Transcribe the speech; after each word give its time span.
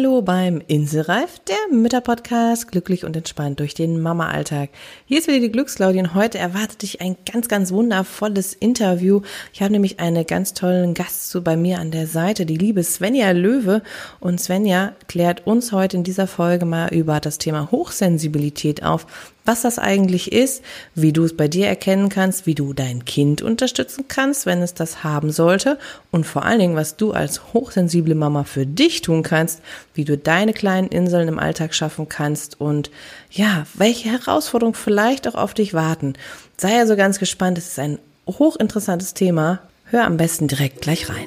Hallo 0.00 0.22
beim 0.22 0.62
Inselreif, 0.66 1.40
der 1.40 1.76
Mütterpodcast, 1.76 2.72
glücklich 2.72 3.04
und 3.04 3.14
entspannt 3.16 3.60
durch 3.60 3.74
den 3.74 4.00
Mama-Alltag. 4.00 4.70
Hier 5.04 5.18
ist 5.18 5.28
wieder 5.28 5.40
die 5.40 5.52
Glücksclaudie 5.52 5.98
und 5.98 6.14
heute 6.14 6.38
erwartet 6.38 6.80
dich 6.80 7.02
ein 7.02 7.18
ganz, 7.30 7.48
ganz 7.48 7.70
wundervolles 7.70 8.54
Interview. 8.54 9.20
Ich 9.52 9.60
habe 9.60 9.72
nämlich 9.72 10.00
einen 10.00 10.26
ganz 10.26 10.54
tollen 10.54 10.94
Gast 10.94 11.28
so 11.28 11.42
bei 11.42 11.54
mir 11.54 11.80
an 11.80 11.90
der 11.90 12.06
Seite, 12.06 12.46
die 12.46 12.56
liebe 12.56 12.82
Svenja 12.82 13.32
Löwe. 13.32 13.82
Und 14.20 14.40
Svenja 14.40 14.94
klärt 15.06 15.46
uns 15.46 15.70
heute 15.70 15.98
in 15.98 16.02
dieser 16.02 16.26
Folge 16.26 16.64
mal 16.64 16.94
über 16.94 17.20
das 17.20 17.36
Thema 17.36 17.70
Hochsensibilität 17.70 18.82
auf 18.82 19.06
was 19.44 19.62
das 19.62 19.78
eigentlich 19.78 20.32
ist, 20.32 20.62
wie 20.94 21.12
du 21.12 21.24
es 21.24 21.36
bei 21.36 21.48
dir 21.48 21.66
erkennen 21.66 22.08
kannst, 22.08 22.46
wie 22.46 22.54
du 22.54 22.72
dein 22.72 23.04
Kind 23.04 23.42
unterstützen 23.42 24.04
kannst, 24.08 24.46
wenn 24.46 24.62
es 24.62 24.74
das 24.74 25.02
haben 25.04 25.30
sollte 25.30 25.78
und 26.10 26.26
vor 26.26 26.44
allen 26.44 26.58
Dingen, 26.58 26.76
was 26.76 26.96
du 26.96 27.12
als 27.12 27.52
hochsensible 27.52 28.14
Mama 28.14 28.44
für 28.44 28.66
dich 28.66 29.02
tun 29.02 29.22
kannst, 29.22 29.60
wie 29.94 30.04
du 30.04 30.16
deine 30.16 30.52
kleinen 30.52 30.88
Inseln 30.88 31.28
im 31.28 31.38
Alltag 31.38 31.74
schaffen 31.74 32.08
kannst 32.08 32.60
und 32.60 32.90
ja, 33.30 33.66
welche 33.74 34.10
Herausforderungen 34.10 34.74
vielleicht 34.74 35.26
auch 35.28 35.34
auf 35.34 35.54
dich 35.54 35.74
warten. 35.74 36.14
Sei 36.56 36.78
also 36.78 36.96
ganz 36.96 37.18
gespannt, 37.18 37.58
es 37.58 37.68
ist 37.68 37.78
ein 37.78 37.98
hochinteressantes 38.26 39.14
Thema. 39.14 39.60
Hör 39.84 40.04
am 40.04 40.16
besten 40.16 40.46
direkt 40.46 40.82
gleich 40.82 41.08
rein. 41.08 41.26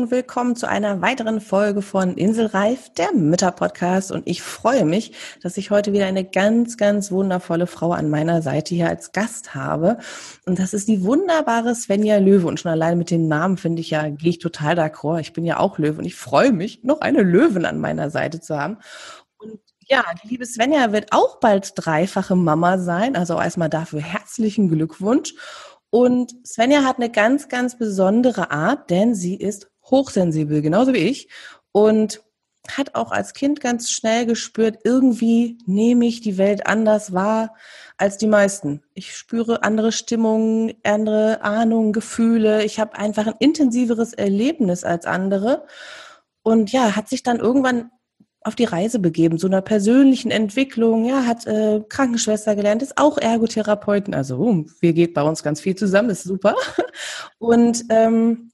Und 0.00 0.10
willkommen 0.10 0.56
zu 0.56 0.66
einer 0.66 1.02
weiteren 1.02 1.42
Folge 1.42 1.82
von 1.82 2.16
Inselreif, 2.16 2.88
der 2.94 3.12
Mütterpodcast. 3.12 4.10
Und 4.10 4.26
ich 4.26 4.40
freue 4.40 4.86
mich, 4.86 5.12
dass 5.42 5.58
ich 5.58 5.70
heute 5.70 5.92
wieder 5.92 6.06
eine 6.06 6.24
ganz, 6.24 6.78
ganz 6.78 7.12
wundervolle 7.12 7.66
Frau 7.66 7.92
an 7.92 8.08
meiner 8.08 8.40
Seite 8.40 8.74
hier 8.74 8.88
als 8.88 9.12
Gast 9.12 9.54
habe. 9.54 9.98
Und 10.46 10.58
das 10.58 10.72
ist 10.72 10.88
die 10.88 11.04
wunderbare 11.04 11.74
Svenja 11.74 12.16
Löwe. 12.16 12.46
Und 12.46 12.58
schon 12.58 12.70
allein 12.70 12.96
mit 12.96 13.10
dem 13.10 13.28
Namen 13.28 13.58
finde 13.58 13.82
ich 13.82 13.90
ja, 13.90 14.08
gehe 14.08 14.30
ich 14.30 14.38
total 14.38 14.78
d'accord. 14.78 15.20
Ich 15.20 15.34
bin 15.34 15.44
ja 15.44 15.58
auch 15.58 15.76
Löwe 15.76 15.98
und 15.98 16.06
ich 16.06 16.16
freue 16.16 16.52
mich, 16.52 16.82
noch 16.82 17.02
eine 17.02 17.22
Löwin 17.22 17.66
an 17.66 17.78
meiner 17.78 18.08
Seite 18.08 18.40
zu 18.40 18.58
haben. 18.58 18.78
Und 19.36 19.60
ja, 19.86 20.02
die 20.22 20.28
liebe 20.28 20.46
Svenja 20.46 20.92
wird 20.92 21.12
auch 21.12 21.40
bald 21.40 21.72
dreifache 21.74 22.36
Mama 22.36 22.78
sein. 22.78 23.16
Also 23.16 23.38
erstmal 23.38 23.68
dafür 23.68 24.00
herzlichen 24.00 24.70
Glückwunsch. 24.70 25.34
Und 25.90 26.32
Svenja 26.46 26.84
hat 26.84 26.96
eine 26.96 27.10
ganz, 27.10 27.48
ganz 27.48 27.76
besondere 27.76 28.50
Art, 28.52 28.88
denn 28.90 29.14
sie 29.14 29.34
ist 29.34 29.70
hochsensibel, 29.90 30.62
genauso 30.62 30.92
wie 30.94 30.98
ich. 30.98 31.28
Und 31.72 32.22
hat 32.68 32.94
auch 32.94 33.10
als 33.10 33.32
Kind 33.32 33.60
ganz 33.60 33.90
schnell 33.90 34.26
gespürt, 34.26 34.80
irgendwie 34.84 35.58
nehme 35.66 36.06
ich 36.06 36.20
die 36.20 36.38
Welt 36.38 36.66
anders 36.66 37.12
wahr 37.12 37.54
als 37.96 38.18
die 38.18 38.26
meisten. 38.26 38.82
Ich 38.94 39.16
spüre 39.16 39.62
andere 39.62 39.92
Stimmungen, 39.92 40.74
andere 40.84 41.42
Ahnungen, 41.42 41.92
Gefühle. 41.92 42.64
Ich 42.64 42.78
habe 42.78 42.96
einfach 42.96 43.26
ein 43.26 43.34
intensiveres 43.38 44.12
Erlebnis 44.12 44.84
als 44.84 45.06
andere. 45.06 45.66
Und 46.42 46.72
ja, 46.72 46.96
hat 46.96 47.08
sich 47.08 47.22
dann 47.22 47.38
irgendwann 47.38 47.90
auf 48.42 48.54
die 48.54 48.64
Reise 48.64 48.98
begeben, 48.98 49.36
so 49.36 49.46
einer 49.46 49.60
persönlichen 49.60 50.30
Entwicklung, 50.30 51.04
ja, 51.04 51.26
hat 51.26 51.46
äh, 51.46 51.82
Krankenschwester 51.86 52.56
gelernt, 52.56 52.82
ist 52.82 52.96
auch 52.96 53.18
Ergotherapeuten, 53.18 54.14
also 54.14 54.64
wir 54.80 54.94
geht 54.94 55.12
bei 55.12 55.22
uns 55.22 55.42
ganz 55.42 55.60
viel 55.60 55.74
zusammen, 55.74 56.08
ist 56.08 56.24
super. 56.24 56.54
Und 57.38 57.84
ähm, 57.90 58.50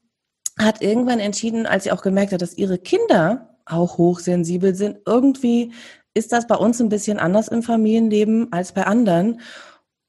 hat 0.58 0.82
irgendwann 0.82 1.20
entschieden, 1.20 1.66
als 1.66 1.84
sie 1.84 1.92
auch 1.92 2.02
gemerkt 2.02 2.32
hat, 2.32 2.42
dass 2.42 2.56
ihre 2.56 2.78
Kinder 2.78 3.56
auch 3.66 3.98
hochsensibel 3.98 4.74
sind, 4.74 4.98
irgendwie 5.06 5.72
ist 6.14 6.32
das 6.32 6.46
bei 6.46 6.54
uns 6.54 6.80
ein 6.80 6.88
bisschen 6.88 7.18
anders 7.18 7.48
im 7.48 7.62
Familienleben 7.62 8.52
als 8.52 8.72
bei 8.72 8.86
anderen. 8.86 9.40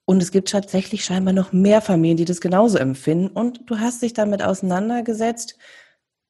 Und 0.06 0.22
es 0.22 0.30
gibt 0.30 0.50
tatsächlich 0.50 1.04
scheinbar 1.04 1.34
noch 1.34 1.52
mehr 1.52 1.82
Familien, 1.82 2.16
die 2.16 2.24
das 2.24 2.40
genauso 2.40 2.78
empfinden. 2.78 3.28
Und 3.28 3.60
du 3.66 3.78
hast 3.78 4.00
dich 4.00 4.14
damit 4.14 4.42
auseinandergesetzt, 4.42 5.58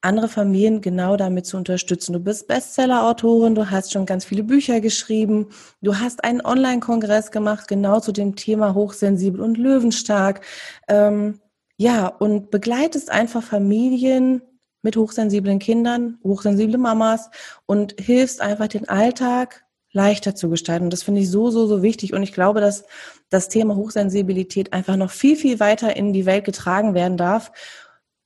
andere 0.01 0.29
Familien 0.29 0.81
genau 0.81 1.17
damit 1.17 1.47
zu 1.47 1.57
unterstützen. 1.57 2.13
Du 2.13 2.21
bist 2.21 2.49
Bestseller-Autorin, 2.49 3.55
du 3.55 3.71
hast 3.71 3.93
schon 3.93 4.07
ganz 4.07 4.25
viele 4.25 4.45
Bücher 4.45 4.81
geschrieben, 4.81 5.49
du 5.81 5.97
hast 5.97 6.25
einen 6.25 6.41
Online-Kongress 6.41 7.31
gemacht, 7.31 7.69
genau 7.69 8.01
zu 8.01 8.13
dem 8.13 8.37
Thema 8.37 8.75
hochsensibel 8.75 9.41
und 9.41 9.59
löwenstark. 9.59 10.41
Ähm, 10.89 11.41
ja, 11.79 12.09
und 12.09 12.51
begleitest 12.51 13.11
einfach 13.11 13.43
Familien 13.43 14.43
mit 14.83 14.97
hochsensiblen 14.97 15.61
Kindern, 15.61 16.19
hochsensible 16.25 16.77
Mamas 16.77 17.31
und 17.67 17.95
hilfst 18.01 18.41
einfach 18.41 18.67
den 18.67 18.89
Alltag 18.89 19.65
leichter 19.93 20.35
zu 20.35 20.51
gestalten. 20.51 20.85
Und 20.85 20.93
das 20.93 21.05
finde 21.05 21.21
ich 21.21 21.31
so, 21.31 21.51
so, 21.51 21.67
so 21.67 21.83
wichtig. 21.83 22.13
Und 22.13 22.23
ich 22.25 22.33
glaube, 22.33 22.61
dass 22.61 22.85
das 23.31 23.49
Thema 23.49 23.77
Hochsensibilität 23.77 24.73
einfach 24.73 24.97
noch 24.97 25.11
viel, 25.11 25.37
viel 25.37 25.61
weiter 25.61 25.97
in 25.97 26.13
die 26.13 26.27
Welt 26.27 26.45
getragen 26.45 26.95
werden 26.95 27.17
darf. 27.17 27.53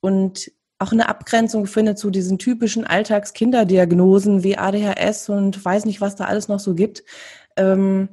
Und 0.01 0.51
auch 0.79 0.91
eine 0.91 1.07
Abgrenzung 1.07 1.67
findet 1.67 1.99
zu 1.99 2.09
diesen 2.09 2.39
typischen 2.39 2.85
Alltagskinderdiagnosen 2.85 4.43
wie 4.43 4.57
ADHS 4.57 5.29
und 5.29 5.63
weiß 5.63 5.85
nicht, 5.85 6.01
was 6.01 6.15
da 6.15 6.25
alles 6.25 6.47
noch 6.47 6.59
so 6.59 6.73
gibt. 6.73 7.03
Ähm, 7.55 8.09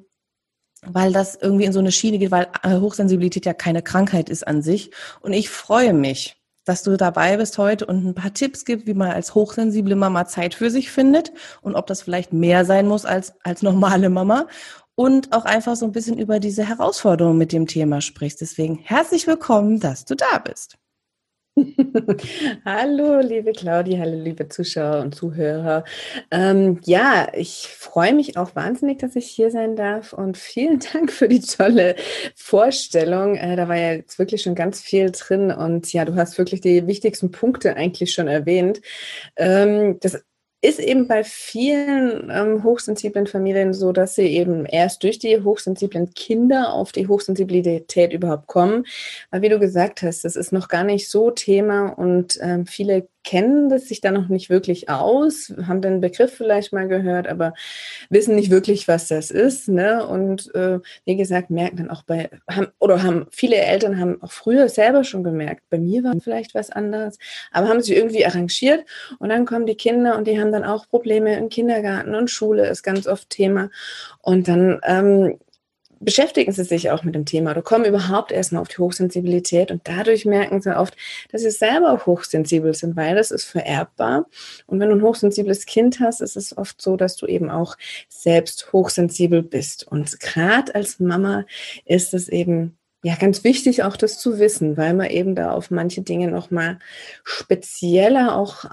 weil 0.87 1.13
das 1.13 1.37
irgendwie 1.41 1.65
in 1.65 1.73
so 1.73 1.79
eine 1.79 1.93
Schiene 1.93 2.19
geht, 2.19 2.31
weil 2.31 2.49
äh, 2.63 2.79
Hochsensibilität 2.79 3.47
ja 3.47 3.55
keine 3.55 3.83
Krankheit 3.83 4.29
ist 4.29 4.47
an 4.47 4.63
sich. 4.63 4.91
Und 5.21 5.33
ich 5.33 5.51
freue 5.51 5.93
mich, 5.93 6.37
dass 6.65 6.83
du 6.83 6.97
dabei 6.97 7.37
bist 7.37 7.59
heute 7.59 7.87
und 7.87 8.05
ein 8.07 8.15
paar 8.15 8.35
Tipps 8.35 8.65
gibt, 8.65 8.87
wie 8.87 8.95
man 8.95 9.11
als 9.11 9.35
hochsensible 9.35 9.97
Mama 9.97 10.27
Zeit 10.27 10.55
für 10.55 10.71
sich 10.71 10.91
findet 10.91 11.33
und 11.63 11.75
ob 11.75 11.87
das 11.87 12.03
vielleicht 12.03 12.33
mehr 12.33 12.65
sein 12.65 12.87
muss 12.87 13.05
als, 13.05 13.35
als 13.43 13.63
normale 13.63 14.11
Mama 14.11 14.47
und 14.95 15.33
auch 15.33 15.47
einfach 15.47 15.77
so 15.77 15.87
ein 15.87 15.93
bisschen 15.93 16.19
über 16.19 16.41
diese 16.41 16.67
Herausforderungen 16.67 17.39
mit 17.39 17.53
dem 17.53 17.67
Thema 17.67 18.01
sprichst. 18.01 18.41
Deswegen 18.41 18.79
herzlich 18.79 19.27
willkommen, 19.27 19.81
dass 19.81 20.05
du 20.05 20.15
da 20.15 20.39
bist. 20.39 20.77
hallo, 22.65 23.21
liebe 23.21 23.53
Claudia, 23.53 23.99
hallo, 23.99 24.23
liebe 24.23 24.49
Zuschauer 24.49 25.01
und 25.01 25.15
Zuhörer. 25.15 25.85
Ähm, 26.31 26.81
ja, 26.85 27.29
ich 27.35 27.69
freue 27.69 28.15
mich 28.15 28.37
auch 28.37 28.55
wahnsinnig, 28.55 28.99
dass 28.99 29.17
ich 29.17 29.27
hier 29.27 29.51
sein 29.51 29.75
darf 29.75 30.13
und 30.13 30.39
vielen 30.39 30.79
Dank 30.93 31.11
für 31.11 31.29
die 31.29 31.41
tolle 31.41 31.97
Vorstellung. 32.37 33.37
Äh, 33.37 33.57
da 33.57 33.69
war 33.69 33.77
ja 33.77 33.93
jetzt 33.95 34.19
wirklich 34.19 34.43
schon 34.43 34.55
ganz 34.55 34.81
viel 34.81 35.11
drin 35.11 35.51
und 35.51 35.93
ja, 35.93 36.05
du 36.05 36.15
hast 36.15 36.39
wirklich 36.39 36.61
die 36.61 36.87
wichtigsten 36.87 37.31
Punkte 37.31 37.77
eigentlich 37.77 38.13
schon 38.13 38.29
erwähnt. 38.29 38.81
Ähm, 39.37 39.99
das 40.01 40.25
ist 40.63 40.79
eben 40.79 41.09
bei 41.09 41.25
vielen 41.25 42.31
ähm, 42.31 42.63
hochsensiblen 42.65 43.27
Familien 43.27 43.73
so, 43.73 43.93
dass 43.93 44.15
sie 44.15 44.27
eben 44.27 44.67
erst 44.67 45.03
durch 45.03 45.19
die 45.19 45.41
hochsensiblen 45.41 46.13
Kinder 46.13 46.75
auf 46.75 46.93
die 46.93 47.09
Hochsensibilität 47.09 48.13
überhaupt 48.13 48.47
kommen. 48.47 48.85
Weil 49.31 49.43
wie 49.43 49.49
du 49.49 49.59
gesagt 49.59 50.03
hast, 50.03 50.25
das 50.25 50.37
ist 50.37 50.53
noch 50.53 50.69
gar 50.69 50.85
nicht 50.85 51.09
so 51.09 51.31
Thema 51.31 51.89
und 51.89 52.39
ähm, 52.43 52.67
viele 52.67 53.09
kennen 53.25 53.69
das 53.69 53.89
sich 53.89 54.01
da 54.01 54.11
noch 54.11 54.29
nicht 54.29 54.51
wirklich 54.51 54.89
aus, 54.89 55.53
haben 55.67 55.83
den 55.83 56.01
Begriff 56.01 56.33
vielleicht 56.35 56.73
mal 56.73 56.89
gehört, 56.89 57.29
aber 57.29 57.55
wissen 58.09 58.35
nicht 58.35 58.51
wirklich, 58.51 58.89
was 58.89 59.09
das 59.09 59.31
ist. 59.31 59.69
Ne? 59.69 60.07
Und 60.07 60.55
äh, 60.55 60.81
wie 61.05 61.17
gesagt, 61.17 61.51
merken 61.51 61.77
dann 61.77 61.91
auch 61.91 62.03
bei, 62.03 62.31
haben, 62.51 62.69
oder 62.79 63.03
haben 63.03 63.27
viele 63.31 63.57
Eltern 63.57 64.01
haben 64.01 64.23
auch 64.23 64.33
früher 64.33 64.69
selber 64.69 65.05
schon 65.05 65.25
gemerkt, 65.25 65.63
bei 65.71 65.79
mir 65.79 66.03
war 66.03 66.15
vielleicht 66.21 66.55
was 66.55 66.71
anderes, 66.71 67.19
aber 67.53 67.69
haben 67.69 67.83
sich 67.83 67.97
irgendwie 67.97 68.25
arrangiert 68.25 68.85
und 69.19 69.29
dann 69.29 69.47
kommen 69.47 69.67
die 69.67 69.77
Kinder 69.77 70.17
und 70.17 70.27
die 70.27 70.41
haben 70.41 70.53
dann 70.53 70.65
auch 70.65 70.89
Probleme 70.89 71.37
im 71.37 71.49
Kindergarten 71.49 72.15
und 72.15 72.31
Schule 72.31 72.67
ist 72.69 72.83
ganz 72.83 73.07
oft 73.07 73.31
Thema. 73.31 73.71
Und 74.23 74.49
dann 74.49 74.81
ähm, 74.85 75.39
beschäftigen 76.01 76.53
sie 76.53 76.65
sich 76.65 76.91
auch 76.91 77.05
mit 77.05 77.15
dem 77.15 77.27
Thema 77.27 77.53
oder 77.53 77.63
kommen 77.63 77.85
überhaupt 77.85 78.33
erstmal 78.33 78.63
auf 78.63 78.69
die 78.69 78.79
Hochsensibilität 78.79 79.71
und 79.71 79.83
dadurch 79.85 80.25
merken 80.25 80.61
sie 80.61 80.77
oft, 80.77 80.97
dass 81.31 81.43
sie 81.43 81.51
selber 81.51 82.05
hochsensibel 82.07 82.75
sind, 82.75 82.97
weil 82.97 83.15
das 83.15 83.31
ist 83.31 83.45
vererbbar. 83.45 84.27
Und 84.67 84.81
wenn 84.81 84.89
du 84.89 84.97
ein 84.97 85.03
hochsensibles 85.03 85.67
Kind 85.67 86.01
hast, 86.01 86.23
ist 86.23 86.37
es 86.37 86.57
oft 86.57 86.81
so, 86.81 86.97
dass 86.97 87.17
du 87.17 87.27
eben 87.27 87.51
auch 87.51 87.77
selbst 88.09 88.73
hochsensibel 88.73 89.43
bist. 89.43 89.87
Und 89.87 90.19
gerade 90.21 90.75
als 90.75 90.99
Mama 91.01 91.45
ist 91.85 92.15
es 92.15 92.29
eben 92.29 92.79
ja, 93.03 93.15
ganz 93.15 93.45
wichtig 93.45 93.83
auch 93.83 93.97
das 93.97 94.19
zu 94.19 94.39
wissen, 94.39 94.77
weil 94.77 94.93
man 94.93 95.09
eben 95.09 95.35
da 95.35 95.53
auf 95.53 95.71
manche 95.71 96.03
Dinge 96.03 96.31
nochmal 96.31 96.79
spezieller 97.25 98.37
auch 98.37 98.67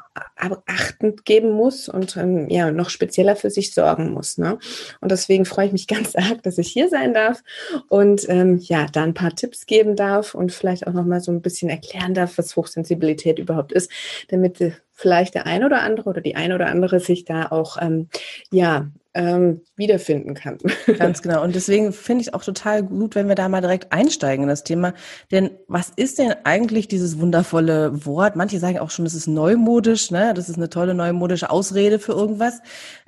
achtend 0.65 1.23
geben 1.23 1.51
muss 1.51 1.87
und 1.87 2.17
ähm, 2.17 2.49
ja, 2.49 2.71
noch 2.71 2.89
spezieller 2.89 3.37
für 3.37 3.49
sich 3.49 3.73
sorgen 3.73 4.11
muss. 4.11 4.37
Ne? 4.37 4.59
Und 4.99 5.11
deswegen 5.11 5.45
freue 5.45 5.67
ich 5.67 5.71
mich 5.71 5.87
ganz 5.87 6.15
arg, 6.15 6.43
dass 6.43 6.57
ich 6.57 6.67
hier 6.67 6.89
sein 6.89 7.13
darf 7.13 7.41
und 7.87 8.27
ähm, 8.27 8.57
ja, 8.57 8.87
da 8.91 9.03
ein 9.03 9.13
paar 9.13 9.33
Tipps 9.33 9.65
geben 9.65 9.95
darf 9.95 10.35
und 10.35 10.51
vielleicht 10.51 10.87
auch 10.87 10.93
nochmal 10.93 11.21
so 11.21 11.31
ein 11.31 11.41
bisschen 11.41 11.69
erklären 11.69 12.13
darf, 12.13 12.37
was 12.37 12.57
Hochsensibilität 12.57 13.39
überhaupt 13.39 13.71
ist, 13.71 13.89
damit 14.27 14.59
vielleicht 14.97 15.35
der 15.35 15.45
ein 15.45 15.63
oder 15.63 15.81
andere 15.83 16.09
oder 16.09 16.21
die 16.21 16.35
ein 16.35 16.51
oder 16.51 16.67
andere 16.67 16.99
sich 16.99 17.23
da 17.23 17.47
auch 17.51 17.77
ähm, 17.79 18.09
ja 18.51 18.87
ähm, 19.13 19.61
wiederfinden 19.75 20.33
kann. 20.33 20.57
Ganz 20.97 21.21
genau. 21.21 21.43
Und 21.43 21.55
deswegen 21.55 21.93
finde 21.93 22.21
ich 22.21 22.27
es 22.27 22.33
auch 22.33 22.43
total 22.43 22.83
gut, 22.83 23.13
wenn 23.13 23.27
wir 23.27 23.35
da 23.35 23.47
mal 23.47 23.61
direkt 23.61 23.91
einsteigen 23.91 24.43
in 24.43 24.49
das 24.49 24.63
Thema. 24.63 24.93
Denn 25.31 25.51
was 25.67 25.91
ist 25.95 26.17
denn 26.17 26.33
eigentlich 26.43 26.87
dieses 26.87 27.19
wundervolle 27.19 28.05
Wort? 28.05 28.35
Manche 28.35 28.59
sagen 28.59 28.79
auch 28.79 28.89
schon, 28.89 29.05
es 29.05 29.13
ist 29.13 29.27
neumodisch, 29.27 30.09
ne? 30.09 30.33
Das 30.33 30.49
ist 30.49 30.57
eine 30.57 30.69
tolle 30.69 30.95
neumodische 30.95 31.51
Ausrede 31.51 31.99
für 31.99 32.13
irgendwas. 32.13 32.59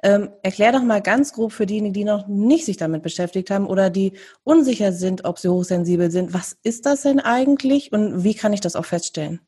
Ähm, 0.04 0.30
erklär 0.44 0.72
doch 0.72 0.84
mal 0.84 1.02
ganz 1.02 1.34
grob 1.34 1.54
für 1.54 1.66
diejenigen, 1.66 1.94
die 1.94 2.06
noch 2.06 2.28
nicht 2.28 2.66
sich 2.66 2.78
damit 2.78 3.02
beschäftigt 3.02 3.50
haben 3.50 3.66
oder 3.66 3.90
die 3.90 4.14
unsicher 4.44 4.92
sind, 4.92 5.26
ob 5.26 5.40
sie 5.40 5.50
hochsensibel 5.50 6.12
sind. 6.12 6.36
Was 6.36 6.56
ist 6.64 6.86
das 6.86 7.02
denn 7.02 7.20
eigentlich 7.20 7.92
und 7.92 8.24
wie 8.24 8.36
kann 8.36 8.54
ich 8.54 8.62
das 8.62 8.76
auch 8.76 8.86
feststellen? 8.86 9.42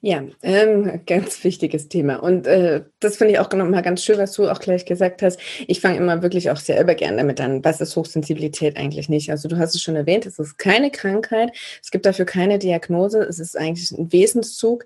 Ja, 0.00 0.24
ähm, 0.42 1.02
ganz 1.06 1.44
wichtiges 1.44 1.88
Thema. 1.88 2.16
Und 2.16 2.48
äh, 2.48 2.82
das 2.98 3.16
finde 3.16 3.34
ich 3.34 3.38
auch 3.38 3.48
nochmal 3.52 3.82
ganz 3.82 4.02
schön, 4.02 4.18
was 4.18 4.32
du 4.32 4.48
auch 4.48 4.58
gleich 4.58 4.86
gesagt 4.86 5.22
hast. 5.22 5.38
Ich 5.68 5.80
fange 5.80 5.98
immer 5.98 6.20
wirklich 6.20 6.50
auch 6.50 6.56
selber 6.56 6.96
gerne 6.96 7.18
damit 7.18 7.40
an. 7.40 7.64
Was 7.64 7.80
ist 7.80 7.94
Hochsensibilität 7.94 8.76
eigentlich 8.76 9.08
nicht? 9.08 9.30
Also 9.30 9.48
du 9.48 9.58
hast 9.58 9.76
es 9.76 9.82
schon 9.82 9.94
erwähnt, 9.94 10.26
es 10.26 10.40
ist 10.40 10.58
keine 10.58 10.90
Krankheit. 10.90 11.52
Es 11.80 11.92
gibt 11.92 12.06
dafür 12.06 12.24
keine 12.24 12.58
Diagnose. 12.58 13.20
Es 13.20 13.38
ist 13.38 13.56
eigentlich 13.56 13.92
ein 13.92 14.12
Wesenszug. 14.12 14.84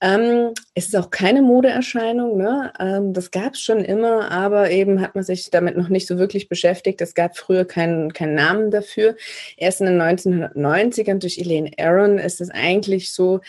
Ähm, 0.00 0.52
es 0.74 0.86
ist 0.86 0.96
auch 0.96 1.10
keine 1.10 1.40
Modeerscheinung. 1.42 2.36
Ne? 2.36 2.72
Ähm, 2.80 3.12
das 3.12 3.30
gab 3.30 3.54
es 3.54 3.60
schon 3.60 3.84
immer, 3.84 4.32
aber 4.32 4.72
eben 4.72 5.00
hat 5.00 5.14
man 5.14 5.22
sich 5.22 5.50
damit 5.50 5.76
noch 5.76 5.90
nicht 5.90 6.08
so 6.08 6.18
wirklich 6.18 6.48
beschäftigt. 6.48 7.00
Es 7.00 7.14
gab 7.14 7.36
früher 7.36 7.64
keinen, 7.64 8.12
keinen 8.12 8.34
Namen 8.34 8.72
dafür. 8.72 9.14
Erst 9.56 9.80
in 9.80 9.86
den 9.86 10.02
1990ern 10.02 11.18
durch 11.20 11.38
Elaine 11.38 11.70
Aron 11.78 12.18
ist 12.18 12.40
es 12.40 12.50
eigentlich 12.50 13.12
so, 13.12 13.40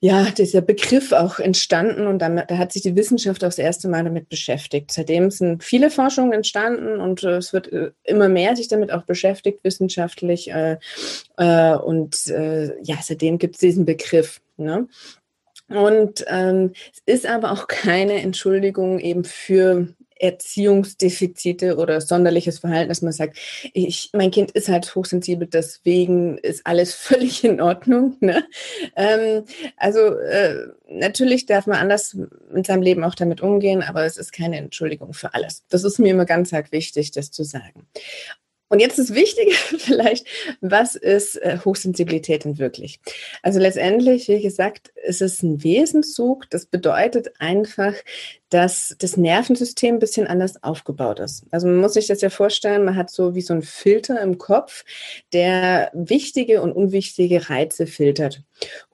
ja, 0.00 0.30
dieser 0.30 0.60
Begriff 0.60 1.12
auch 1.12 1.38
entstanden 1.38 2.06
und 2.06 2.18
damit, 2.18 2.50
da 2.50 2.58
hat 2.58 2.72
sich 2.72 2.82
die 2.82 2.96
Wissenschaft 2.96 3.42
auch 3.42 3.48
das 3.48 3.58
erste 3.58 3.88
Mal 3.88 4.04
damit 4.04 4.28
beschäftigt. 4.28 4.92
Seitdem 4.92 5.30
sind 5.30 5.64
viele 5.64 5.90
Forschungen 5.90 6.32
entstanden 6.32 7.00
und 7.00 7.22
äh, 7.22 7.36
es 7.36 7.52
wird 7.52 7.72
äh, 7.72 7.92
immer 8.02 8.28
mehr 8.28 8.54
sich 8.56 8.68
damit 8.68 8.92
auch 8.92 9.04
beschäftigt, 9.04 9.60
wissenschaftlich. 9.62 10.50
Äh, 10.50 10.78
äh 11.38 11.74
und 11.76 12.26
äh, 12.26 12.74
ja, 12.82 12.96
seitdem 13.02 13.38
gibt 13.38 13.54
es 13.54 13.60
diesen 13.60 13.84
Begriff. 13.84 14.40
Ne? 14.56 14.88
Und 15.68 16.24
ähm, 16.28 16.72
es 16.92 17.02
ist 17.06 17.26
aber 17.26 17.52
auch 17.52 17.66
keine 17.66 18.20
Entschuldigung 18.20 18.98
eben 18.98 19.24
für 19.24 19.88
Erziehungsdefizite 20.16 21.76
oder 21.76 22.00
sonderliches 22.00 22.58
Verhalten, 22.60 22.88
dass 22.88 23.02
man 23.02 23.12
sagt, 23.12 23.38
ich, 23.72 24.10
mein 24.12 24.30
Kind 24.30 24.50
ist 24.52 24.68
halt 24.68 24.94
hochsensibel, 24.94 25.46
deswegen 25.46 26.38
ist 26.38 26.66
alles 26.66 26.94
völlig 26.94 27.44
in 27.44 27.60
Ordnung. 27.60 28.16
Ne? 28.20 28.44
Ähm, 28.96 29.44
also 29.76 30.00
äh, 30.00 30.68
natürlich 30.88 31.46
darf 31.46 31.66
man 31.66 31.78
anders 31.78 32.16
in 32.54 32.64
seinem 32.64 32.82
Leben 32.82 33.04
auch 33.04 33.14
damit 33.14 33.40
umgehen, 33.40 33.82
aber 33.82 34.04
es 34.04 34.16
ist 34.16 34.32
keine 34.32 34.58
Entschuldigung 34.58 35.14
für 35.14 35.34
alles. 35.34 35.64
Das 35.68 35.84
ist 35.84 35.98
mir 35.98 36.10
immer 36.10 36.26
ganz 36.26 36.52
arg 36.52 36.72
wichtig, 36.72 37.10
das 37.10 37.30
zu 37.30 37.44
sagen. 37.44 37.86
Und 38.68 38.80
jetzt 38.80 38.98
das 38.98 39.14
Wichtige 39.14 39.52
vielleicht, 39.78 40.26
was 40.60 40.94
ist 40.94 41.36
äh, 41.36 41.58
Hochsensibilität 41.64 42.44
denn 42.44 42.58
wirklich? 42.58 42.98
Also 43.42 43.60
letztendlich, 43.60 44.28
wie 44.28 44.40
gesagt, 44.40 44.90
ist 45.04 45.22
es 45.22 45.42
ein 45.42 45.62
Wesenszug. 45.62 46.48
Das 46.50 46.66
bedeutet 46.66 47.32
einfach, 47.38 47.94
dass 48.48 48.96
das 48.98 49.16
Nervensystem 49.16 49.96
ein 49.96 49.98
bisschen 49.98 50.26
anders 50.26 50.62
aufgebaut 50.62 51.20
ist. 51.20 51.44
Also 51.50 51.66
man 51.66 51.76
muss 51.76 51.94
sich 51.94 52.06
das 52.06 52.20
ja 52.20 52.30
vorstellen, 52.30 52.84
man 52.84 52.96
hat 52.96 53.10
so 53.10 53.34
wie 53.34 53.42
so 53.42 53.52
ein 53.52 53.62
Filter 53.62 54.20
im 54.20 54.38
Kopf, 54.38 54.84
der 55.32 55.90
wichtige 55.92 56.62
und 56.62 56.72
unwichtige 56.72 57.50
Reize 57.50 57.86
filtert. 57.86 58.42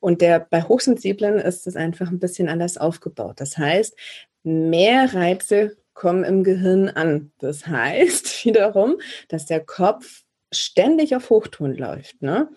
Und 0.00 0.20
der 0.20 0.40
bei 0.40 0.62
Hochsensiblen 0.62 1.38
ist 1.38 1.66
es 1.66 1.76
einfach 1.76 2.10
ein 2.10 2.18
bisschen 2.18 2.48
anders 2.48 2.76
aufgebaut. 2.76 3.34
Das 3.38 3.56
heißt, 3.56 3.94
mehr 4.42 5.14
Reize 5.14 5.76
kommen 6.00 6.24
im 6.24 6.44
Gehirn 6.44 6.88
an. 6.88 7.30
Das 7.40 7.66
heißt 7.66 8.44
wiederum, 8.46 8.98
dass 9.28 9.44
der 9.44 9.60
Kopf 9.60 10.22
ständig 10.50 11.14
auf 11.14 11.28
Hochton 11.28 11.76
läuft. 11.76 12.22
Ne? 12.22 12.48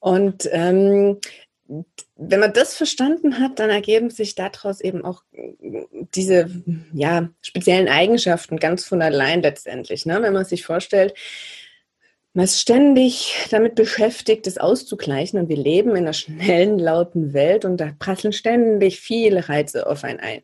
Und 0.00 0.48
ähm, 0.50 1.20
wenn 2.16 2.40
man 2.40 2.52
das 2.52 2.74
verstanden 2.74 3.38
hat, 3.38 3.60
dann 3.60 3.70
ergeben 3.70 4.10
sich 4.10 4.34
daraus 4.34 4.80
eben 4.80 5.04
auch 5.04 5.22
diese 6.16 6.50
ja, 6.92 7.30
speziellen 7.42 7.86
Eigenschaften 7.86 8.56
ganz 8.56 8.84
von 8.84 9.00
allein 9.02 9.40
letztendlich. 9.40 10.04
Ne? 10.04 10.20
Wenn 10.20 10.32
man 10.32 10.44
sich 10.44 10.64
vorstellt, 10.64 11.14
man 12.32 12.44
ist 12.44 12.60
ständig 12.60 13.36
damit 13.52 13.76
beschäftigt, 13.76 14.48
es 14.48 14.58
auszugleichen 14.58 15.38
und 15.38 15.48
wir 15.48 15.56
leben 15.56 15.90
in 15.90 15.98
einer 15.98 16.12
schnellen, 16.12 16.80
lauten 16.80 17.34
Welt 17.34 17.64
und 17.64 17.76
da 17.76 17.92
prasseln 18.00 18.32
ständig 18.32 18.98
viele 18.98 19.48
Reize 19.48 19.86
auf 19.86 20.02
einen 20.02 20.18
ein. 20.18 20.42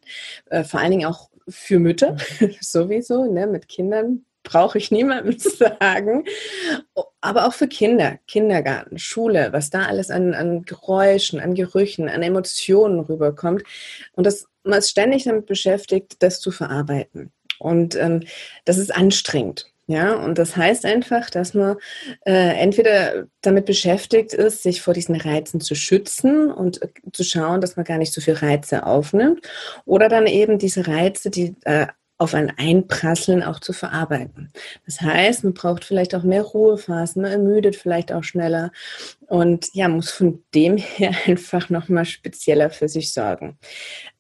Äh, 0.49 0.63
vor 0.63 0.79
allen 0.79 0.93
Dingen 0.93 1.07
auch 1.07 1.29
für 1.49 1.79
Mütter 1.79 2.17
sowieso, 2.61 3.31
ne, 3.33 3.47
mit 3.47 3.69
Kindern 3.69 4.25
brauche 4.47 4.79
ich 4.79 4.91
niemandem 4.91 5.39
sagen. 5.39 6.25
Aber 7.21 7.47
auch 7.47 7.53
für 7.53 7.69
Kinder, 7.69 8.19
Kindergarten, 8.27 8.99
Schule, 8.99 9.49
was 9.53 9.71
da 9.71 9.87
alles 9.87 10.11
an, 10.11 10.35
an 10.35 10.63
Geräuschen, 10.63 11.41
an 11.41 11.55
Gerüchen, 11.55 12.09
an 12.09 12.23
Emotionen 12.23 13.01
rüberkommt. 13.01 13.65
Und 14.13 14.25
das, 14.25 14.47
man 14.63 14.79
ist 14.79 14.91
ständig 14.91 15.25
damit 15.25 15.47
beschäftigt, 15.47 16.17
das 16.21 16.41
zu 16.41 16.51
verarbeiten. 16.51 17.33
Und 17.59 17.97
ähm, 17.97 18.23
das 18.65 18.79
ist 18.79 18.95
anstrengend. 18.95 19.73
Ja, 19.89 20.15
und 20.15 20.37
das 20.37 20.57
heißt 20.57 20.85
einfach, 20.85 21.31
dass 21.31 21.55
man 21.55 21.77
äh, 22.27 22.61
entweder 22.61 23.27
damit 23.41 23.67
beschäftigt 23.67 24.35
ist, 24.35 24.65
sich 24.65 24.83
vor 24.83 24.95
diesen 24.95 25.15
Reizen 25.15 25.61
zu 25.61 25.77
schützen 25.77 26.51
und 26.51 26.83
äh, 26.83 26.89
zu 27.13 27.23
schauen, 27.23 27.61
dass 27.61 27.77
man 27.77 27.85
gar 27.85 27.99
nicht 27.99 28.13
so 28.13 28.21
viel 28.21 28.35
Reize 28.35 28.85
aufnimmt, 28.85 29.47
oder 29.85 30.09
dann 30.09 30.27
eben 30.27 30.59
diese 30.59 30.89
Reize, 30.89 31.31
die 31.31 31.55
äh, 31.65 31.87
auf 32.19 32.35
ein 32.35 32.53
Einprasseln 32.57 33.43
auch 33.43 33.61
zu 33.61 33.73
verarbeiten. 33.73 34.51
Das 34.87 35.01
heißt, 35.03 35.45
man 35.45 35.53
braucht 35.55 35.85
vielleicht 35.85 36.15
auch 36.15 36.23
mehr 36.23 36.43
Ruhephasen, 36.43 37.23
man 37.23 37.31
ermüdet 37.31 37.77
vielleicht 37.77 38.11
auch 38.11 38.25
schneller 38.25 38.73
und 39.29 39.69
ja, 39.73 39.89
muss 39.89 40.11
von 40.11 40.43
dem 40.55 40.77
her 40.77 41.13
einfach 41.27 41.71
nochmal 41.71 42.05
spezieller 42.05 42.71
für 42.71 42.89
sich 42.89 43.13
sorgen. 43.13 43.59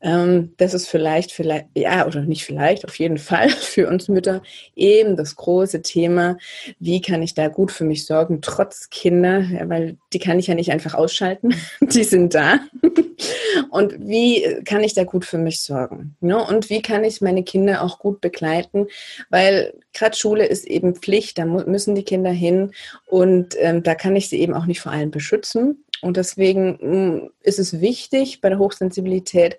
Ähm, 0.00 0.54
das 0.56 0.74
ist 0.74 0.88
vielleicht, 0.88 1.32
vielleicht, 1.32 1.66
ja, 1.74 2.06
oder 2.06 2.22
nicht 2.22 2.44
vielleicht, 2.44 2.84
auf 2.84 2.98
jeden 2.98 3.18
Fall 3.18 3.48
für 3.50 3.88
uns 3.88 4.08
Mütter 4.08 4.42
eben 4.74 5.16
das 5.16 5.36
große 5.36 5.82
Thema, 5.82 6.36
wie 6.78 7.00
kann 7.00 7.22
ich 7.22 7.34
da 7.34 7.48
gut 7.48 7.72
für 7.72 7.84
mich 7.84 8.06
sorgen, 8.06 8.40
trotz 8.42 8.90
Kinder, 8.90 9.40
ja, 9.40 9.68
weil 9.68 9.96
die 10.12 10.18
kann 10.18 10.38
ich 10.38 10.48
ja 10.48 10.54
nicht 10.54 10.72
einfach 10.72 10.94
ausschalten, 10.94 11.54
die 11.80 12.04
sind 12.04 12.34
da. 12.34 12.60
Und 13.70 13.94
wie 13.98 14.62
kann 14.64 14.84
ich 14.84 14.94
da 14.94 15.04
gut 15.04 15.24
für 15.24 15.38
mich 15.38 15.62
sorgen? 15.62 16.16
Ne? 16.20 16.36
Und 16.42 16.68
wie 16.68 16.82
kann 16.82 17.04
ich 17.04 17.20
meine 17.20 17.42
Kinder 17.44 17.82
auch 17.82 17.98
gut 17.98 18.20
begleiten? 18.20 18.86
Weil 19.30 19.72
gerade 19.94 20.16
Schule 20.16 20.46
ist 20.46 20.66
eben 20.66 20.94
Pflicht, 20.94 21.38
da 21.38 21.44
müssen 21.44 21.94
die 21.94 22.04
Kinder 22.04 22.30
hin 22.30 22.72
und 23.06 23.56
ähm, 23.58 23.82
da 23.82 23.94
kann 23.94 24.16
ich 24.16 24.28
sie 24.28 24.40
eben 24.40 24.54
auch 24.54 24.66
nicht 24.66 24.80
vor 24.80 24.92
allem 24.96 25.10
beschützen. 25.10 25.84
Und 26.02 26.16
deswegen 26.16 26.78
mm, 26.80 27.30
ist 27.40 27.58
es 27.58 27.80
wichtig, 27.80 28.40
bei 28.40 28.48
der 28.48 28.58
Hochsensibilität 28.58 29.56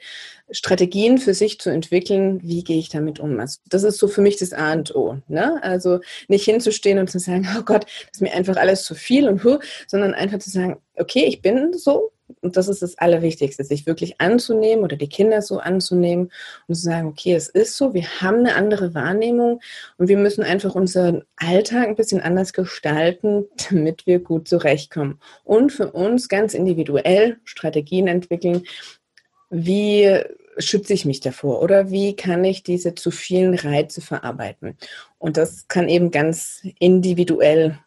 Strategien 0.52 1.18
für 1.18 1.34
sich 1.34 1.60
zu 1.60 1.70
entwickeln, 1.70 2.42
wie 2.42 2.64
gehe 2.64 2.78
ich 2.78 2.90
damit 2.90 3.20
um. 3.20 3.40
Also 3.40 3.60
das 3.70 3.84
ist 3.84 3.98
so 3.98 4.08
für 4.08 4.22
mich 4.22 4.38
das 4.38 4.54
A 4.54 4.74
und 4.74 4.96
O. 4.96 5.18
Ne? 5.28 5.62
Also 5.62 6.00
nicht 6.28 6.46
hinzustehen 6.46 7.00
und 7.00 7.10
zu 7.10 7.20
sagen, 7.20 7.48
oh 7.60 7.64
Gott, 7.64 7.86
das 7.86 8.14
ist 8.14 8.22
mir 8.22 8.34
einfach 8.34 8.58
alles 8.58 8.84
zu 8.84 8.96
viel 8.96 9.28
und 9.28 9.44
hu, 9.44 9.60
sondern 9.88 10.14
einfach 10.14 10.40
zu 10.40 10.50
sagen, 10.50 10.78
okay, 10.96 11.26
ich 11.26 11.42
bin 11.42 11.74
so, 11.74 12.12
und 12.42 12.58
das 12.58 12.68
ist 12.68 12.82
das 12.82 12.98
Allerwichtigste, 12.98 13.64
sich 13.64 13.86
wirklich 13.86 14.20
anzunehmen 14.20 14.84
oder 14.84 14.98
die 14.98 15.08
Kinder 15.08 15.42
so 15.42 15.60
anzunehmen 15.60 16.32
und 16.68 16.76
zu 16.76 16.82
sagen, 16.82 17.08
okay, 17.08 17.34
es 17.34 17.48
ist 17.48 17.78
so, 17.78 17.94
wir 17.94 18.04
haben 18.22 18.40
eine 18.40 18.56
andere 18.56 18.94
Wahrnehmung 18.94 19.62
und 19.98 20.08
wir 20.10 20.18
müssen 20.18 20.44
einfach 20.44 20.76
unseren 20.76 21.24
Alltag 21.38 21.88
ein 21.88 21.96
bisschen 21.96 22.22
anders 22.22 22.54
gestalten, 22.54 23.46
damit 23.70 24.06
wir 24.06 24.20
gut 24.20 24.48
zurechtkommen. 24.48 25.20
Und 25.44 25.72
für 25.72 25.92
uns 25.92 26.28
ganz 26.28 26.54
individuell 26.54 27.38
Strategien 27.46 28.08
entwickeln, 28.08 28.64
wie 29.50 30.20
schütze 30.60 30.94
ich 30.94 31.06
mich 31.06 31.20
davor 31.20 31.62
oder 31.62 31.92
wie 31.92 32.16
kann 32.16 32.44
ich 32.44 32.64
diese 32.64 32.96
zu 32.96 33.12
vielen 33.12 33.54
Reize 33.54 34.02
verarbeiten. 34.02 34.76
Und 35.20 35.38
das 35.38 35.68
kann 35.68 35.88
eben 35.88 36.12
ganz 36.12 36.64
individuell 36.80 37.80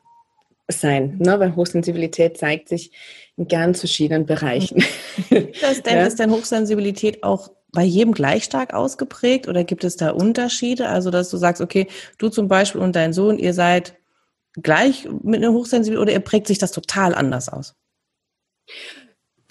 sein, 0.79 1.17
ne? 1.19 1.41
weil 1.41 1.57
Hochsensibilität 1.57 2.39
zeigt 2.39 2.69
sich 2.69 2.93
in 3.37 3.49
ganz 3.49 3.81
verschiedenen 3.81 4.27
Bereichen. 4.27 4.85
Ist 5.31 5.87
denn, 5.87 5.97
ja? 5.97 6.07
ist 6.07 6.19
denn 6.19 6.31
Hochsensibilität 6.31 7.23
auch 7.23 7.51
bei 7.73 7.83
jedem 7.83 8.13
gleich 8.13 8.45
stark 8.45 8.75
ausgeprägt 8.75 9.49
oder 9.49 9.65
gibt 9.65 9.85
es 9.85 9.97
da 9.97 10.11
Unterschiede? 10.11 10.89
Also, 10.89 11.11
dass 11.11 11.31
du 11.31 11.37
sagst, 11.37 11.63
okay, 11.63 11.87
du 12.19 12.29
zum 12.29 12.49
Beispiel 12.49 12.81
und 12.81 12.97
dein 12.97 13.13
Sohn, 13.13 13.39
ihr 13.39 13.55
seid 13.55 13.95
gleich 14.55 15.09
mit 15.23 15.43
einer 15.43 15.53
Hochsensibilität 15.53 16.03
oder 16.03 16.13
ihr 16.13 16.21
prägt 16.21 16.47
sich 16.47 16.59
das 16.59 16.73
total 16.73 17.15
anders 17.15 17.49
aus? 17.49 17.75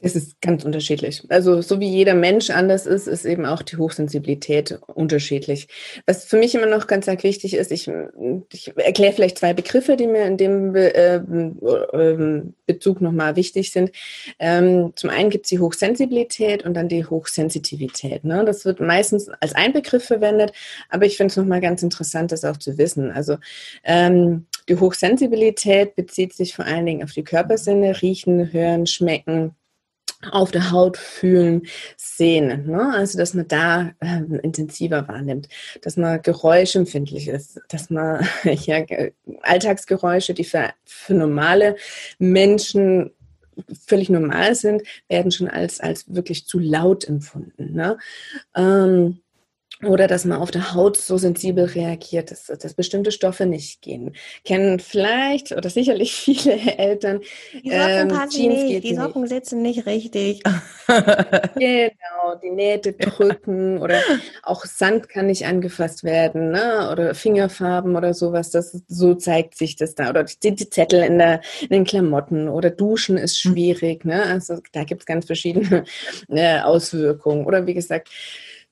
Es 0.01 0.15
ist 0.15 0.41
ganz 0.41 0.63
unterschiedlich. 0.63 1.24
Also 1.29 1.62
so 1.62 1.79
wie 1.79 1.89
jeder 1.89 2.13
Mensch 2.13 2.50
anders 2.50 2.86
ist, 2.86 3.08
ist 3.08 3.25
eben 3.25 3.46
auch 3.46 3.62
die 3.62 3.77
Hochsensibilität 3.77 4.79
unterschiedlich. 4.88 5.68
Was 6.06 6.25
für 6.25 6.38
mich 6.38 6.56
immer 6.56 6.68
noch 6.68 6.88
ganz, 6.88 7.06
ganz 7.06 7.24
wichtig 7.24 7.53
ist, 7.56 7.72
ich, 7.72 7.89
ich 8.53 8.74
erkläre 8.77 9.13
vielleicht 9.13 9.39
zwei 9.39 9.53
Begriffe, 9.53 9.98
die 9.98 10.08
mir 10.08 10.25
in 10.25 10.38
dem 10.38 10.75
äh, 10.75 11.15
äh, 11.15 12.41
Bezug 12.65 13.01
nochmal 13.01 13.36
wichtig 13.36 13.72
sind. 13.72 13.91
Ähm, 14.39 14.94
zum 14.96 15.10
einen 15.10 15.29
gibt 15.29 15.46
es 15.46 15.50
die 15.50 15.60
Hochsensibilität 15.60 16.65
und 16.65 16.74
dann 16.75 16.88
die 16.88 17.06
Hochsensitivität. 17.06 18.24
Ne? 18.24 18.46
Das 18.46 18.65
wird 18.65 18.79
meistens 18.79 19.29
als 19.39 19.53
ein 19.56 19.74
Begriff 19.74 20.06
verwendet, 20.06 20.53
aber 20.89 21.06
ich 21.06 21.18
finde 21.18 21.32
es 21.32 21.38
nochmal 21.38 21.62
ganz 21.62 21.84
interessant, 21.84 22.32
das 22.32 22.46
auch 22.46 22.58
zu 22.58 22.77
wissen. 22.77 23.12
Also 23.12 23.38
ähm, 23.84 24.46
die 24.70 24.75
Hochsensibilität 24.75 25.96
bezieht 25.96 26.34
sich 26.34 26.53
vor 26.56 26.65
allen 26.65 26.86
Dingen 26.86 27.03
auf 27.03 27.12
die 27.12 27.24
Körpersinne, 27.24 28.01
riechen, 28.01 28.53
hören, 28.53 28.86
schmecken, 28.86 29.56
auf 30.32 30.52
der 30.52 30.72
Haut 30.72 30.98
fühlen, 30.98 31.64
sehen. 31.96 32.68
Ne? 32.68 32.94
Also, 32.94 33.18
dass 33.18 33.34
man 33.34 33.48
da 33.48 33.92
äh, 34.00 34.22
intensiver 34.44 35.08
wahrnimmt, 35.08 35.48
dass 35.82 35.98
man 35.98 36.22
geräuschempfindlich 36.22 37.28
ist, 37.28 37.60
dass 37.70 37.90
man 37.90 38.28
ja, 38.44 38.84
Alltagsgeräusche, 39.42 40.34
die 40.34 40.44
für, 40.44 40.74
für 40.86 41.14
normale 41.14 41.76
Menschen 42.18 43.12
völlig 43.88 44.10
normal 44.10 44.56
sind, 44.56 44.84
werden 45.08 45.32
schon 45.32 45.50
als, 45.50 45.80
als 45.80 46.14
wirklich 46.14 46.46
zu 46.46 46.60
laut 46.60 47.06
empfunden. 47.06 47.74
Ne? 47.74 47.98
Ähm, 48.56 49.20
oder 49.84 50.08
dass 50.08 50.26
man 50.26 50.40
auf 50.40 50.52
der 50.52 50.74
Haut 50.74 50.98
so 50.98 51.18
sensibel 51.18 51.64
reagiert, 51.64 52.32
dass, 52.32 52.46
dass 52.48 52.74
bestimmte 52.74 53.12
Stoffe 53.12 53.46
nicht 53.46 53.82
gehen. 53.82 54.14
Kennen 54.44 54.80
vielleicht 54.80 55.54
oder 55.54 55.70
sicherlich 55.70 56.14
viele 56.16 56.60
Eltern. 56.78 57.22
Die 57.54 57.70
Socken 57.70 57.90
ähm, 57.90 58.08
passen 58.10 58.48
nicht, 58.50 58.84
die 58.84 58.96
Socken 58.96 59.22
nicht. 59.22 59.32
sitzen 59.32 59.62
nicht 59.62 59.86
richtig. 59.86 60.44
genau, 61.56 62.36
die 62.44 62.50
Nähte 62.50 62.92
drücken 62.92 63.78
oder 63.78 64.02
auch 64.44 64.66
Sand 64.66 65.08
kann 65.08 65.28
nicht 65.28 65.46
angefasst 65.46 66.04
werden 66.04 66.52
ne? 66.52 66.90
oder 66.92 67.16
Fingerfarben 67.16 67.96
oder 67.96 68.14
sowas. 68.14 68.52
Das, 68.52 68.82
so 68.88 69.16
zeigt 69.16 69.56
sich 69.56 69.78
das 69.78 69.96
da. 69.96 70.10
Oder 70.10 70.26
die, 70.26 70.56
die 70.56 70.70
Zettel 70.70 71.04
in, 71.04 71.20
der, 71.20 71.40
in 71.62 71.70
den 71.70 71.86
Klamotten 71.86 72.50
oder 72.50 72.70
Duschen 72.70 73.18
ist 73.18 73.38
hm. 73.44 73.54
schwierig. 73.54 74.04
Ne? 74.04 74.24
Also 74.24 74.58
da 74.74 74.84
gibt 74.84 75.04
es 75.04 75.06
ganz 75.06 75.26
verschiedene 75.26 75.86
äh, 76.28 76.60
Auswirkungen. 76.60 77.46
Oder 77.46 77.66
wie 77.66 77.74
gesagt, 77.74 78.10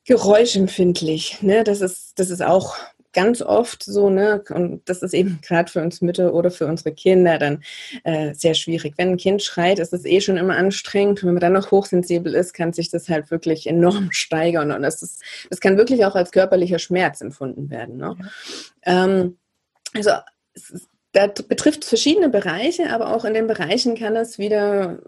geräuschempfindlich. 0.07 1.41
Ne? 1.41 1.63
Das, 1.63 1.81
ist, 1.81 2.17
das 2.17 2.29
ist 2.29 2.41
auch 2.41 2.75
ganz 3.13 3.41
oft 3.41 3.83
so, 3.83 4.09
ne? 4.09 4.43
Und 4.49 4.87
das 4.87 5.01
ist 5.01 5.13
eben 5.13 5.39
gerade 5.41 5.71
für 5.71 5.81
uns 5.81 6.01
Mütter 6.01 6.33
oder 6.33 6.49
für 6.49 6.65
unsere 6.65 6.93
Kinder 6.93 7.37
dann 7.37 7.63
äh, 8.03 8.33
sehr 8.33 8.53
schwierig. 8.53 8.93
Wenn 8.97 9.09
ein 9.09 9.17
Kind 9.17 9.43
schreit, 9.43 9.79
ist 9.79 9.93
es 9.93 10.05
eh 10.05 10.21
schon 10.21 10.37
immer 10.37 10.55
anstrengend. 10.55 11.23
Wenn 11.23 11.33
man 11.33 11.41
dann 11.41 11.53
noch 11.53 11.71
hochsensibel 11.71 12.33
ist, 12.33 12.53
kann 12.53 12.73
sich 12.73 12.89
das 12.89 13.09
halt 13.09 13.29
wirklich 13.31 13.67
enorm 13.67 14.09
steigern. 14.11 14.71
Und 14.71 14.81
das, 14.81 15.01
ist, 15.01 15.21
das 15.49 15.59
kann 15.59 15.77
wirklich 15.77 16.05
auch 16.05 16.15
als 16.15 16.31
körperlicher 16.31 16.79
Schmerz 16.79 17.21
empfunden 17.21 17.69
werden. 17.69 17.97
Ne? 17.97 18.15
Ja. 18.85 19.05
Ähm, 19.05 19.37
also 19.93 20.11
es, 20.53 20.87
da 21.11 21.27
betrifft 21.27 21.85
verschiedene 21.85 22.29
Bereiche, 22.29 22.91
aber 22.91 23.15
auch 23.15 23.25
in 23.25 23.33
den 23.33 23.47
Bereichen 23.47 23.95
kann 23.95 24.15
es 24.15 24.37
wieder 24.37 24.99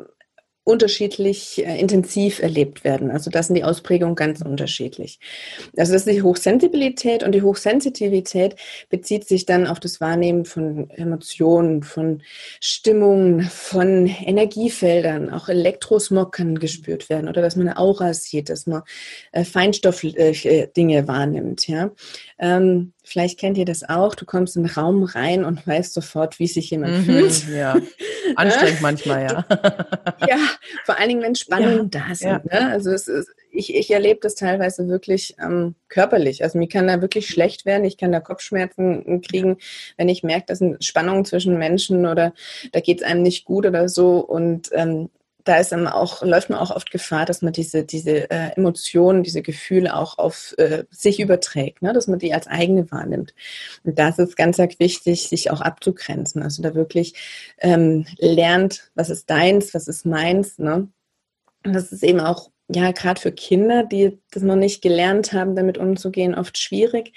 unterschiedlich 0.63 1.65
äh, 1.65 1.79
intensiv 1.79 2.39
erlebt 2.39 2.83
werden. 2.83 3.11
Also 3.11 3.31
das 3.31 3.47
sind 3.47 3.55
die 3.55 3.63
Ausprägungen 3.63 4.15
ganz 4.15 4.41
unterschiedlich. 4.41 5.19
Also 5.75 5.93
das 5.93 6.05
ist 6.05 6.13
die 6.13 6.21
Hochsensibilität 6.21 7.23
und 7.23 7.33
die 7.33 7.41
Hochsensitivität 7.41 8.55
bezieht 8.89 9.27
sich 9.27 9.45
dann 9.45 9.65
auf 9.65 9.79
das 9.79 9.99
Wahrnehmen 9.99 10.45
von 10.45 10.89
Emotionen, 10.91 11.81
von 11.83 12.21
Stimmungen, 12.59 13.41
von 13.41 14.07
Energiefeldern. 14.07 15.29
Auch 15.31 15.49
Elektrosmog 15.49 16.33
kann 16.33 16.59
gespürt 16.59 17.09
werden 17.09 17.27
oder 17.29 17.41
dass 17.41 17.55
man 17.55 17.67
eine 17.67 17.77
Aura 17.77 18.13
sieht, 18.13 18.49
dass 18.49 18.67
man 18.67 18.83
äh, 19.31 19.43
Feinstoffdinge 19.43 20.97
äh, 20.97 21.07
wahrnimmt. 21.07 21.67
Ja. 21.67 21.91
Ähm, 22.37 22.93
Vielleicht 23.09 23.39
kennt 23.39 23.57
ihr 23.57 23.65
das 23.65 23.89
auch. 23.89 24.13
Du 24.13 24.23
kommst 24.23 24.55
in 24.55 24.65
den 24.65 24.71
Raum 24.71 25.01
rein 25.01 25.43
und 25.43 25.65
weißt 25.65 25.95
sofort, 25.95 26.37
wie 26.37 26.45
sich 26.45 26.69
jemand 26.69 26.99
mhm, 26.99 27.03
fühlt. 27.05 27.47
Ja, 27.49 27.75
anstrengend 28.35 28.81
manchmal, 28.81 29.23
ja. 29.23 29.45
ja, 30.27 30.37
vor 30.85 30.99
allen 30.99 31.09
Dingen, 31.09 31.23
wenn 31.23 31.33
Spannungen 31.35 31.89
ja, 31.91 32.01
da 32.07 32.13
sind. 32.13 32.29
Ja. 32.29 32.41
Ne? 32.59 32.71
Also 32.71 32.91
es 32.91 33.07
ist, 33.07 33.29
ich, 33.49 33.73
ich 33.73 33.89
erlebe 33.89 34.19
das 34.21 34.35
teilweise 34.35 34.87
wirklich 34.87 35.35
ähm, 35.41 35.73
körperlich. 35.87 36.43
Also 36.43 36.59
mir 36.59 36.67
kann 36.67 36.85
da 36.85 37.01
wirklich 37.01 37.27
schlecht 37.27 37.65
werden. 37.65 37.83
Ich 37.83 37.97
kann 37.97 38.11
da 38.11 38.19
Kopfschmerzen 38.19 39.23
kriegen, 39.23 39.57
wenn 39.97 40.07
ich 40.07 40.21
merke, 40.21 40.45
das 40.45 40.59
sind 40.59 40.83
Spannungen 40.85 41.25
zwischen 41.25 41.57
Menschen 41.57 42.05
oder 42.05 42.33
da 42.73 42.79
geht 42.79 43.01
es 43.01 43.07
einem 43.07 43.23
nicht 43.23 43.43
gut 43.43 43.65
oder 43.65 43.89
so. 43.89 44.19
Und 44.19 44.69
ähm, 44.73 45.09
da 45.43 45.57
ist 45.57 45.71
dann 45.71 45.87
auch, 45.87 46.21
läuft 46.21 46.49
man 46.49 46.59
auch 46.59 46.71
oft 46.71 46.91
Gefahr, 46.91 47.25
dass 47.25 47.41
man 47.41 47.53
diese, 47.53 47.83
diese 47.83 48.29
äh, 48.29 48.51
Emotionen, 48.55 49.23
diese 49.23 49.41
Gefühle 49.41 49.95
auch 49.95 50.17
auf 50.17 50.53
äh, 50.57 50.83
sich 50.91 51.19
überträgt, 51.19 51.81
ne? 51.81 51.93
dass 51.93 52.07
man 52.07 52.19
die 52.19 52.33
als 52.33 52.47
eigene 52.47 52.91
wahrnimmt. 52.91 53.33
Und 53.83 53.97
das 53.97 54.19
ist 54.19 54.35
ganz, 54.35 54.57
ganz 54.57 54.79
wichtig, 54.79 55.27
sich 55.27 55.51
auch 55.51 55.61
abzugrenzen. 55.61 56.43
Also 56.43 56.61
da 56.61 56.75
wirklich 56.75 57.13
ähm, 57.59 58.05
lernt, 58.17 58.91
was 58.95 59.09
ist 59.09 59.29
deins, 59.29 59.73
was 59.73 59.87
ist 59.87 60.05
meins. 60.05 60.59
Ne? 60.59 60.89
Und 61.65 61.73
das 61.73 61.91
ist 61.91 62.03
eben 62.03 62.19
auch, 62.19 62.51
ja, 62.67 62.91
gerade 62.91 63.19
für 63.19 63.31
Kinder, 63.31 63.83
die 63.83 64.19
das 64.31 64.43
noch 64.43 64.55
nicht 64.55 64.81
gelernt 64.81 65.33
haben, 65.33 65.55
damit 65.55 65.77
umzugehen, 65.77 66.35
oft 66.35 66.57
schwierig, 66.57 67.13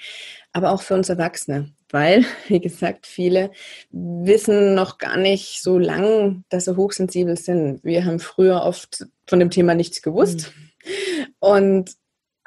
aber 0.51 0.71
auch 0.71 0.81
für 0.81 0.95
uns 0.95 1.09
Erwachsene 1.09 1.73
weil, 1.93 2.25
wie 2.47 2.59
gesagt, 2.59 3.07
viele 3.07 3.51
wissen 3.91 4.73
noch 4.73 4.97
gar 4.97 5.17
nicht 5.17 5.61
so 5.61 5.77
lang, 5.77 6.43
dass 6.49 6.65
sie 6.65 6.75
hochsensibel 6.75 7.37
sind. 7.37 7.83
Wir 7.83 8.03
haben 8.03 8.19
früher 8.19 8.63
oft 8.63 9.05
von 9.27 9.39
dem 9.39 9.49
Thema 9.49 9.75
nichts 9.75 10.01
gewusst 10.01 10.51
mhm. 10.85 11.25
und 11.39 11.91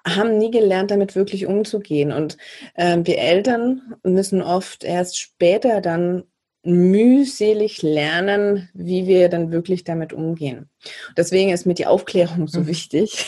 haben 0.06 0.38
nie 0.38 0.50
gelernt, 0.50 0.90
damit 0.90 1.16
wirklich 1.16 1.46
umzugehen. 1.46 2.12
Und 2.12 2.36
äh, 2.74 2.98
wir 3.02 3.18
Eltern 3.18 3.96
müssen 4.04 4.42
oft 4.42 4.84
erst 4.84 5.18
später 5.18 5.80
dann 5.80 6.24
mühselig 6.66 7.82
lernen, 7.82 8.68
wie 8.74 9.06
wir 9.06 9.28
dann 9.28 9.50
wirklich 9.50 9.84
damit 9.84 10.12
umgehen. 10.12 10.68
Deswegen 11.16 11.50
ist 11.50 11.66
mir 11.66 11.74
die 11.74 11.86
Aufklärung 11.86 12.48
so 12.48 12.60
mhm. 12.60 12.66
wichtig, 12.66 13.24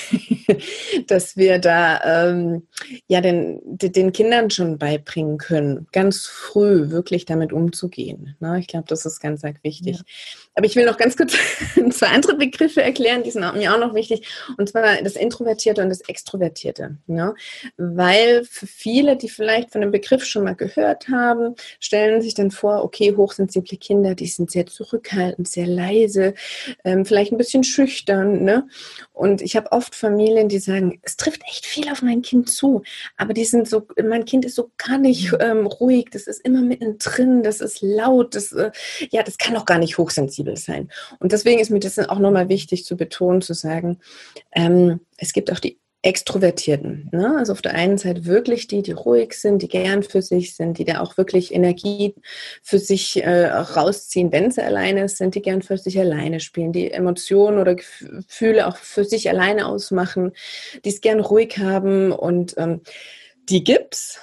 dass 1.06 1.36
wir 1.36 1.58
da 1.58 2.28
ähm, 2.28 2.66
ja 3.06 3.20
den, 3.20 3.60
den 3.64 4.12
Kindern 4.12 4.50
schon 4.50 4.78
beibringen 4.78 5.38
können, 5.38 5.86
ganz 5.92 6.26
früh 6.26 6.90
wirklich 6.90 7.24
damit 7.24 7.52
umzugehen. 7.52 8.36
Ne? 8.40 8.58
Ich 8.60 8.66
glaube, 8.66 8.86
das 8.88 9.06
ist 9.06 9.20
ganz, 9.20 9.42
ganz 9.42 9.58
wichtig. 9.62 9.96
Ja. 9.96 10.02
Aber 10.58 10.66
ich 10.66 10.74
will 10.74 10.86
noch 10.86 10.96
ganz 10.96 11.16
kurz 11.16 11.34
zwei 11.90 12.08
andere 12.08 12.34
Begriffe 12.34 12.82
erklären, 12.82 13.22
die 13.22 13.30
sind 13.30 13.42
mir 13.54 13.72
auch 13.72 13.78
noch 13.78 13.94
wichtig, 13.94 14.26
und 14.56 14.68
zwar 14.68 15.00
das 15.02 15.14
Introvertierte 15.14 15.80
und 15.80 15.88
das 15.88 16.00
Extrovertierte. 16.00 16.96
Ne? 17.06 17.32
Weil 17.76 18.42
für 18.42 18.66
viele, 18.66 19.16
die 19.16 19.28
vielleicht 19.28 19.70
von 19.70 19.82
dem 19.82 19.92
Begriff 19.92 20.24
schon 20.24 20.42
mal 20.42 20.56
gehört 20.56 21.10
haben, 21.10 21.54
stellen 21.78 22.22
sich 22.22 22.34
dann 22.34 22.50
vor, 22.50 22.82
okay, 22.82 23.14
hochsensible 23.16 23.78
Kinder, 23.78 24.16
die 24.16 24.26
sind 24.26 24.50
sehr 24.50 24.66
zurückhaltend, 24.66 25.46
sehr 25.46 25.68
leise, 25.68 26.34
ähm, 26.84 27.04
vielleicht 27.04 27.30
ein 27.30 27.38
bisschen 27.38 27.62
schüchtern. 27.62 28.42
Ne? 28.42 28.66
Und 29.12 29.42
ich 29.42 29.54
habe 29.54 29.70
oft 29.70 29.94
Familien, 29.94 30.48
die 30.48 30.58
sagen, 30.58 30.98
es 31.02 31.16
trifft 31.16 31.42
echt 31.48 31.66
viel 31.66 31.88
auf 31.88 32.02
mein 32.02 32.20
Kind 32.22 32.50
zu, 32.50 32.82
aber 33.16 33.32
die 33.32 33.44
sind 33.44 33.68
so, 33.68 33.86
mein 34.02 34.24
Kind 34.24 34.44
ist 34.44 34.56
so 34.56 34.72
gar 34.76 34.98
nicht 34.98 35.32
ähm, 35.38 35.66
ruhig, 35.66 36.06
das 36.10 36.26
ist 36.26 36.44
immer 36.44 36.62
mittendrin, 36.62 37.44
das 37.44 37.60
ist 37.60 37.80
laut, 37.80 38.34
das, 38.34 38.50
äh, 38.50 38.72
ja, 39.10 39.22
das 39.22 39.38
kann 39.38 39.56
auch 39.56 39.64
gar 39.64 39.78
nicht 39.78 39.98
hochsensibel 39.98 40.47
sein. 40.56 40.90
Und 41.18 41.32
deswegen 41.32 41.60
ist 41.60 41.70
mir 41.70 41.80
das 41.80 41.98
auch 41.98 42.18
nochmal 42.18 42.48
wichtig 42.48 42.84
zu 42.84 42.96
betonen, 42.96 43.42
zu 43.42 43.54
sagen, 43.54 43.98
ähm, 44.54 45.00
es 45.16 45.32
gibt 45.32 45.52
auch 45.52 45.58
die 45.58 45.78
Extrovertierten. 46.02 47.08
Ne? 47.12 47.36
Also 47.38 47.52
auf 47.52 47.60
der 47.60 47.74
einen 47.74 47.98
Seite 47.98 48.24
wirklich 48.24 48.68
die, 48.68 48.82
die 48.82 48.92
ruhig 48.92 49.34
sind, 49.34 49.62
die 49.62 49.68
gern 49.68 50.04
für 50.04 50.22
sich 50.22 50.54
sind, 50.54 50.78
die 50.78 50.84
da 50.84 51.00
auch 51.00 51.16
wirklich 51.16 51.52
Energie 51.52 52.14
für 52.62 52.78
sich 52.78 53.22
äh, 53.24 53.46
rausziehen, 53.46 54.30
wenn 54.30 54.52
sie 54.52 54.62
alleine 54.62 55.08
sind, 55.08 55.34
die 55.34 55.42
gern 55.42 55.60
für 55.60 55.76
sich 55.76 55.98
alleine 55.98 56.38
spielen, 56.38 56.72
die 56.72 56.92
Emotionen 56.92 57.58
oder 57.58 57.74
Gefühle 57.74 58.68
auch 58.68 58.76
für 58.76 59.04
sich 59.04 59.28
alleine 59.28 59.66
ausmachen, 59.66 60.32
die 60.84 60.90
es 60.90 61.00
gern 61.00 61.18
ruhig 61.18 61.58
haben 61.58 62.12
und 62.12 62.54
ähm, 62.58 62.82
die 63.48 63.64
gibt's. 63.64 64.20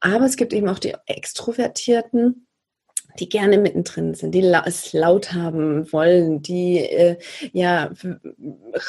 Aber 0.00 0.26
es 0.26 0.36
gibt 0.36 0.52
eben 0.52 0.68
auch 0.68 0.78
die 0.78 0.94
Extrovertierten, 1.06 2.46
die 3.18 3.28
gerne 3.28 3.58
mittendrin 3.58 4.14
sind, 4.14 4.32
die 4.32 4.40
es 4.40 4.92
laut 4.92 5.32
haben 5.32 5.90
wollen, 5.92 6.42
die 6.42 6.78
äh, 6.78 7.16
ja 7.52 7.92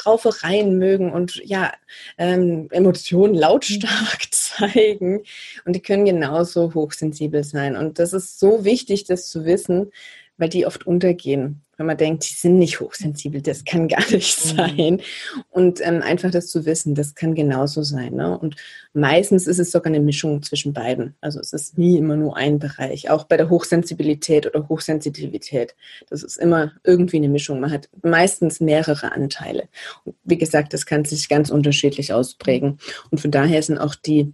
Raufereien 0.04 0.78
mögen 0.78 1.12
und 1.12 1.36
ja 1.44 1.72
ähm, 2.18 2.68
Emotionen 2.70 3.34
lautstark 3.34 4.26
zeigen. 4.30 5.22
Und 5.64 5.76
die 5.76 5.82
können 5.82 6.04
genauso 6.04 6.74
hochsensibel 6.74 7.44
sein. 7.44 7.76
Und 7.76 7.98
das 7.98 8.12
ist 8.12 8.38
so 8.38 8.64
wichtig, 8.64 9.04
das 9.04 9.28
zu 9.28 9.44
wissen, 9.44 9.90
weil 10.36 10.48
die 10.48 10.66
oft 10.66 10.86
untergehen 10.86 11.65
wenn 11.76 11.86
man 11.86 11.96
denkt, 11.96 12.28
die 12.28 12.34
sind 12.34 12.58
nicht 12.58 12.80
hochsensibel, 12.80 13.42
das 13.42 13.64
kann 13.64 13.88
gar 13.88 14.04
nicht 14.10 14.44
mhm. 14.44 14.56
sein. 14.56 15.02
Und 15.50 15.80
ähm, 15.86 16.02
einfach 16.02 16.30
das 16.30 16.48
zu 16.48 16.64
wissen, 16.64 16.94
das 16.94 17.14
kann 17.14 17.34
genauso 17.34 17.82
sein. 17.82 18.14
Ne? 18.14 18.38
Und 18.38 18.56
meistens 18.94 19.46
ist 19.46 19.58
es 19.58 19.72
sogar 19.72 19.92
eine 19.92 20.00
Mischung 20.00 20.42
zwischen 20.42 20.72
beiden. 20.72 21.14
Also 21.20 21.40
es 21.40 21.52
ist 21.52 21.78
nie 21.78 21.98
immer 21.98 22.16
nur 22.16 22.36
ein 22.36 22.58
Bereich. 22.58 23.10
Auch 23.10 23.24
bei 23.24 23.36
der 23.36 23.50
Hochsensibilität 23.50 24.46
oder 24.46 24.68
Hochsensitivität. 24.68 25.74
Das 26.08 26.22
ist 26.22 26.36
immer 26.38 26.72
irgendwie 26.84 27.18
eine 27.18 27.28
Mischung. 27.28 27.60
Man 27.60 27.72
hat 27.72 27.88
meistens 28.02 28.60
mehrere 28.60 29.12
Anteile. 29.12 29.68
Und 30.04 30.16
wie 30.24 30.38
gesagt, 30.38 30.72
das 30.72 30.86
kann 30.86 31.04
sich 31.04 31.28
ganz 31.28 31.50
unterschiedlich 31.50 32.12
ausprägen. 32.12 32.78
Und 33.10 33.20
von 33.20 33.30
daher 33.30 33.62
sind 33.62 33.78
auch 33.78 33.94
die 33.94 34.32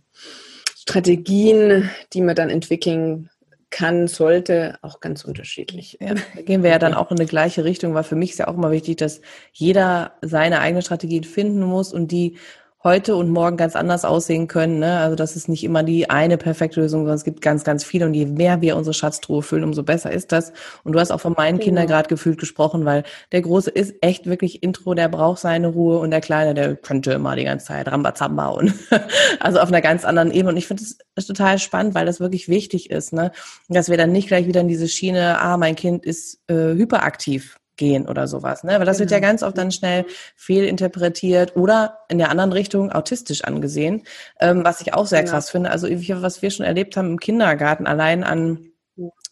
Strategien, 0.77 1.91
die 2.13 2.21
man 2.23 2.35
dann 2.35 2.51
entwickeln 2.51 3.31
kann, 3.73 4.07
sollte, 4.07 4.79
auch 4.83 5.01
ganz 5.01 5.25
unterschiedlich. 5.25 5.99
Ja, 6.01 6.15
da 6.15 6.43
gehen 6.43 6.63
wir 6.63 6.71
ja 6.71 6.79
dann 6.79 6.95
auch 6.95 7.11
in 7.11 7.19
eine 7.19 7.27
gleiche 7.27 7.65
Richtung, 7.65 7.95
weil 7.95 8.05
für 8.05 8.15
mich 8.15 8.31
ist 8.31 8.39
ja 8.39 8.47
auch 8.47 8.55
immer 8.55 8.71
wichtig, 8.71 8.99
dass 8.99 9.21
jeder 9.53 10.13
seine 10.21 10.61
eigene 10.61 10.83
Strategien 10.83 11.25
finden 11.25 11.63
muss 11.63 11.93
und 11.93 12.13
die 12.13 12.37
heute 12.85 13.15
und 13.15 13.31
morgen 13.31 13.57
ganz 13.57 13.77
anders 13.77 14.05
aussehen 14.05 14.49
können. 14.49 14.81
Ne? 14.81 14.99
Also 14.99 15.15
das 15.15 15.37
ist 15.37 15.49
nicht 15.49 15.63
immer 15.63 15.83
die 15.83 16.11
eine 16.11 16.37
perfekte 16.37 16.81
Lösung, 16.81 17.03
sondern 17.03 17.17
es 17.17 17.25
gibt 17.25 17.41
ganz, 17.41 17.63
ganz 17.65 17.85
viele. 17.85 18.07
Und 18.07 18.15
je 18.15 18.27
mehr 18.27 18.61
wir 18.61 18.77
unsere 18.77 18.95
Schatztruhe 18.95 19.43
füllen, 19.43 19.65
umso 19.65 19.83
besser 19.83 20.11
ist 20.11 20.33
das. 20.33 20.53
Und 20.83 20.93
du 20.93 21.01
hast 21.01 21.13
auch 21.13 21.21
von 21.21 21.35
meinen 21.37 21.59
genau. 21.59 21.65
Kindern 21.65 21.87
gerade 21.87 22.09
gefühlt 22.09 22.39
gesprochen, 22.39 22.85
weil 22.85 23.05
der 23.31 23.43
Große 23.43 23.71
ist 23.71 23.95
echt 24.01 24.27
wirklich 24.27 24.63
Intro, 24.63 24.95
der 24.95 25.09
braucht 25.09 25.41
seine 25.41 25.69
Ruhe 25.69 25.99
und 25.99 26.11
der 26.11 26.21
Kleine, 26.21 26.55
der 26.55 26.75
könnte 26.77 27.13
immer 27.13 27.37
die 27.37 27.45
ganze 27.45 27.67
Zeit 27.67 27.87
Rambazamba 27.87 28.49
und 28.49 28.75
also 29.41 29.61
auf 29.61 29.69
einer 29.69 29.81
ganz 29.81 30.05
anderen 30.05 30.33
Ebene. 30.33 30.51
Und 30.51 30.57
ich 30.57 30.67
finde 30.67 30.83
das 31.15 31.27
total 31.27 31.59
spannend, 31.59 31.95
weil 31.95 32.07
das 32.07 32.21
wirklich 32.21 32.49
wichtig 32.49 32.91
ist, 32.91 33.13
ne? 33.13 33.31
dass 33.69 33.89
wir 33.91 33.97
dann 33.97 34.13
nicht 34.13 34.29
gleich 34.29 34.47
wieder 34.47 34.61
in 34.61 34.69
diese 34.69 34.89
Schiene, 34.89 35.39
ah, 35.41 35.57
mein 35.57 35.77
Kind 35.77 36.05
ist 36.05 36.41
äh, 36.49 36.75
hyperaktiv 36.75 37.59
gehen 37.83 38.07
oder 38.09 38.29
sowas. 38.29 38.63
Ne? 38.63 38.79
Weil 38.79 38.87
das 38.87 38.99
genau. 38.99 39.01
wird 39.01 39.11
ja 39.11 39.19
genau. 39.19 39.29
ganz 39.31 39.43
oft 39.43 39.59
dann 39.59 39.73
schnell 39.73 40.07
fehlinterpretiert 40.37 41.57
oder 41.57 41.99
in 42.09 42.19
der 42.19 42.31
anderen 42.31 42.53
Richtung 42.53 42.93
autistisch 42.93 43.43
angesehen, 43.43 44.05
ähm, 44.39 44.63
was 44.65 44.81
ich 44.81 44.95
auch 44.95 45.07
sehr 45.07 45.23
genau. 45.23 45.33
krass 45.33 45.51
finde. 45.51 45.71
Also 45.71 45.89
was 45.89 46.43
wir 46.43 46.51
schon 46.53 46.65
erlebt 46.65 46.97
haben 46.97 47.11
im 47.11 47.19
Kindergarten, 47.19 47.89
allein 47.89 48.23
an 48.23 48.69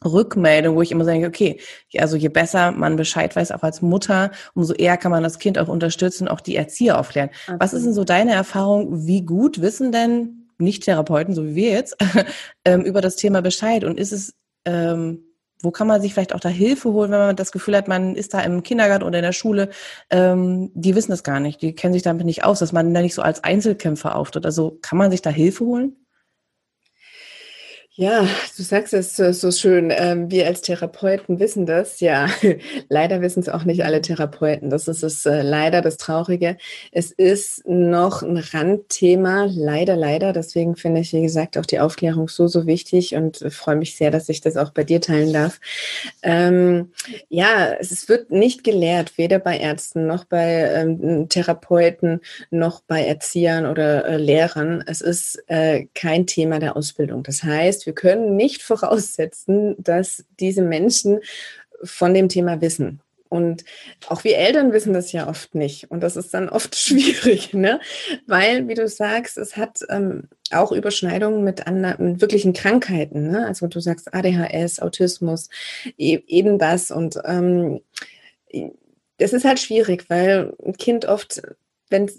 Rückmeldung, 0.05 0.75
wo 0.75 0.83
ich 0.83 0.91
immer 0.91 1.05
sage, 1.05 1.27
okay, 1.27 1.61
also 1.97 2.17
je 2.17 2.29
besser 2.29 2.73
man 2.73 2.97
Bescheid 2.97 3.37
weiß, 3.37 3.53
auch 3.53 3.63
als 3.63 3.83
Mutter, 3.83 4.33
umso 4.55 4.73
eher 4.73 4.97
kann 4.97 5.13
man 5.13 5.23
das 5.23 5.39
Kind 5.39 5.59
auch 5.59 5.69
unterstützen, 5.69 6.27
auch 6.27 6.41
die 6.41 6.57
Erzieher 6.57 6.99
aufklären. 6.99 7.31
Okay. 7.47 7.57
Was 7.61 7.73
ist 7.73 7.85
denn 7.85 7.95
so 7.95 8.03
deine 8.03 8.33
Erfahrung? 8.33 9.07
Wie 9.07 9.25
gut 9.25 9.61
wissen 9.61 9.93
denn 9.93 10.49
Nicht-Therapeuten, 10.59 11.35
so 11.35 11.47
wie 11.47 11.55
wir 11.55 11.71
jetzt, 11.71 11.97
ähm, 12.65 12.81
über 12.81 13.01
das 13.01 13.15
Thema 13.15 13.43
Bescheid? 13.43 13.85
Und 13.85 13.97
ist 13.97 14.13
es 14.13 14.35
ähm, 14.65 15.30
wo 15.63 15.71
kann 15.71 15.87
man 15.87 16.01
sich 16.01 16.15
vielleicht 16.15 16.35
auch 16.35 16.41
da 16.41 16.49
Hilfe 16.49 16.93
holen, 16.93 17.11
wenn 17.11 17.19
man 17.19 17.37
das 17.37 17.53
Gefühl 17.53 17.77
hat, 17.77 17.89
man 17.89 18.15
ist 18.17 18.35
da 18.35 18.41
im 18.41 18.63
Kindergarten 18.63 19.05
oder 19.05 19.19
in 19.19 19.25
der 19.25 19.33
Schule, 19.33 19.71
ähm, 20.11 20.71
die 20.75 20.95
wissen 20.95 21.11
das 21.11 21.25
gar 21.25 21.41
nicht, 21.41 21.63
die 21.63 21.75
kennen 21.75 21.93
sich 21.93 22.03
damit 22.03 22.27
nicht 22.27 22.45
aus, 22.45 22.61
dass 22.61 22.73
man 22.73 22.93
da 22.95 23.01
nicht 23.01 23.15
so 23.15 23.23
als 23.23 23.45
Einzelkämpfer 23.45 24.17
auftritt. 24.17 24.47
Also 24.47 24.79
kann 24.83 24.99
man 24.99 25.11
sich 25.11 25.23
da 25.23 25.31
Hilfe 25.31 25.65
holen? 25.65 25.97
Ja, 28.01 28.27
du 28.57 28.63
sagst 28.63 28.95
es 28.95 29.17
so 29.17 29.51
schön. 29.51 29.93
Ähm, 29.95 30.31
wir 30.31 30.47
als 30.47 30.63
Therapeuten 30.63 31.39
wissen 31.39 31.67
das. 31.67 32.01
Ja, 32.01 32.29
leider 32.89 33.21
wissen 33.21 33.41
es 33.41 33.51
auch 33.51 33.65
nicht 33.65 33.85
alle 33.85 34.01
Therapeuten. 34.01 34.71
Das 34.71 34.89
ist 34.89 35.03
es 35.03 35.27
äh, 35.27 35.43
leider 35.43 35.83
das 35.83 35.99
Traurige. 35.99 36.57
Es 36.93 37.11
ist 37.11 37.69
noch 37.69 38.23
ein 38.23 38.39
Randthema, 38.39 39.49
leider, 39.51 39.97
leider. 39.97 40.33
Deswegen 40.33 40.77
finde 40.77 41.03
ich, 41.03 41.13
wie 41.13 41.21
gesagt, 41.21 41.59
auch 41.59 41.67
die 41.67 41.79
Aufklärung 41.79 42.31
so, 42.31 42.47
so 42.47 42.67
wichtig 42.67 43.17
und 43.17 43.45
freue 43.51 43.77
mich 43.77 43.95
sehr, 43.97 44.11
dass 44.11 44.31
ich 44.31 44.41
das 44.41 44.57
auch 44.57 44.71
bei 44.71 44.83
dir 44.83 45.03
teilen 45.03 45.35
darf. 45.35 45.61
Ähm, 46.23 46.93
ja, 47.29 47.75
es 47.79 48.09
wird 48.09 48.31
nicht 48.31 48.65
gelehrt, 48.65 49.19
weder 49.19 49.39
bei 49.39 49.59
Ärzten 49.59 50.07
noch 50.07 50.25
bei 50.25 50.73
ähm, 50.75 51.29
Therapeuten 51.29 52.23
noch 52.51 52.81
bei 52.81 53.05
Erziehern 53.05 53.67
oder 53.67 54.07
äh, 54.07 54.17
Lehrern. 54.17 54.83
Es 54.87 55.03
ist 55.03 55.45
äh, 55.49 55.85
kein 55.95 56.27
Thema 56.27 56.61
der 56.61 56.79
Ausbildung. 56.79 57.25
Das 57.25 57.43
heißt, 57.43 57.90
wir 57.91 57.95
können 57.95 58.37
nicht 58.37 58.63
voraussetzen, 58.71 59.75
dass 59.79 60.25
diese 60.39 60.63
Menschen 60.63 61.21
von 61.83 62.15
dem 62.15 62.29
Thema 62.29 62.61
wissen. 62.61 63.01
Und 63.29 63.65
auch 64.09 64.25
wir 64.25 64.37
Eltern 64.37 64.73
wissen 64.73 64.93
das 64.93 65.13
ja 65.13 65.29
oft 65.29 65.55
nicht. 65.55 65.89
Und 65.89 66.01
das 66.01 66.17
ist 66.17 66.35
dann 66.35 66.49
oft 66.49 66.75
schwierig, 66.77 67.53
ne? 67.53 67.81
Weil, 68.27 68.67
wie 68.69 68.75
du 68.75 68.89
sagst, 68.89 69.39
es 69.39 69.57
hat 69.57 69.81
ähm, 69.89 70.29
auch 70.51 70.73
Überschneidungen 70.73 71.45
mit 71.45 71.67
anderen 71.67 72.13
mit 72.13 72.21
wirklichen 72.21 72.53
Krankheiten. 72.53 73.31
Ne? 73.31 73.47
Also 73.47 73.69
du 73.69 73.81
sagst 73.81 74.13
ADHS, 74.13 74.81
Autismus, 74.81 75.49
e 75.97 76.19
eben 76.27 76.59
das. 76.59 76.91
Und 76.91 77.21
ähm, 77.25 77.81
das 79.19 79.33
ist 79.33 79.45
halt 79.45 79.61
schwierig, 79.61 80.11
weil 80.11 80.53
ein 80.65 80.77
Kind 80.77 81.05
oft, 81.05 81.43
wenn 81.89 82.11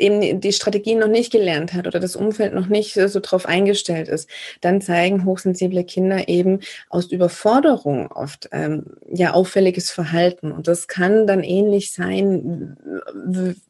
eben 0.00 0.40
die 0.40 0.52
Strategien 0.52 0.98
noch 0.98 1.08
nicht 1.08 1.30
gelernt 1.30 1.72
hat 1.74 1.86
oder 1.86 2.00
das 2.00 2.16
Umfeld 2.16 2.54
noch 2.54 2.66
nicht 2.66 2.94
so 2.94 3.20
drauf 3.20 3.46
eingestellt 3.46 4.08
ist, 4.08 4.28
dann 4.60 4.80
zeigen 4.80 5.24
hochsensible 5.24 5.84
Kinder 5.84 6.28
eben 6.28 6.60
aus 6.88 7.06
Überforderung 7.06 8.10
oft 8.10 8.48
ähm, 8.52 8.84
ja 9.12 9.32
auffälliges 9.32 9.90
Verhalten. 9.90 10.52
Und 10.52 10.68
das 10.68 10.88
kann 10.88 11.26
dann 11.26 11.42
ähnlich 11.42 11.92
sein 11.92 12.76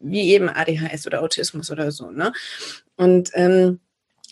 wie 0.00 0.32
eben 0.32 0.48
ADHS 0.48 1.06
oder 1.06 1.22
Autismus 1.22 1.70
oder 1.70 1.90
so. 1.90 2.10
Ne? 2.10 2.32
Und 2.96 3.30
ähm, 3.34 3.80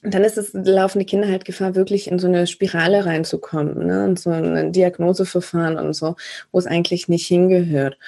dann 0.03 0.23
ist 0.23 0.39
es, 0.39 0.53
laufen 0.53 1.01
die 1.01 1.07
Kinder 1.07 1.29
halt 1.29 1.45
Gefahr, 1.45 1.75
wirklich 1.75 2.09
in 2.09 2.19
so 2.19 2.29
eine 2.29 2.47
Spirale 2.47 3.05
reinzukommen, 3.05 3.87
ne? 3.87 4.05
Und 4.05 4.21
so 4.21 4.31
ein 4.31 4.73
Diagnoseverfahren 4.73 5.77
und 5.77 5.93
so, 5.93 6.15
wo 6.53 6.59
es 6.59 6.67
eigentlich 6.67 7.09
nicht 7.09 7.27
hingehört. 7.27 7.99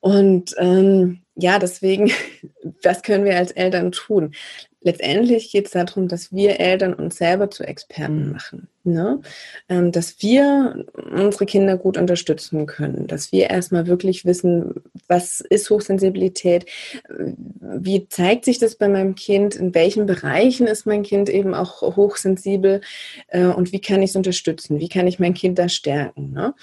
Und 0.00 0.54
ähm, 0.58 1.23
ja, 1.36 1.58
deswegen, 1.58 2.10
was 2.82 3.02
können 3.02 3.24
wir 3.24 3.36
als 3.36 3.50
Eltern 3.50 3.92
tun? 3.92 4.34
Letztendlich 4.80 5.50
geht 5.50 5.64
es 5.64 5.72
darum, 5.72 6.08
dass 6.08 6.30
wir 6.30 6.60
Eltern 6.60 6.92
uns 6.92 7.16
selber 7.16 7.50
zu 7.50 7.64
Experten 7.64 8.30
machen. 8.32 8.68
Ne? 8.84 9.22
Ähm, 9.70 9.92
dass 9.92 10.20
wir 10.20 10.84
unsere 10.94 11.46
Kinder 11.46 11.78
gut 11.78 11.96
unterstützen 11.96 12.66
können, 12.66 13.06
dass 13.06 13.32
wir 13.32 13.48
erstmal 13.48 13.86
wirklich 13.86 14.26
wissen, 14.26 14.74
was 15.08 15.40
ist 15.40 15.70
Hochsensibilität, 15.70 16.66
wie 17.08 18.08
zeigt 18.08 18.44
sich 18.44 18.58
das 18.58 18.76
bei 18.76 18.88
meinem 18.88 19.14
Kind, 19.14 19.54
in 19.54 19.74
welchen 19.74 20.04
Bereichen 20.04 20.66
ist 20.66 20.84
mein 20.84 21.02
Kind 21.02 21.30
eben 21.30 21.54
auch 21.54 21.80
hochsensibel 21.80 22.82
äh, 23.28 23.46
und 23.46 23.72
wie 23.72 23.80
kann 23.80 24.02
ich 24.02 24.10
es 24.10 24.16
unterstützen, 24.16 24.80
wie 24.80 24.90
kann 24.90 25.06
ich 25.06 25.18
mein 25.18 25.32
Kind 25.32 25.58
da 25.58 25.70
stärken. 25.70 26.32
Ne? 26.32 26.54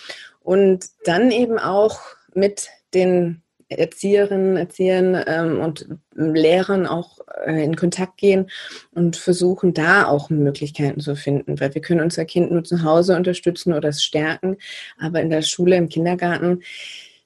Und 0.42 0.86
dann 1.06 1.32
eben 1.32 1.58
auch 1.58 2.02
mit 2.36 2.70
den 2.94 3.42
Erzieherinnen, 3.78 4.58
Erziehern 4.58 5.24
ähm, 5.28 5.60
und 5.60 5.88
Lehrern 6.16 6.86
auch 6.88 7.20
äh, 7.46 7.64
in 7.64 7.76
Kontakt 7.76 8.18
gehen 8.18 8.50
und 8.94 9.16
versuchen 9.16 9.74
da 9.74 10.08
auch 10.08 10.30
Möglichkeiten 10.30 11.00
zu 11.00 11.16
finden, 11.16 11.60
weil 11.60 11.74
wir 11.74 11.82
können 11.82 12.02
unser 12.02 12.26
Kind 12.26 12.52
nur 12.52 12.64
zu 12.64 12.84
Hause 12.84 13.16
unterstützen 13.16 13.74
oder 13.74 13.90
es 13.90 14.04
stärken, 14.04 14.58
aber 15.00 15.22
in 15.22 15.30
der 15.30 15.42
Schule, 15.42 15.76
im 15.76 15.90
Kindergarten 15.90 16.62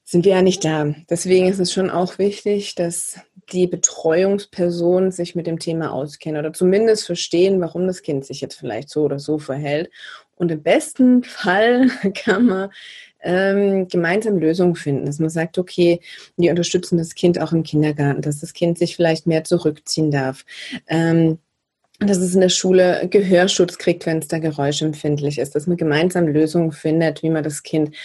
sind 0.03 0.23
wir 0.23 0.33
ja 0.33 0.41
nicht 0.43 0.63
da. 0.63 0.93
Deswegen 1.09 1.47
ist 1.47 1.59
es 1.59 1.73
schon 1.73 1.89
auch 1.89 2.19
wichtig, 2.19 2.75
dass 2.75 3.19
die 3.51 3.67
Betreuungspersonen 3.67 5.11
sich 5.11 5.35
mit 5.35 5.47
dem 5.47 5.59
Thema 5.59 5.91
auskennen 5.91 6.39
oder 6.39 6.53
zumindest 6.53 7.05
verstehen, 7.05 7.59
warum 7.59 7.87
das 7.87 8.01
Kind 8.01 8.25
sich 8.25 8.41
jetzt 8.41 8.55
vielleicht 8.55 8.89
so 8.89 9.03
oder 9.03 9.19
so 9.19 9.39
verhält. 9.39 9.89
Und 10.35 10.51
im 10.51 10.63
besten 10.63 11.23
Fall 11.23 11.89
kann 12.13 12.45
man 12.45 12.69
ähm, 13.25 13.87
gemeinsam 13.87 14.37
Lösungen 14.37 14.75
finden, 14.75 15.05
dass 15.05 15.19
man 15.19 15.29
sagt, 15.29 15.57
okay, 15.57 15.99
wir 16.37 16.51
unterstützen 16.51 16.97
das 16.97 17.15
Kind 17.15 17.41
auch 17.41 17.51
im 17.51 17.63
Kindergarten, 17.63 18.21
dass 18.21 18.39
das 18.39 18.53
Kind 18.53 18.77
sich 18.77 18.95
vielleicht 18.95 19.27
mehr 19.27 19.43
zurückziehen 19.43 20.11
darf. 20.11 20.45
Ähm, 20.87 21.39
dass 21.99 22.17
es 22.17 22.35
in 22.35 22.41
der 22.41 22.49
Schule 22.49 23.07
Gehörschutz 23.09 23.77
kriegt, 23.77 24.05
wenn 24.05 24.17
es 24.19 24.27
da 24.27 24.39
geräuschempfindlich 24.39 25.37
ist, 25.39 25.55
dass 25.55 25.65
man 25.65 25.77
gemeinsam 25.77 26.27
Lösungen 26.27 26.73
findet, 26.73 27.23
wie 27.23 27.29
man 27.29 27.43
das 27.43 27.63
Kind 27.63 27.95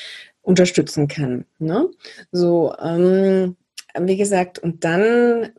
unterstützen 0.43 1.09
kann. 1.09 1.45
Ne? 1.59 1.89
So, 2.31 2.73
ähm, 2.81 3.57
wie 3.99 4.17
gesagt, 4.17 4.59
und 4.59 4.85
dann, 4.85 5.51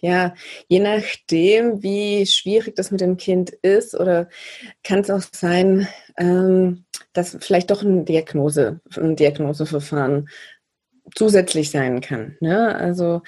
ja, 0.00 0.34
je 0.68 0.80
nachdem, 0.80 1.82
wie 1.82 2.26
schwierig 2.26 2.76
das 2.76 2.90
mit 2.90 3.00
dem 3.00 3.16
Kind 3.16 3.50
ist, 3.50 3.94
oder 3.94 4.28
kann 4.84 5.00
es 5.00 5.10
auch 5.10 5.22
sein, 5.32 5.88
ähm, 6.16 6.84
dass 7.12 7.36
vielleicht 7.40 7.70
doch 7.70 7.82
ein 7.82 8.04
Diagnose, 8.04 8.80
ein 8.96 9.16
Diagnoseverfahren 9.16 10.28
zusätzlich 11.14 11.70
sein 11.70 12.00
kann. 12.00 12.36
Ne? 12.40 12.74
Also 12.74 13.22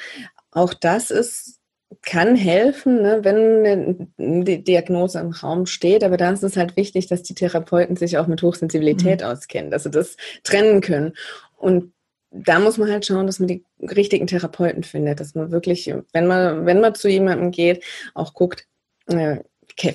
auch 0.50 0.74
das 0.74 1.10
ist 1.10 1.58
kann 2.00 2.36
helfen, 2.36 3.02
ne, 3.02 3.20
wenn 3.22 4.12
eine 4.18 4.58
Diagnose 4.58 5.20
im 5.20 5.30
Raum 5.30 5.66
steht, 5.66 6.02
aber 6.02 6.16
da 6.16 6.30
ist 6.30 6.42
es 6.42 6.56
halt 6.56 6.76
wichtig, 6.76 7.06
dass 7.06 7.22
die 7.22 7.34
Therapeuten 7.34 7.96
sich 7.96 8.16
auch 8.16 8.26
mit 8.26 8.42
Hochsensibilität 8.42 9.20
mhm. 9.20 9.26
auskennen, 9.26 9.70
dass 9.70 9.82
sie 9.82 9.90
das 9.90 10.16
trennen 10.42 10.80
können. 10.80 11.12
Und 11.56 11.91
da 12.32 12.58
muss 12.58 12.78
man 12.78 12.90
halt 12.90 13.06
schauen, 13.06 13.26
dass 13.26 13.38
man 13.38 13.48
die 13.48 13.64
richtigen 13.80 14.26
Therapeuten 14.26 14.82
findet, 14.82 15.20
dass 15.20 15.34
man 15.34 15.50
wirklich, 15.50 15.92
wenn 16.12 16.26
man, 16.26 16.66
wenn 16.66 16.80
man 16.80 16.94
zu 16.94 17.08
jemandem 17.08 17.50
geht, 17.50 17.84
auch 18.14 18.34
guckt, 18.34 18.66
äh, 19.06 19.38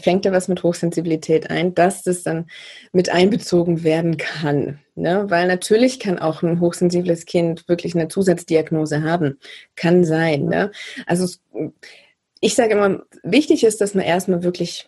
fängt 0.02 0.26
da 0.26 0.32
was 0.32 0.48
mit 0.48 0.64
Hochsensibilität 0.64 1.50
ein, 1.50 1.76
dass 1.76 2.04
das 2.04 2.24
dann 2.24 2.48
mit 2.92 3.10
einbezogen 3.10 3.84
werden 3.84 4.18
kann. 4.18 4.80
Ne? 4.96 5.26
Weil 5.30 5.48
natürlich 5.48 6.00
kann 6.00 6.20
auch 6.20 6.42
ein 6.42 6.60
hochsensibles 6.60 7.26
Kind 7.26 7.68
wirklich 7.68 7.96
eine 7.96 8.08
Zusatzdiagnose 8.08 9.04
haben. 9.04 9.40
Kann 9.76 10.04
sein. 10.04 10.46
Ne? 10.46 10.72
Also 11.06 11.28
ich 12.40 12.56
sage 12.56 12.74
immer, 12.74 13.04
wichtig 13.24 13.64
ist, 13.64 13.82
dass 13.82 13.94
man 13.94 14.06
erstmal 14.06 14.44
wirklich 14.44 14.88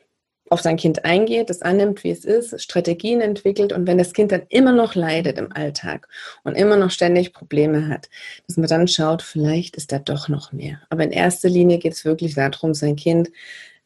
auf 0.50 0.62
sein 0.62 0.78
Kind 0.78 1.06
eingeht, 1.06 1.50
es 1.50 1.62
annimmt, 1.62 2.04
wie 2.04 2.12
es 2.12 2.26
ist, 2.26 2.62
Strategien 2.62 3.22
entwickelt 3.22 3.74
und 3.74 3.88
wenn 3.88 3.98
das 3.98 4.14
Kind 4.14 4.32
dann 4.32 4.44
immer 4.50 4.72
noch 4.72 4.96
leidet 4.96 5.38
im 5.38 5.52
Alltag 5.52 6.08
und 6.44 6.56
immer 6.56 6.76
noch 6.76 6.92
ständig 6.92 7.34
Probleme 7.34 7.88
hat, 7.88 8.10
dass 8.48 8.58
man 8.58 8.68
dann 8.68 8.88
schaut, 8.88 9.22
vielleicht 9.22 9.76
ist 9.76 9.92
da 9.92 10.00
doch 10.00 10.28
noch 10.28 10.52
mehr. 10.52 10.82
Aber 10.90 11.04
in 11.04 11.12
erster 11.12 11.50
Linie 11.50 11.78
geht 11.78 11.94
es 11.94 12.06
wirklich 12.06 12.36
darum, 12.36 12.74
sein 12.74 12.96
Kind 12.96 13.30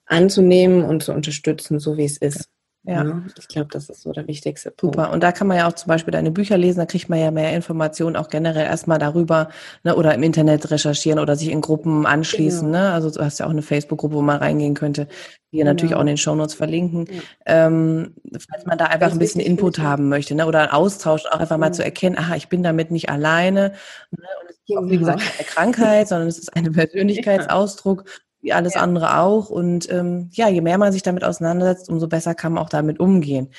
anzunehmen 0.06 0.84
und 0.84 1.04
zu 1.04 1.14
unterstützen, 1.14 1.80
so 1.80 1.98
wie 1.98 2.06
es 2.06 2.18
ist. 2.18 2.50
Ja. 2.86 3.04
ja. 3.04 3.24
ich 3.38 3.48
glaube, 3.48 3.70
das 3.72 3.90
ist 3.90 4.02
so 4.02 4.12
der 4.12 4.28
wichtigste 4.28 4.70
Punkt. 4.70 4.96
Super. 4.96 5.12
Und 5.12 5.24
da 5.24 5.32
kann 5.32 5.48
man 5.48 5.58
ja 5.58 5.68
auch 5.68 5.74
zum 5.74 5.88
Beispiel 5.88 6.12
deine 6.12 6.32
Bücher 6.32 6.58
lesen, 6.58 6.80
da 6.80 6.86
kriegt 6.86 7.08
man 7.08 7.20
ja 7.20 7.32
mehr 7.32 7.54
Informationen 7.54 8.18
auch 8.18 8.28
generell 8.28 8.66
erstmal 8.66 9.00
darüber, 9.00 9.50
ne, 9.84 9.96
oder 9.96 10.14
im 10.14 10.24
Internet 10.24 10.70
recherchieren 10.70 11.20
oder 11.20 11.36
sich 11.38 11.50
in 11.50 11.62
Gruppen 11.62 12.06
anschließen. 12.06 12.72
Genau. 12.72 12.84
Ne? 12.84 12.92
Also 12.92 13.10
du 13.10 13.24
hast 13.24 13.40
ja 13.40 13.46
auch 13.46 13.52
eine 13.52 13.62
Facebook-Gruppe, 13.62 14.16
wo 14.16 14.22
man 14.22 14.38
reingehen 14.38 14.74
könnte, 14.74 15.08
die 15.54 15.60
genau. 15.60 15.72
natürlich 15.72 15.96
auch 15.96 16.02
in 16.02 16.08
den 16.08 16.18
Shownotes 16.18 16.56
verlinken. 16.56 17.08
Ja. 17.10 17.22
Ähm, 17.46 18.16
falls 18.50 18.66
man 18.66 18.78
da 18.78 18.86
einfach 18.86 19.12
ein 19.12 19.20
bisschen 19.20 19.40
Input 19.40 19.80
haben 19.80 20.10
möchte, 20.10 20.36
ne? 20.36 20.46
Oder 20.46 20.62
einen 20.62 20.72
Austausch, 20.72 21.26
auch 21.28 21.40
einfach 21.40 21.58
mal 21.58 21.74
zu 21.74 21.86
erkennen, 21.86 22.18
aha, 22.18 22.36
ich 22.36 22.50
bin 22.50 22.64
damit 22.64 22.92
nicht 22.92 23.10
alleine. 23.10 23.74
Ne? 24.12 24.28
Und 24.42 24.50
es 24.50 24.58
ist 24.58 24.78
auch, 24.78 24.90
wie 24.90 24.98
gesagt, 24.98 25.22
keine 25.22 25.48
Krankheit, 25.48 26.08
sondern 26.10 26.28
es 26.28 26.38
ist 26.38 26.54
ein 26.54 26.72
Persönlichkeitsausdruck 26.74 28.04
wie 28.44 28.54
alles 28.54 28.76
ja. 28.76 28.82
andere 28.82 29.18
auch. 29.18 29.50
Und 29.50 29.92
ähm, 29.92 30.30
ja, 30.34 30.48
je 30.50 30.62
mehr 30.62 30.78
man 30.78 30.92
sich 30.92 31.02
damit 31.02 31.24
auseinandersetzt, 31.24 31.90
umso 31.90 32.08
besser 32.08 32.36
kann 32.36 32.54
man 32.54 32.64
auch 32.64 32.70
damit 32.70 33.00
umgehen. 33.00 33.50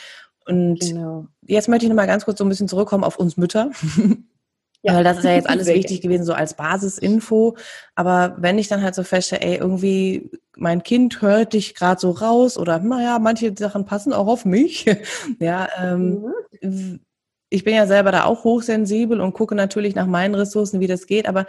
Und 0.47 0.81
genau. 0.81 1.27
jetzt 1.42 1.68
möchte 1.68 1.87
ich 1.87 1.88
nochmal 1.88 2.07
ganz 2.07 2.25
kurz 2.25 2.38
so 2.38 2.44
ein 2.44 2.51
bisschen 2.51 2.68
zurückkommen 2.68 3.03
auf 3.03 3.18
uns 3.18 3.37
Mütter. 3.37 3.70
Ja. 4.83 4.97
Weil 4.97 5.05
das 5.05 5.16
ist 5.18 5.25
ja 5.25 5.33
jetzt 5.33 5.49
alles 5.49 5.66
wichtig 5.66 6.03
gewesen, 6.03 6.27
so 6.27 6.35
als 6.35 6.55
Basisinfo. 6.55 7.57
Aber 7.94 8.37
wenn 8.38 8.59
ich 8.59 8.68
dann 8.68 8.83
halt 8.83 8.94
so 8.94 9.03
feststelle, 9.03 9.40
ey, 9.42 9.57
irgendwie 9.57 10.31
mein 10.57 10.83
Kind 10.83 11.23
hört 11.23 11.55
dich 11.55 11.75
gerade 11.75 11.99
so 11.99 12.11
raus 12.11 12.59
oder 12.59 12.79
naja, 12.79 13.18
manche 13.18 13.55
Sachen 13.59 13.87
passen 13.87 14.12
auch 14.12 14.27
auf 14.27 14.44
mich. 14.44 14.85
ja, 15.40 15.68
ähm, 15.81 16.31
mhm. 16.61 17.01
ich 17.49 17.64
bin 17.64 17.75
ja 17.75 17.87
selber 17.87 18.12
da 18.12 18.25
auch 18.25 18.44
hochsensibel 18.44 19.23
und 19.23 19.33
gucke 19.33 19.55
natürlich 19.55 19.94
nach 19.94 20.07
meinen 20.07 20.35
Ressourcen, 20.35 20.81
wie 20.81 20.87
das 20.87 21.07
geht. 21.07 21.27
Aber 21.27 21.47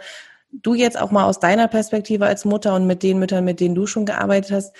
du 0.52 0.74
jetzt 0.74 0.98
auch 0.98 1.10
mal 1.10 1.24
aus 1.24 1.40
deiner 1.40 1.68
Perspektive 1.68 2.26
als 2.26 2.44
Mutter 2.44 2.74
und 2.74 2.86
mit 2.86 3.02
den 3.02 3.18
Müttern, 3.18 3.44
mit 3.44 3.60
denen 3.60 3.74
du 3.74 3.86
schon 3.86 4.06
gearbeitet 4.06 4.52
hast, 4.52 4.76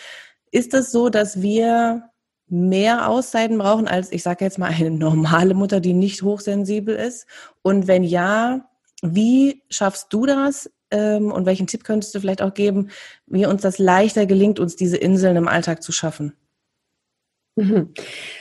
ist 0.50 0.74
es 0.74 0.90
so, 0.92 1.08
dass 1.08 1.42
wir 1.42 2.10
mehr 2.48 3.08
Auszeiten 3.08 3.58
brauchen 3.58 3.88
als, 3.88 4.12
ich 4.12 4.22
sage 4.22 4.44
jetzt 4.44 4.58
mal, 4.58 4.70
eine 4.70 4.90
normale 4.90 5.54
Mutter, 5.54 5.80
die 5.80 5.92
nicht 5.92 6.22
hochsensibel 6.22 6.94
ist? 6.94 7.26
Und 7.62 7.86
wenn 7.86 8.04
ja, 8.04 8.68
wie 9.02 9.62
schaffst 9.68 10.12
du 10.12 10.26
das? 10.26 10.70
Ähm, 10.90 11.32
und 11.32 11.46
welchen 11.46 11.66
Tipp 11.66 11.82
könntest 11.82 12.14
du 12.14 12.20
vielleicht 12.20 12.42
auch 12.42 12.54
geben, 12.54 12.90
wie 13.26 13.46
uns 13.46 13.62
das 13.62 13.78
leichter 13.78 14.24
gelingt, 14.24 14.60
uns 14.60 14.76
diese 14.76 14.96
Inseln 14.96 15.36
im 15.36 15.48
Alltag 15.48 15.82
zu 15.82 15.90
schaffen? 15.90 16.34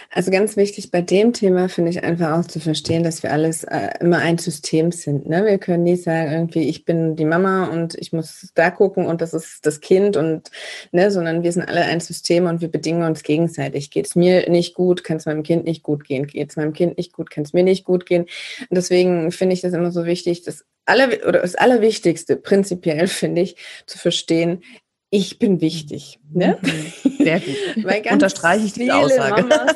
Also 0.10 0.30
ganz 0.30 0.58
wichtig 0.58 0.92
bei 0.92 1.02
dem 1.02 1.32
Thema 1.32 1.70
finde 1.70 1.92
ich 1.92 2.04
einfach 2.04 2.38
auch 2.38 2.46
zu 2.46 2.60
verstehen, 2.60 3.04
dass 3.04 3.24
wir 3.24 3.32
alles 3.32 3.64
äh, 3.64 3.90
immer 4.02 4.20
ein 4.20 4.38
System 4.38 4.92
sind. 4.92 5.28
Ne? 5.28 5.46
Wir 5.46 5.58
können 5.58 5.84
nie 5.84 5.96
sagen, 5.96 6.32
irgendwie, 6.32 6.68
ich 6.68 6.84
bin 6.84 7.16
die 7.16 7.24
Mama 7.24 7.66
und 7.68 7.96
ich 7.96 8.12
muss 8.12 8.52
da 8.56 8.72
gucken 8.72 9.06
und 9.06 9.22
das 9.22 9.34
ist 9.34 9.66
das 9.66 9.80
Kind 9.80 10.18
und 10.18 10.52
ne, 10.92 11.12
sondern 11.12 11.44
wir 11.44 11.52
sind 11.52 11.68
alle 11.68 11.84
ein 11.84 12.02
System 12.02 12.46
und 12.46 12.60
wir 12.60 12.68
bedingen 12.68 13.04
uns 13.04 13.24
gegenseitig. 13.24 13.90
Geht 13.90 14.08
es 14.08 14.16
mir 14.16 14.50
nicht 14.50 14.74
gut, 14.74 15.04
kann 15.04 15.18
es 15.18 15.26
meinem 15.26 15.44
Kind 15.44 15.64
nicht 15.64 15.84
gut 15.84 16.04
gehen. 16.04 16.28
Geht 16.28 16.50
es 16.50 16.58
meinem 16.58 16.74
Kind 16.74 16.98
nicht 16.98 17.14
gut, 17.14 17.30
kann 17.30 17.46
es 17.46 17.54
mir 17.54 17.64
nicht 17.64 17.86
gut 17.86 18.06
gehen. 18.06 18.24
Und 18.24 18.76
deswegen 18.76 19.32
finde 19.32 19.54
ich 19.54 19.62
das 19.62 19.74
immer 19.74 19.92
so 19.92 20.06
wichtig, 20.06 20.44
dass 20.44 20.66
aller, 20.86 21.10
oder 21.28 21.42
das 21.42 21.56
Allerwichtigste 21.56 22.36
prinzipiell 22.36 23.08
finde 23.10 23.42
ich, 23.42 23.56
zu 23.86 23.98
verstehen, 23.98 24.62
ich 25.10 25.40
bin 25.40 25.62
wichtig. 25.62 26.20
Ne? 26.32 26.58
Mhm. 26.62 27.24
Sehr 27.24 27.40
gut. 27.40 28.12
Unterstreiche 28.12 28.66
ich 28.66 28.74
die 28.74 28.92
Aussage. 28.92 29.44
Mamas, 29.44 29.76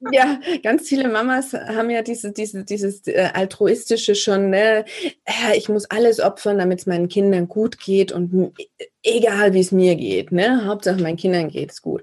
ja, 0.12 0.40
ganz 0.62 0.88
viele 0.88 1.08
Mamas 1.08 1.52
haben 1.52 1.90
ja 1.90 2.02
diese, 2.02 2.32
diese, 2.32 2.64
dieses 2.64 3.06
äh, 3.06 3.30
altruistische 3.34 4.14
schon, 4.14 4.50
ne? 4.50 4.84
ich 5.54 5.68
muss 5.68 5.84
alles 5.86 6.20
opfern, 6.20 6.58
damit 6.58 6.80
es 6.80 6.86
meinen 6.86 7.08
Kindern 7.08 7.48
gut 7.48 7.78
geht 7.78 8.12
und 8.12 8.52
egal 9.02 9.52
wie 9.52 9.60
es 9.60 9.72
mir 9.72 9.96
geht, 9.96 10.32
ne? 10.32 10.64
Hauptsache 10.64 11.00
meinen 11.00 11.16
Kindern 11.16 11.48
geht 11.48 11.72
es 11.72 11.82
gut. 11.82 12.02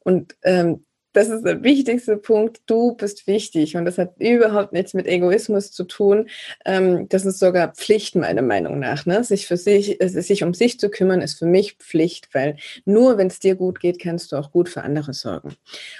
Und 0.00 0.36
ähm, 0.42 0.84
das 1.12 1.28
ist 1.28 1.44
der 1.44 1.62
wichtigste 1.62 2.16
Punkt. 2.16 2.62
Du 2.66 2.94
bist 2.94 3.26
wichtig 3.26 3.76
und 3.76 3.84
das 3.84 3.98
hat 3.98 4.14
überhaupt 4.18 4.72
nichts 4.72 4.94
mit 4.94 5.06
Egoismus 5.06 5.70
zu 5.70 5.84
tun. 5.84 6.28
Ähm, 6.64 7.08
das 7.08 7.26
ist 7.26 7.38
sogar 7.38 7.74
Pflicht 7.74 8.14
meiner 8.14 8.42
Meinung 8.42 8.78
nach. 8.78 9.06
Ne? 9.06 9.22
Sich 9.24 9.46
für 9.46 9.56
sich, 9.56 9.98
sich 10.00 10.42
um 10.42 10.54
sich 10.54 10.80
zu 10.80 10.88
kümmern, 10.90 11.20
ist 11.20 11.38
für 11.38 11.46
mich 11.46 11.74
Pflicht, 11.74 12.28
weil 12.32 12.56
nur 12.84 13.18
wenn 13.18 13.26
es 13.26 13.40
dir 13.40 13.54
gut 13.54 13.80
geht, 13.80 14.00
kannst 14.00 14.32
du 14.32 14.36
auch 14.36 14.50
gut 14.50 14.68
für 14.68 14.82
andere 14.82 15.12
sorgen. 15.12 15.54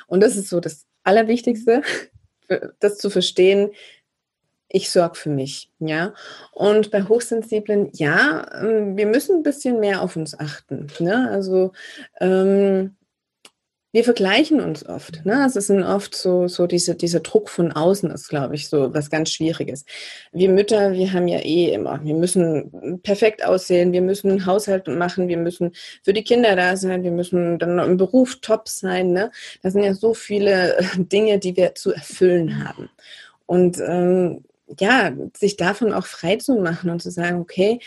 Und 0.06 0.22
das 0.22 0.36
ist 0.36 0.48
so 0.48 0.60
das 0.60 0.86
Allerwichtigste, 1.04 1.82
das 2.80 2.98
zu 2.98 3.10
verstehen. 3.10 3.70
Ich 4.74 4.90
sorge 4.90 5.16
für 5.16 5.28
mich, 5.28 5.70
ja. 5.80 6.14
Und 6.52 6.90
bei 6.90 7.02
Hochsensiblen, 7.02 7.90
ja, 7.92 8.46
ähm, 8.62 8.96
wir 8.96 9.04
müssen 9.04 9.36
ein 9.36 9.42
bisschen 9.42 9.80
mehr 9.80 10.00
auf 10.00 10.16
uns 10.16 10.38
achten. 10.38 10.86
Ne? 10.98 11.28
Also 11.30 11.72
ähm, 12.20 12.96
wir 13.92 14.04
vergleichen 14.04 14.60
uns 14.60 14.86
oft. 14.86 15.24
Ne? 15.26 15.44
Es 15.46 15.54
ist 15.54 15.70
oft 15.70 16.14
so, 16.14 16.48
so 16.48 16.66
diese, 16.66 16.94
dieser 16.94 17.20
Druck 17.20 17.50
von 17.50 17.72
außen 17.72 18.10
ist, 18.10 18.28
glaube 18.28 18.54
ich, 18.54 18.68
so 18.68 18.92
was 18.94 19.10
ganz 19.10 19.30
Schwieriges. 19.30 19.84
Wir 20.32 20.48
Mütter, 20.48 20.92
wir 20.92 21.12
haben 21.12 21.28
ja 21.28 21.38
eh 21.40 21.72
immer, 21.74 22.02
wir 22.02 22.14
müssen 22.14 23.00
perfekt 23.02 23.44
aussehen, 23.44 23.92
wir 23.92 24.00
müssen 24.00 24.46
Haushalt 24.46 24.88
machen, 24.88 25.28
wir 25.28 25.36
müssen 25.36 25.72
für 26.02 26.14
die 26.14 26.24
Kinder 26.24 26.56
da 26.56 26.76
sein, 26.76 27.04
wir 27.04 27.10
müssen 27.10 27.58
dann 27.58 27.78
im 27.78 27.98
Beruf 27.98 28.38
top 28.40 28.68
sein. 28.68 29.12
Ne? 29.12 29.30
Das 29.62 29.74
sind 29.74 29.84
ja 29.84 29.92
so 29.92 30.14
viele 30.14 30.78
äh, 30.78 30.84
Dinge, 30.96 31.38
die 31.38 31.54
wir 31.56 31.74
zu 31.74 31.92
erfüllen 31.92 32.66
haben. 32.66 32.88
Und 33.44 33.78
ähm, 33.86 34.42
ja, 34.80 35.12
sich 35.36 35.56
davon 35.56 35.92
auch 35.92 36.06
frei 36.06 36.36
zu 36.36 36.54
machen 36.56 36.90
und 36.90 37.02
zu 37.02 37.10
sagen, 37.10 37.40
okay, 37.40 37.80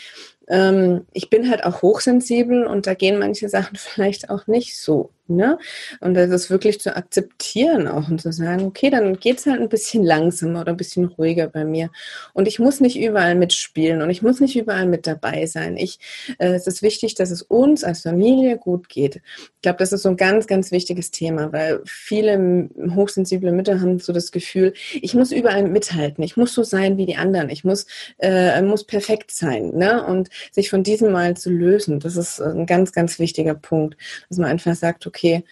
ähm, 0.48 1.06
ich 1.12 1.30
bin 1.30 1.50
halt 1.50 1.64
auch 1.64 1.82
hochsensibel 1.82 2.66
und 2.66 2.86
da 2.86 2.94
gehen 2.94 3.18
manche 3.18 3.48
Sachen 3.48 3.76
vielleicht 3.76 4.30
auch 4.30 4.46
nicht 4.46 4.78
so. 4.78 5.10
Ne? 5.28 5.58
Und 6.00 6.14
das 6.14 6.30
ist 6.30 6.50
wirklich 6.50 6.80
zu 6.80 6.94
akzeptieren 6.94 7.88
auch 7.88 8.08
und 8.08 8.20
zu 8.20 8.30
sagen, 8.30 8.64
okay, 8.64 8.90
dann 8.90 9.18
geht 9.18 9.38
es 9.38 9.46
halt 9.46 9.60
ein 9.60 9.68
bisschen 9.68 10.04
langsamer 10.04 10.60
oder 10.60 10.72
ein 10.72 10.76
bisschen 10.76 11.06
ruhiger 11.06 11.48
bei 11.48 11.64
mir. 11.64 11.90
Und 12.32 12.46
ich 12.46 12.60
muss 12.60 12.78
nicht 12.78 12.96
überall 12.96 13.34
mitspielen 13.34 14.02
und 14.02 14.10
ich 14.10 14.22
muss 14.22 14.38
nicht 14.38 14.54
überall 14.56 14.86
mit 14.86 15.08
dabei 15.08 15.46
sein. 15.46 15.76
Ich, 15.78 15.98
äh, 16.38 16.52
es 16.54 16.68
ist 16.68 16.80
wichtig, 16.80 17.16
dass 17.16 17.32
es 17.32 17.42
uns 17.42 17.82
als 17.82 18.02
Familie 18.02 18.56
gut 18.56 18.88
geht. 18.88 19.16
Ich 19.56 19.62
glaube, 19.62 19.78
das 19.78 19.92
ist 19.92 20.02
so 20.02 20.10
ein 20.10 20.16
ganz, 20.16 20.46
ganz 20.46 20.70
wichtiges 20.70 21.10
Thema, 21.10 21.52
weil 21.52 21.80
viele 21.86 22.68
hochsensible 22.94 23.50
Mütter 23.50 23.80
haben 23.80 23.98
so 23.98 24.12
das 24.12 24.30
Gefühl, 24.30 24.74
ich 24.92 25.14
muss 25.14 25.32
überall 25.32 25.64
mithalten, 25.64 26.22
ich 26.22 26.36
muss 26.36 26.54
so 26.54 26.62
sein 26.62 26.98
wie 26.98 27.06
die 27.06 27.16
anderen, 27.16 27.50
ich 27.50 27.64
muss, 27.64 27.86
äh, 28.18 28.62
muss 28.62 28.84
perfekt 28.84 29.32
sein. 29.32 29.72
Ne? 29.74 30.06
Und 30.06 30.28
sich 30.52 30.70
von 30.70 30.82
diesem 30.82 31.12
Mal 31.12 31.36
zu 31.36 31.50
lösen, 31.50 32.00
das 32.00 32.16
ist 32.16 32.40
ein 32.40 32.66
ganz, 32.66 32.92
ganz 32.92 33.18
wichtiger 33.18 33.54
Punkt, 33.54 33.96
dass 34.28 34.38
man 34.38 34.50
einfach 34.50 34.74
sagt, 34.74 35.06
okay, 35.06 35.16
okay, 35.26 35.44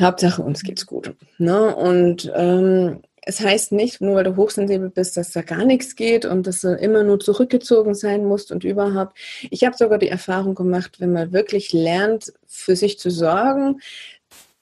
Hauptsache 0.00 0.42
uns 0.42 0.62
geht's 0.62 0.86
gut. 0.86 1.14
Ne? 1.38 1.74
Und 1.74 2.30
ähm, 2.34 3.02
es 3.22 3.40
heißt 3.40 3.72
nicht, 3.72 4.00
nur 4.00 4.16
weil 4.16 4.24
du 4.24 4.36
hochsensibel 4.36 4.88
bist, 4.88 5.16
dass 5.16 5.32
da 5.32 5.42
gar 5.42 5.64
nichts 5.64 5.94
geht 5.94 6.24
und 6.24 6.46
dass 6.46 6.62
du 6.62 6.74
immer 6.74 7.02
nur 7.02 7.20
zurückgezogen 7.20 7.94
sein 7.94 8.24
musst 8.24 8.50
und 8.50 8.64
überhaupt. 8.64 9.18
Ich 9.50 9.64
habe 9.64 9.76
sogar 9.76 9.98
die 9.98 10.08
Erfahrung 10.08 10.54
gemacht, 10.54 11.00
wenn 11.00 11.12
man 11.12 11.32
wirklich 11.32 11.72
lernt, 11.72 12.32
für 12.46 12.76
sich 12.76 12.98
zu 12.98 13.10
sorgen, 13.10 13.80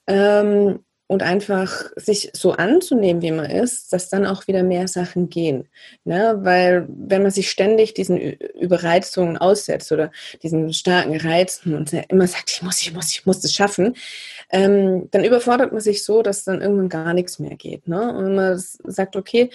ähm, 0.07 0.79
und 1.09 1.23
einfach 1.23 1.85
sich 1.95 2.29
so 2.33 2.51
anzunehmen, 2.51 3.23
wie 3.23 3.31
man 3.31 3.49
ist, 3.49 3.91
dass 3.91 4.09
dann 4.09 4.27
auch 4.27 4.45
wieder 4.45 4.61
mehr 4.61 4.87
Sachen 4.87 5.31
gehen. 5.31 5.67
Ne? 6.03 6.37
Weil 6.41 6.87
wenn 6.87 7.23
man 7.23 7.31
sich 7.31 7.49
ständig 7.49 7.95
diesen 7.95 8.19
Überreizungen 8.19 9.35
aussetzt 9.35 9.91
oder 9.91 10.11
diesen 10.43 10.71
starken 10.71 11.17
Reizen 11.17 11.73
und 11.73 11.91
immer 12.09 12.27
sagt, 12.27 12.51
ich 12.51 12.61
muss, 12.61 12.79
ich 12.83 12.93
muss, 12.93 13.09
ich 13.09 13.25
muss 13.25 13.39
das 13.39 13.53
schaffen, 13.53 13.95
ähm, 14.51 15.07
dann 15.09 15.23
überfordert 15.23 15.71
man 15.71 15.81
sich 15.81 16.03
so, 16.03 16.21
dass 16.21 16.43
dann 16.43 16.61
irgendwann 16.61 16.89
gar 16.89 17.15
nichts 17.15 17.39
mehr 17.39 17.55
geht. 17.55 17.87
Ne? 17.87 18.13
Und 18.13 18.35
man 18.35 18.59
sagt, 18.59 19.15
okay, 19.15 19.49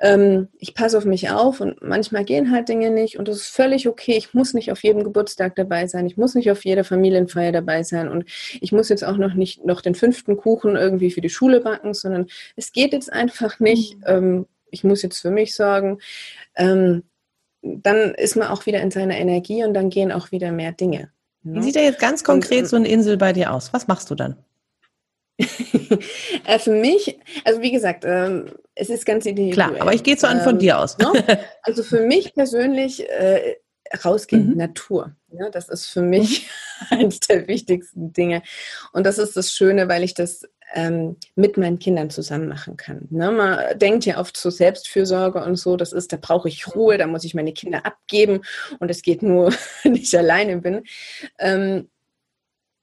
ähm, 0.00 0.48
ich 0.58 0.74
passe 0.74 0.98
auf 0.98 1.04
mich 1.04 1.30
auf 1.30 1.60
und 1.60 1.82
manchmal 1.82 2.24
gehen 2.24 2.50
halt 2.50 2.68
Dinge 2.68 2.90
nicht 2.90 3.16
und 3.16 3.28
das 3.28 3.36
ist 3.36 3.48
völlig 3.48 3.86
okay. 3.86 4.16
Ich 4.16 4.34
muss 4.34 4.54
nicht 4.54 4.72
auf 4.72 4.82
jedem 4.82 5.04
Geburtstag 5.04 5.54
dabei 5.54 5.86
sein, 5.86 6.06
ich 6.06 6.16
muss 6.16 6.34
nicht 6.34 6.50
auf 6.50 6.64
jeder 6.64 6.82
Familienfeier 6.82 7.52
dabei 7.52 7.84
sein 7.84 8.08
und 8.08 8.24
ich 8.60 8.72
muss 8.72 8.88
jetzt 8.88 9.04
auch 9.04 9.18
noch 9.18 9.34
nicht 9.34 9.64
noch 9.64 9.80
den 9.80 9.94
fünften 9.94 10.36
Kuchen 10.36 10.74
irgendwie 10.74 10.95
für 11.00 11.20
die 11.20 11.30
Schule 11.30 11.60
backen, 11.60 11.94
sondern 11.94 12.26
es 12.56 12.72
geht 12.72 12.92
jetzt 12.92 13.12
einfach 13.12 13.60
nicht. 13.60 13.98
Mhm. 13.98 14.04
Ähm, 14.06 14.46
ich 14.70 14.84
muss 14.84 15.02
jetzt 15.02 15.20
für 15.20 15.30
mich 15.30 15.54
sorgen. 15.54 15.98
Ähm, 16.54 17.04
dann 17.62 18.14
ist 18.14 18.36
man 18.36 18.48
auch 18.48 18.66
wieder 18.66 18.80
in 18.80 18.90
seiner 18.90 19.16
Energie 19.16 19.64
und 19.64 19.74
dann 19.74 19.90
gehen 19.90 20.12
auch 20.12 20.30
wieder 20.30 20.52
mehr 20.52 20.72
Dinge. 20.72 21.10
Wie 21.42 21.62
sieht 21.62 21.76
da 21.76 21.80
jetzt 21.80 22.00
ganz 22.00 22.24
konkret 22.24 22.62
und, 22.62 22.68
so 22.68 22.76
eine 22.76 22.88
Insel 22.88 23.16
bei 23.16 23.32
dir 23.32 23.52
aus? 23.52 23.72
Was 23.72 23.86
machst 23.86 24.10
du 24.10 24.14
dann? 24.14 24.36
Äh, 26.44 26.60
für 26.60 26.72
mich, 26.72 27.18
also 27.44 27.60
wie 27.60 27.72
gesagt, 27.72 28.04
ähm, 28.06 28.52
es 28.74 28.88
ist 28.88 29.04
ganz 29.04 29.26
individuell. 29.26 29.70
Klar, 29.70 29.80
aber 29.80 29.92
ich 29.92 30.04
gehe 30.04 30.16
so 30.16 30.26
an 30.28 30.40
von 30.42 30.54
ähm, 30.54 30.58
dir 30.60 30.78
aus. 30.78 30.96
Ne? 30.98 31.12
Also 31.62 31.82
für 31.82 32.00
mich 32.00 32.34
persönlich 32.34 33.08
äh, 33.08 33.56
rausgehen, 34.04 34.50
mhm. 34.50 34.56
Natur. 34.56 35.16
Ja, 35.32 35.50
das 35.50 35.68
ist 35.68 35.86
für 35.86 36.02
mich 36.02 36.48
mhm. 36.90 36.98
eines 36.98 37.20
der 37.20 37.48
wichtigsten 37.48 38.12
Dinge. 38.12 38.42
Und 38.92 39.04
das 39.06 39.18
ist 39.18 39.36
das 39.36 39.52
Schöne, 39.52 39.88
weil 39.88 40.04
ich 40.04 40.14
das 40.14 40.44
ähm, 40.74 41.16
mit 41.34 41.56
meinen 41.56 41.78
Kindern 41.78 42.10
zusammen 42.10 42.48
machen 42.48 42.76
kann. 42.76 43.06
Ne? 43.10 43.30
Man 43.30 43.78
denkt 43.78 44.04
ja 44.04 44.18
oft 44.18 44.36
zur 44.36 44.50
Selbstfürsorge 44.50 45.42
und 45.44 45.56
so, 45.56 45.76
das 45.76 45.92
ist, 45.92 46.12
da 46.12 46.18
brauche 46.20 46.48
ich 46.48 46.74
Ruhe, 46.74 46.98
da 46.98 47.06
muss 47.06 47.24
ich 47.24 47.34
meine 47.34 47.52
Kinder 47.52 47.86
abgeben 47.86 48.42
und 48.78 48.90
es 48.90 49.02
geht 49.02 49.22
nur, 49.22 49.52
wenn 49.82 49.94
ich 49.94 50.16
alleine 50.16 50.58
bin. 50.58 50.82
Ähm, 51.38 51.88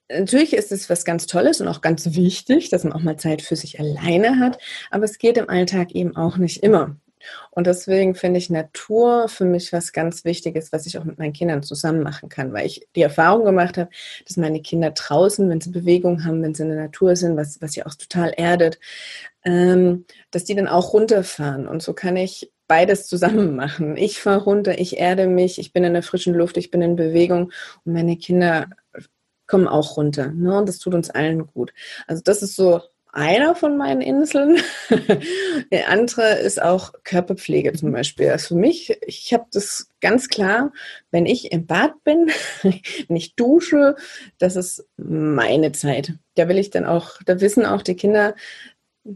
natürlich 0.09 0.53
ist 0.53 0.71
es 0.71 0.89
was 0.89 1.05
ganz 1.05 1.27
Tolles 1.27 1.61
und 1.61 1.67
auch 1.67 1.81
ganz 1.81 2.15
wichtig, 2.15 2.69
dass 2.69 2.83
man 2.83 2.93
auch 2.93 3.01
mal 3.01 3.17
Zeit 3.17 3.41
für 3.41 3.55
sich 3.55 3.79
alleine 3.79 4.39
hat, 4.39 4.59
aber 4.91 5.05
es 5.05 5.17
geht 5.17 5.37
im 5.37 5.49
Alltag 5.49 5.91
eben 5.91 6.15
auch 6.15 6.37
nicht 6.37 6.63
immer. 6.63 6.95
Und 7.51 7.67
deswegen 7.67 8.15
finde 8.15 8.39
ich 8.39 8.49
Natur 8.49 9.27
für 9.27 9.45
mich 9.45 9.73
was 9.73 9.93
ganz 9.93 10.25
Wichtiges, 10.25 10.71
was 10.71 10.85
ich 10.85 10.97
auch 10.97 11.03
mit 11.03 11.19
meinen 11.19 11.33
Kindern 11.33 11.63
zusammen 11.63 12.03
machen 12.03 12.29
kann, 12.29 12.53
weil 12.53 12.65
ich 12.65 12.87
die 12.95 13.01
Erfahrung 13.01 13.45
gemacht 13.45 13.77
habe, 13.77 13.89
dass 14.27 14.37
meine 14.37 14.61
Kinder 14.61 14.91
draußen, 14.91 15.49
wenn 15.49 15.61
sie 15.61 15.71
Bewegung 15.71 16.25
haben, 16.25 16.41
wenn 16.41 16.53
sie 16.53 16.63
in 16.63 16.69
der 16.69 16.79
Natur 16.79 17.15
sind, 17.15 17.37
was, 17.37 17.61
was 17.61 17.73
sie 17.73 17.85
auch 17.85 17.95
total 17.95 18.33
erdet, 18.35 18.79
ähm, 19.45 20.05
dass 20.31 20.45
die 20.45 20.55
dann 20.55 20.67
auch 20.67 20.93
runterfahren. 20.93 21.67
Und 21.67 21.81
so 21.81 21.93
kann 21.93 22.15
ich 22.15 22.51
beides 22.67 23.07
zusammen 23.07 23.55
machen. 23.55 23.97
Ich 23.97 24.19
fahre 24.19 24.43
runter, 24.43 24.79
ich 24.79 24.97
erde 24.97 25.27
mich, 25.27 25.59
ich 25.59 25.73
bin 25.73 25.83
in 25.83 25.93
der 25.93 26.03
frischen 26.03 26.33
Luft, 26.33 26.57
ich 26.57 26.71
bin 26.71 26.81
in 26.81 26.95
Bewegung 26.95 27.51
und 27.85 27.93
meine 27.93 28.17
Kinder 28.17 28.67
kommen 29.47 29.67
auch 29.67 29.97
runter. 29.97 30.31
Ne? 30.31 30.57
Und 30.57 30.69
das 30.69 30.79
tut 30.79 30.93
uns 30.93 31.09
allen 31.09 31.45
gut. 31.47 31.73
Also 32.07 32.21
das 32.23 32.41
ist 32.41 32.55
so 32.55 32.81
einer 33.13 33.55
von 33.55 33.77
meinen 33.77 34.01
Inseln. 34.01 34.59
Der 35.71 35.89
andere 35.89 36.39
ist 36.39 36.61
auch 36.61 36.93
Körperpflege 37.03 37.71
zum 37.73 37.91
Beispiel. 37.91 38.29
Also 38.29 38.49
für 38.49 38.59
mich, 38.59 38.97
ich 39.05 39.33
habe 39.33 39.45
das 39.51 39.87
ganz 40.01 40.27
klar, 40.27 40.71
wenn 41.11 41.25
ich 41.25 41.51
im 41.51 41.67
Bad 41.67 42.03
bin, 42.03 42.31
wenn 42.63 43.15
ich 43.15 43.35
dusche, 43.35 43.95
das 44.39 44.55
ist 44.55 44.85
meine 44.97 45.71
Zeit. 45.71 46.13
Da 46.35 46.49
will 46.49 46.57
ich 46.57 46.71
dann 46.71 46.85
auch, 46.85 47.21
da 47.25 47.39
wissen 47.39 47.65
auch 47.65 47.83
die 47.83 47.95
Kinder, 47.95 48.35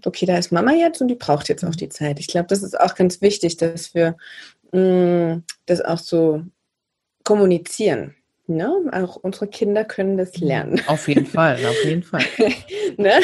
okay, 0.05 0.25
da 0.27 0.37
ist 0.37 0.51
Mama 0.51 0.73
jetzt 0.73 1.01
und 1.01 1.07
die 1.07 1.15
braucht 1.15 1.49
jetzt 1.49 1.65
auch 1.65 1.75
die 1.75 1.89
Zeit. 1.89 2.19
Ich 2.19 2.27
glaube, 2.27 2.47
das 2.47 2.61
ist 2.61 2.79
auch 2.79 2.93
ganz 2.93 3.21
wichtig, 3.21 3.57
dass 3.57 3.95
wir 3.95 4.15
mh, 4.73 5.35
mm, 5.35 5.43
das 5.65 5.81
auch 5.81 5.99
so 5.99 6.43
kommunizieren. 7.23 8.16
Ne? 8.47 8.71
Auch 8.93 9.17
unsere 9.17 9.47
Kinder 9.47 9.83
können 9.83 10.17
das 10.17 10.39
mhm. 10.39 10.47
lernen. 10.47 10.81
Auf 10.87 11.07
jeden 11.09 11.25
Fall, 11.25 11.57
auf 11.65 11.83
jeden 11.83 12.03
Fall. 12.03 12.23
ne? 12.97 13.19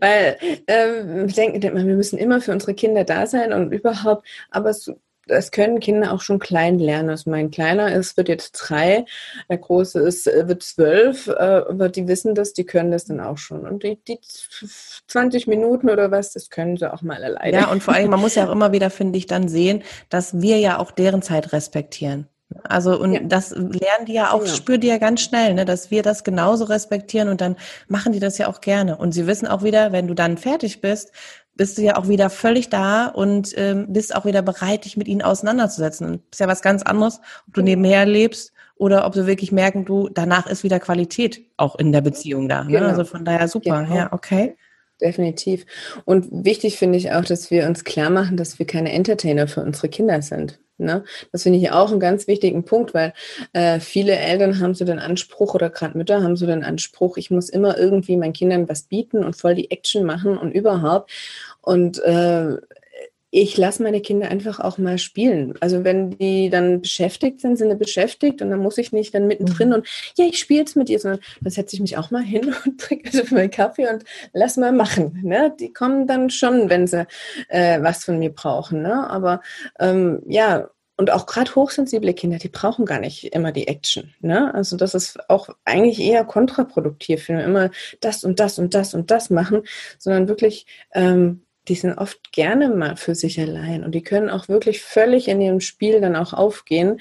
Weil 0.00 0.36
ähm, 0.68 1.26
wir 1.26 1.34
denken 1.34 1.62
wir 1.62 1.96
müssen 1.96 2.18
immer 2.18 2.40
für 2.40 2.52
unsere 2.52 2.74
Kinder 2.74 3.04
da 3.04 3.26
sein 3.26 3.52
und 3.52 3.72
überhaupt, 3.72 4.26
aber 4.50 4.70
es, 4.70 4.88
es 5.26 5.50
können 5.50 5.80
Kinder 5.80 6.12
auch 6.12 6.20
schon 6.20 6.38
klein 6.38 6.78
lernen. 6.78 7.10
Also 7.10 7.30
mein 7.30 7.50
Kleiner 7.50 7.92
ist, 7.92 8.16
wird 8.16 8.28
jetzt 8.28 8.52
drei, 8.52 9.04
der 9.48 9.58
Große 9.58 9.98
ist, 10.00 10.28
äh, 10.28 10.46
wird 10.46 10.62
zwölf, 10.62 11.26
äh, 11.26 11.32
aber 11.32 11.88
die 11.88 12.06
wissen 12.06 12.36
das, 12.36 12.52
die 12.52 12.64
können 12.64 12.92
das 12.92 13.06
dann 13.06 13.20
auch 13.20 13.38
schon. 13.38 13.66
Und 13.66 13.82
die, 13.82 13.98
die 14.06 14.20
20 15.08 15.46
Minuten 15.46 15.90
oder 15.90 16.10
was, 16.10 16.32
das 16.32 16.50
können 16.50 16.76
sie 16.76 16.92
auch 16.92 17.02
mal 17.02 17.22
alleine. 17.24 17.56
Ja, 17.56 17.70
und 17.70 17.82
vor 17.82 17.94
allem, 17.94 18.10
man 18.10 18.20
muss 18.20 18.34
ja 18.36 18.46
auch 18.46 18.52
immer 18.52 18.72
wieder, 18.72 18.90
finde 18.90 19.18
ich, 19.18 19.26
dann 19.26 19.48
sehen, 19.48 19.82
dass 20.08 20.40
wir 20.40 20.58
ja 20.58 20.78
auch 20.78 20.90
deren 20.90 21.22
Zeit 21.22 21.52
respektieren. 21.52 22.28
Also 22.64 22.98
und 23.00 23.12
ja. 23.12 23.20
das 23.22 23.50
lernen 23.50 24.06
die 24.06 24.14
ja 24.14 24.32
auch, 24.32 24.44
ja. 24.44 24.52
spüren 24.52 24.80
die 24.80 24.88
ja 24.88 24.98
ganz 24.98 25.20
schnell, 25.20 25.54
ne, 25.54 25.64
dass 25.64 25.90
wir 25.90 26.02
das 26.02 26.24
genauso 26.24 26.64
respektieren 26.64 27.28
und 27.28 27.40
dann 27.40 27.56
machen 27.88 28.12
die 28.12 28.20
das 28.20 28.38
ja 28.38 28.48
auch 28.48 28.60
gerne. 28.60 28.96
Und 28.96 29.12
sie 29.12 29.26
wissen 29.26 29.46
auch 29.46 29.62
wieder, 29.62 29.92
wenn 29.92 30.08
du 30.08 30.14
dann 30.14 30.36
fertig 30.36 30.80
bist, 30.80 31.12
bist 31.56 31.78
du 31.78 31.82
ja 31.82 31.96
auch 31.96 32.08
wieder 32.08 32.30
völlig 32.30 32.70
da 32.70 33.06
und 33.06 33.52
ähm, 33.56 33.86
bist 33.92 34.14
auch 34.14 34.24
wieder 34.24 34.42
bereit, 34.42 34.84
dich 34.84 34.96
mit 34.96 35.08
ihnen 35.08 35.22
auseinanderzusetzen. 35.22 36.22
Ist 36.30 36.40
ja 36.40 36.48
was 36.48 36.62
ganz 36.62 36.82
anderes, 36.82 37.20
ob 37.46 37.54
du 37.54 37.62
nebenher 37.62 38.06
lebst 38.06 38.52
oder 38.76 39.04
ob 39.06 39.14
sie 39.14 39.26
wirklich 39.26 39.52
merken, 39.52 39.84
du, 39.84 40.08
danach 40.08 40.46
ist 40.46 40.64
wieder 40.64 40.80
Qualität 40.80 41.42
auch 41.58 41.74
in 41.76 41.92
der 41.92 42.00
Beziehung 42.00 42.48
da. 42.48 42.64
Ne? 42.64 42.72
Genau. 42.72 42.86
Also 42.86 43.04
von 43.04 43.26
daher 43.26 43.46
super. 43.46 43.82
Genau. 43.82 43.94
Ja, 43.94 44.12
okay. 44.12 44.56
Definitiv. 45.02 45.66
Und 46.04 46.28
wichtig 46.30 46.78
finde 46.78 46.96
ich 46.96 47.12
auch, 47.12 47.24
dass 47.24 47.50
wir 47.50 47.66
uns 47.66 47.84
klar 47.84 48.10
machen, 48.10 48.36
dass 48.36 48.58
wir 48.58 48.66
keine 48.66 48.92
Entertainer 48.92 49.48
für 49.48 49.62
unsere 49.62 49.88
Kinder 49.88 50.22
sind. 50.22 50.58
Ne? 50.84 51.04
Das 51.32 51.42
finde 51.44 51.58
ich 51.58 51.70
auch 51.70 51.90
einen 51.90 52.00
ganz 52.00 52.26
wichtigen 52.26 52.64
Punkt, 52.64 52.94
weil 52.94 53.12
äh, 53.52 53.80
viele 53.80 54.16
Eltern 54.16 54.60
haben 54.60 54.74
so 54.74 54.84
den 54.84 54.98
Anspruch 54.98 55.54
oder 55.54 55.70
gerade 55.70 55.96
Mütter 55.96 56.22
haben 56.22 56.36
so 56.36 56.46
den 56.46 56.64
Anspruch, 56.64 57.16
ich 57.16 57.30
muss 57.30 57.48
immer 57.48 57.78
irgendwie 57.78 58.16
meinen 58.16 58.32
Kindern 58.32 58.68
was 58.68 58.82
bieten 58.82 59.24
und 59.24 59.36
voll 59.36 59.54
die 59.54 59.70
Action 59.70 60.04
machen 60.04 60.36
und 60.38 60.52
überhaupt. 60.52 61.10
Und 61.62 62.02
äh, 62.02 62.56
ich 63.30 63.56
lasse 63.56 63.82
meine 63.82 64.00
Kinder 64.00 64.28
einfach 64.28 64.58
auch 64.60 64.78
mal 64.78 64.98
spielen. 64.98 65.54
Also 65.60 65.84
wenn 65.84 66.10
die 66.10 66.50
dann 66.50 66.80
beschäftigt 66.80 67.40
sind, 67.40 67.56
sind 67.56 67.70
sie 67.70 67.76
beschäftigt 67.76 68.42
und 68.42 68.50
dann 68.50 68.58
muss 68.58 68.78
ich 68.78 68.92
nicht 68.92 69.14
dann 69.14 69.26
mittendrin 69.26 69.68
mhm. 69.68 69.74
und 69.74 69.88
ja, 70.16 70.24
ich 70.24 70.38
spiele 70.38 70.60
jetzt 70.60 70.76
mit 70.76 70.88
dir, 70.88 70.98
sondern 70.98 71.20
dann 71.40 71.50
setze 71.52 71.76
ich 71.76 71.80
mich 71.80 71.96
auch 71.96 72.10
mal 72.10 72.22
hin 72.22 72.54
und 72.64 72.80
trinke 72.80 73.08
also 73.08 73.34
meinen 73.34 73.50
Kaffee 73.50 73.88
und 73.88 74.04
lass 74.32 74.56
mal 74.56 74.72
machen. 74.72 75.20
Ne? 75.22 75.54
Die 75.58 75.72
kommen 75.72 76.06
dann 76.06 76.30
schon, 76.30 76.68
wenn 76.68 76.86
sie 76.86 77.06
äh, 77.48 77.80
was 77.82 78.04
von 78.04 78.18
mir 78.18 78.30
brauchen. 78.30 78.82
Ne? 78.82 79.08
Aber 79.08 79.40
ähm, 79.78 80.22
ja, 80.26 80.68
und 80.96 81.10
auch 81.10 81.24
gerade 81.24 81.54
hochsensible 81.54 82.12
Kinder, 82.12 82.36
die 82.36 82.50
brauchen 82.50 82.84
gar 82.84 83.00
nicht 83.00 83.32
immer 83.32 83.52
die 83.52 83.68
Action. 83.68 84.12
Ne? 84.20 84.52
Also 84.54 84.76
das 84.76 84.94
ist 84.94 85.30
auch 85.30 85.48
eigentlich 85.64 85.98
eher 85.98 86.24
kontraproduktiv, 86.24 87.28
wenn 87.28 87.38
wir 87.38 87.44
immer 87.44 87.70
das 88.00 88.22
und 88.22 88.38
das 88.38 88.58
und 88.58 88.74
das 88.74 88.92
und 88.92 89.10
das 89.10 89.30
machen, 89.30 89.62
sondern 89.98 90.28
wirklich 90.28 90.66
ähm, 90.92 91.46
die 91.68 91.74
sind 91.74 91.98
oft 91.98 92.32
gerne 92.32 92.68
mal 92.68 92.96
für 92.96 93.14
sich 93.14 93.40
allein 93.40 93.84
und 93.84 93.94
die 93.94 94.02
können 94.02 94.30
auch 94.30 94.48
wirklich 94.48 94.82
völlig 94.82 95.28
in 95.28 95.40
ihrem 95.40 95.60
Spiel 95.60 96.00
dann 96.00 96.16
auch 96.16 96.32
aufgehen 96.32 97.00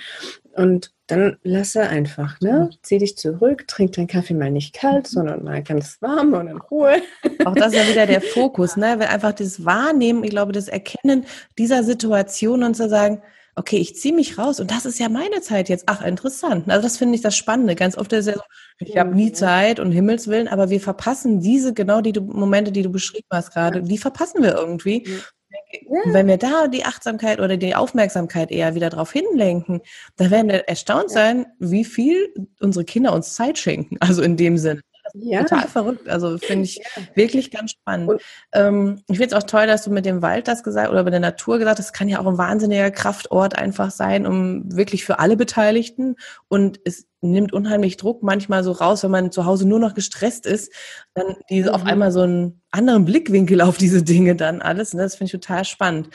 und 0.53 0.91
dann 1.07 1.37
lasse 1.41 1.81
einfach, 1.81 2.39
ne? 2.39 2.69
Zieh 2.83 2.99
dich 2.99 3.17
zurück, 3.17 3.67
trink 3.67 3.93
deinen 3.93 4.07
Kaffee 4.07 4.35
mal 4.35 4.51
nicht 4.51 4.75
kalt, 4.75 5.05
mhm. 5.05 5.13
sondern 5.13 5.43
mal 5.43 5.63
ganz 5.63 5.97
warm 6.01 6.33
und 6.33 6.47
in 6.47 6.57
Ruhe. 6.57 7.01
Auch 7.45 7.55
das 7.55 7.73
ist 7.73 7.79
ja 7.79 7.87
wieder 7.87 8.05
der 8.05 8.21
Fokus, 8.21 8.77
ne? 8.77 8.99
Weil 8.99 9.07
einfach 9.07 9.33
das 9.33 9.65
Wahrnehmen, 9.65 10.23
ich 10.23 10.29
glaube, 10.29 10.51
das 10.51 10.67
Erkennen 10.67 11.25
dieser 11.57 11.83
Situation 11.83 12.63
und 12.63 12.75
zu 12.75 12.89
sagen, 12.89 13.23
okay, 13.55 13.77
ich 13.77 13.95
ziehe 13.95 14.13
mich 14.13 14.37
raus 14.37 14.59
und 14.59 14.71
das 14.71 14.85
ist 14.85 14.99
ja 14.99 15.09
meine 15.09 15.41
Zeit 15.41 15.69
jetzt. 15.69 15.83
Ach, 15.87 16.05
interessant. 16.05 16.69
Also 16.69 16.83
das 16.83 16.97
finde 16.97 17.15
ich 17.15 17.21
das 17.21 17.35
Spannende. 17.35 17.75
Ganz 17.75 17.97
oft 17.97 18.11
ist 18.13 18.27
ja 18.27 18.33
so, 18.33 18.41
ich 18.79 18.97
habe 18.97 19.15
nie 19.15 19.31
Zeit 19.31 19.79
und 19.79 19.91
Himmelswillen, 19.91 20.47
aber 20.47 20.69
wir 20.69 20.79
verpassen 20.79 21.39
diese, 21.41 21.73
genau 21.73 22.01
die 22.01 22.19
Momente, 22.19 22.71
die 22.71 22.83
du 22.83 22.89
beschrieben 22.89 23.27
hast 23.31 23.51
gerade, 23.51 23.81
die 23.81 23.97
verpassen 23.97 24.41
wir 24.43 24.55
irgendwie. 24.55 25.07
Ja. 25.07 26.01
Wenn 26.05 26.27
wir 26.27 26.37
da 26.37 26.67
die 26.67 26.85
Achtsamkeit 26.85 27.39
oder 27.39 27.57
die 27.57 27.75
Aufmerksamkeit 27.75 28.51
eher 28.51 28.75
wieder 28.75 28.89
drauf 28.89 29.11
hinlenken, 29.11 29.81
dann 30.15 30.31
werden 30.31 30.49
wir 30.49 30.67
erstaunt 30.67 31.11
sein, 31.11 31.47
wie 31.59 31.85
viel 31.85 32.33
unsere 32.59 32.85
Kinder 32.85 33.13
uns 33.13 33.33
Zeit 33.35 33.57
schenken. 33.57 33.97
Also 33.99 34.21
in 34.21 34.37
dem 34.37 34.57
Sinn. 34.57 34.81
Ja. 35.13 35.43
Total 35.43 35.67
verrückt. 35.67 36.09
Also 36.09 36.37
finde 36.37 36.65
ich 36.65 36.77
ja. 36.95 37.03
wirklich 37.15 37.51
ganz 37.51 37.71
spannend. 37.71 38.21
Ähm, 38.53 39.01
ich 39.07 39.17
finde 39.17 39.35
es 39.35 39.41
auch 39.41 39.47
toll, 39.47 39.67
dass 39.67 39.83
du 39.83 39.91
mit 39.91 40.05
dem 40.05 40.21
Wald 40.21 40.47
das 40.47 40.63
gesagt 40.63 40.91
oder 40.91 41.03
mit 41.03 41.13
der 41.13 41.19
Natur 41.19 41.57
gesagt 41.57 41.79
hast. 41.79 41.87
Das 41.87 41.93
kann 41.93 42.09
ja 42.09 42.19
auch 42.19 42.27
ein 42.27 42.37
wahnsinniger 42.37 42.91
Kraftort 42.91 43.57
einfach 43.57 43.91
sein, 43.91 44.25
um 44.25 44.75
wirklich 44.75 45.05
für 45.05 45.19
alle 45.19 45.37
Beteiligten. 45.37 46.15
Und 46.47 46.79
es 46.85 47.07
nimmt 47.21 47.53
unheimlich 47.53 47.97
Druck 47.97 48.23
manchmal 48.23 48.63
so 48.63 48.71
raus, 48.71 49.03
wenn 49.03 49.11
man 49.11 49.31
zu 49.31 49.45
Hause 49.45 49.67
nur 49.67 49.79
noch 49.79 49.93
gestresst 49.93 50.45
ist, 50.45 50.71
dann 51.13 51.35
diese 51.49 51.69
mhm. 51.69 51.75
auf 51.75 51.85
einmal 51.85 52.11
so 52.11 52.21
einen 52.21 52.61
anderen 52.71 53.05
Blickwinkel 53.05 53.61
auf 53.61 53.77
diese 53.77 54.03
Dinge 54.03 54.35
dann 54.35 54.61
alles. 54.61 54.93
Und 54.93 54.99
das 54.99 55.15
finde 55.15 55.25
ich 55.25 55.31
total 55.31 55.65
spannend. 55.65 56.09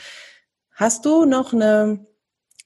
Hast 0.71 1.05
du 1.05 1.25
noch 1.25 1.53
eine 1.53 2.05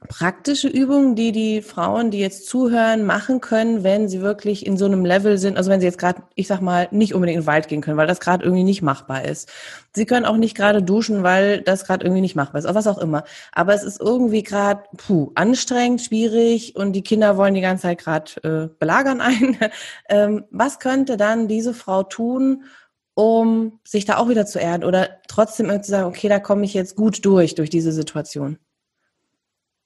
praktische 0.07 0.69
Übungen, 0.69 1.15
die 1.15 1.33
die 1.33 1.61
Frauen, 1.61 2.09
die 2.09 2.19
jetzt 2.19 2.47
zuhören, 2.47 3.05
machen 3.05 3.41
können, 3.41 3.83
wenn 3.83 4.07
sie 4.07 4.21
wirklich 4.21 4.65
in 4.65 4.77
so 4.77 4.85
einem 4.85 5.03
Level 5.03 5.37
sind, 5.37 5.57
also 5.57 5.69
wenn 5.69 5.81
sie 5.81 5.85
jetzt 5.85 5.97
gerade, 5.97 6.23
ich 6.35 6.47
sag 6.47 6.61
mal, 6.61 6.87
nicht 6.91 7.13
unbedingt 7.13 7.37
in 7.37 7.41
den 7.43 7.47
Wald 7.47 7.67
gehen 7.67 7.81
können, 7.81 7.97
weil 7.97 8.07
das 8.07 8.21
gerade 8.21 8.45
irgendwie 8.45 8.63
nicht 8.63 8.81
machbar 8.81 9.25
ist. 9.25 9.49
Sie 9.93 10.05
können 10.05 10.25
auch 10.25 10.37
nicht 10.37 10.55
gerade 10.55 10.81
duschen, 10.81 11.23
weil 11.23 11.61
das 11.61 11.83
gerade 11.83 12.05
irgendwie 12.05 12.21
nicht 12.21 12.35
machbar 12.35 12.59
ist, 12.59 12.65
oder 12.65 12.75
was 12.75 12.87
auch 12.87 12.97
immer. 12.97 13.25
Aber 13.51 13.73
es 13.73 13.83
ist 13.83 13.99
irgendwie 13.99 14.43
gerade, 14.43 14.83
puh, 14.95 15.31
anstrengend, 15.35 16.01
schwierig 16.01 16.77
und 16.77 16.93
die 16.93 17.03
Kinder 17.03 17.35
wollen 17.35 17.53
die 17.53 17.61
ganze 17.61 17.83
Zeit 17.83 17.97
gerade 17.99 18.31
äh, 18.43 18.75
belagern 18.79 19.19
ein. 19.19 19.57
ähm, 20.09 20.45
was 20.49 20.79
könnte 20.79 21.17
dann 21.17 21.49
diese 21.49 21.73
Frau 21.73 22.03
tun, 22.03 22.63
um 23.15 23.79
sich 23.83 24.05
da 24.05 24.15
auch 24.17 24.29
wieder 24.29 24.45
zu 24.45 24.59
erden 24.59 24.85
oder 24.85 25.09
trotzdem 25.27 25.67
zu 25.83 25.91
sagen, 25.91 26.07
okay, 26.07 26.29
da 26.29 26.39
komme 26.39 26.63
ich 26.63 26.73
jetzt 26.73 26.95
gut 26.95 27.25
durch, 27.25 27.55
durch 27.55 27.69
diese 27.69 27.91
Situation? 27.91 28.59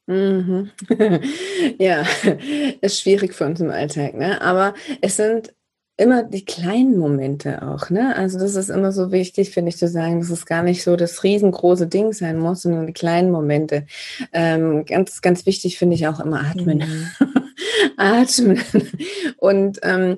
Mhm. 0.07 0.71
ja, 1.79 2.03
ist 2.81 2.99
schwierig 2.99 3.33
für 3.33 3.45
uns 3.45 3.61
im 3.61 3.69
Alltag, 3.69 4.15
ne? 4.15 4.41
Aber 4.41 4.73
es 5.01 5.15
sind 5.15 5.53
immer 5.95 6.23
die 6.23 6.43
kleinen 6.43 6.97
Momente 6.97 7.61
auch, 7.61 7.89
ne? 7.89 8.15
Also 8.15 8.39
das 8.39 8.55
ist 8.55 8.69
immer 8.69 8.91
so 8.91 9.11
wichtig, 9.11 9.51
finde 9.51 9.69
ich, 9.69 9.77
zu 9.77 9.87
sagen, 9.87 10.19
dass 10.19 10.29
es 10.29 10.45
gar 10.45 10.63
nicht 10.63 10.83
so 10.83 10.95
das 10.95 11.23
riesengroße 11.23 11.87
Ding 11.87 12.11
sein 12.13 12.37
muss, 12.39 12.63
sondern 12.63 12.87
die 12.87 12.93
kleinen 12.93 13.31
Momente. 13.31 13.85
Ähm, 14.33 14.85
ganz, 14.85 15.21
ganz 15.21 15.45
wichtig 15.45 15.77
finde 15.77 15.95
ich 15.95 16.07
auch 16.07 16.19
immer 16.19 16.41
atmen. 16.41 16.79
Mhm. 16.79 17.33
atmen. 17.97 18.61
Und 19.37 19.79
ähm, 19.83 20.17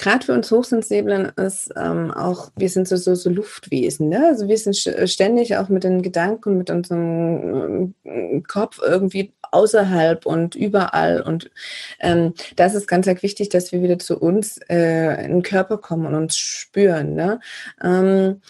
gerade 0.00 0.24
für 0.24 0.32
uns 0.32 0.50
Hochsensiblen 0.50 1.30
ist 1.36 1.70
ähm, 1.76 2.10
auch, 2.10 2.50
wir 2.56 2.68
sind 2.68 2.88
so, 2.88 2.96
so, 2.96 3.14
so 3.14 3.28
Luftwesen. 3.28 4.08
Ne? 4.08 4.26
Also 4.28 4.48
wir 4.48 4.56
sind 4.56 4.76
ständig 4.76 5.56
auch 5.56 5.68
mit 5.68 5.84
den 5.84 6.02
Gedanken, 6.02 6.56
mit 6.56 6.70
unserem 6.70 7.94
äh, 8.04 8.40
Kopf 8.40 8.80
irgendwie 8.82 9.32
außerhalb 9.52 10.24
und 10.26 10.54
überall. 10.54 11.20
Und 11.20 11.50
ähm, 12.00 12.34
das 12.56 12.74
ist 12.74 12.88
ganz, 12.88 13.06
ganz 13.06 13.22
wichtig, 13.22 13.50
dass 13.50 13.72
wir 13.72 13.82
wieder 13.82 13.98
zu 13.98 14.18
uns 14.18 14.58
äh, 14.68 15.24
in 15.24 15.32
den 15.32 15.42
Körper 15.42 15.78
kommen 15.78 16.06
und 16.06 16.14
uns 16.14 16.36
spüren. 16.36 17.14
Ne? 17.14 17.40
Ähm, 17.82 18.40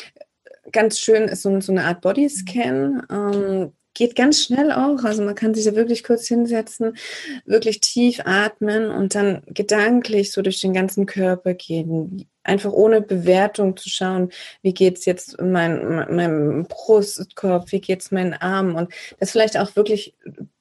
ganz 0.72 0.98
schön 1.00 1.24
ist 1.24 1.42
so, 1.42 1.60
so 1.60 1.72
eine 1.72 1.84
Art 1.84 2.00
Bodyscan. 2.00 3.72
Geht 4.00 4.16
ganz 4.16 4.42
schnell 4.42 4.72
auch. 4.72 5.04
Also 5.04 5.22
man 5.22 5.34
kann 5.34 5.52
sich 5.52 5.66
da 5.66 5.74
wirklich 5.74 6.02
kurz 6.02 6.26
hinsetzen, 6.26 6.96
wirklich 7.44 7.82
tief 7.82 8.22
atmen 8.24 8.90
und 8.90 9.14
dann 9.14 9.42
gedanklich 9.48 10.32
so 10.32 10.40
durch 10.40 10.58
den 10.58 10.72
ganzen 10.72 11.04
Körper 11.04 11.52
gehen. 11.52 12.26
Einfach 12.42 12.72
ohne 12.72 13.02
Bewertung 13.02 13.76
zu 13.76 13.90
schauen, 13.90 14.30
wie 14.62 14.72
geht 14.72 14.96
es 14.96 15.04
jetzt 15.04 15.38
mein, 15.38 15.84
meinem 16.16 16.64
Brustkorb, 16.64 17.72
wie 17.72 17.82
geht 17.82 18.00
es 18.00 18.10
meinen 18.10 18.32
Arm 18.32 18.74
und 18.74 18.90
das 19.18 19.32
vielleicht 19.32 19.58
auch 19.58 19.76
wirklich 19.76 20.14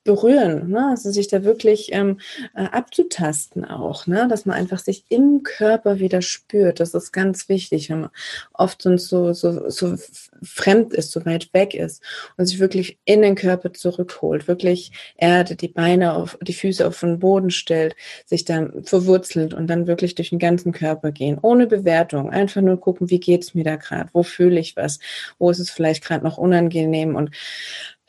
berühren, 0.09 0.71
ne? 0.71 0.87
also 0.89 1.11
sich 1.11 1.27
da 1.27 1.43
wirklich 1.43 1.89
ähm, 1.91 2.19
äh, 2.55 2.63
abzutasten 2.63 3.63
auch, 3.63 4.07
ne? 4.07 4.27
dass 4.27 4.47
man 4.47 4.57
einfach 4.57 4.79
sich 4.79 5.03
im 5.09 5.43
Körper 5.43 5.99
wieder 5.99 6.23
spürt. 6.23 6.79
Das 6.79 6.95
ist 6.95 7.11
ganz 7.11 7.47
wichtig, 7.47 7.91
wenn 7.91 8.01
man 8.01 8.09
oft 8.53 8.81
sonst 8.81 9.07
so, 9.07 9.33
so, 9.33 9.69
so 9.69 9.97
fremd 10.41 10.93
ist, 10.95 11.11
so 11.11 11.23
weit 11.27 11.53
weg 11.53 11.75
ist 11.75 12.01
und 12.37 12.47
sich 12.47 12.57
wirklich 12.57 12.97
in 13.05 13.21
den 13.21 13.35
Körper 13.35 13.71
zurückholt, 13.71 14.47
wirklich 14.47 14.91
Erde, 15.15 15.55
die 15.55 15.67
Beine 15.67 16.15
auf, 16.15 16.39
die 16.41 16.53
Füße 16.53 16.87
auf 16.87 16.99
den 17.01 17.19
Boden 17.19 17.51
stellt, 17.51 17.95
sich 18.25 18.45
dann 18.45 18.83
verwurzelt 18.83 19.53
und 19.53 19.67
dann 19.67 19.85
wirklich 19.85 20.15
durch 20.15 20.31
den 20.31 20.39
ganzen 20.39 20.71
Körper 20.71 21.11
gehen, 21.11 21.37
ohne 21.39 21.67
Bewertung, 21.67 22.31
einfach 22.31 22.61
nur 22.61 22.79
gucken, 22.79 23.11
wie 23.11 23.19
geht's 23.19 23.53
mir 23.53 23.63
da 23.63 23.75
gerade, 23.75 24.09
wo 24.13 24.23
fühle 24.23 24.59
ich 24.59 24.75
was, 24.75 24.97
wo 25.37 25.51
ist 25.51 25.59
es 25.59 25.69
vielleicht 25.69 26.03
gerade 26.03 26.23
noch 26.23 26.39
unangenehm 26.39 27.15
und 27.15 27.29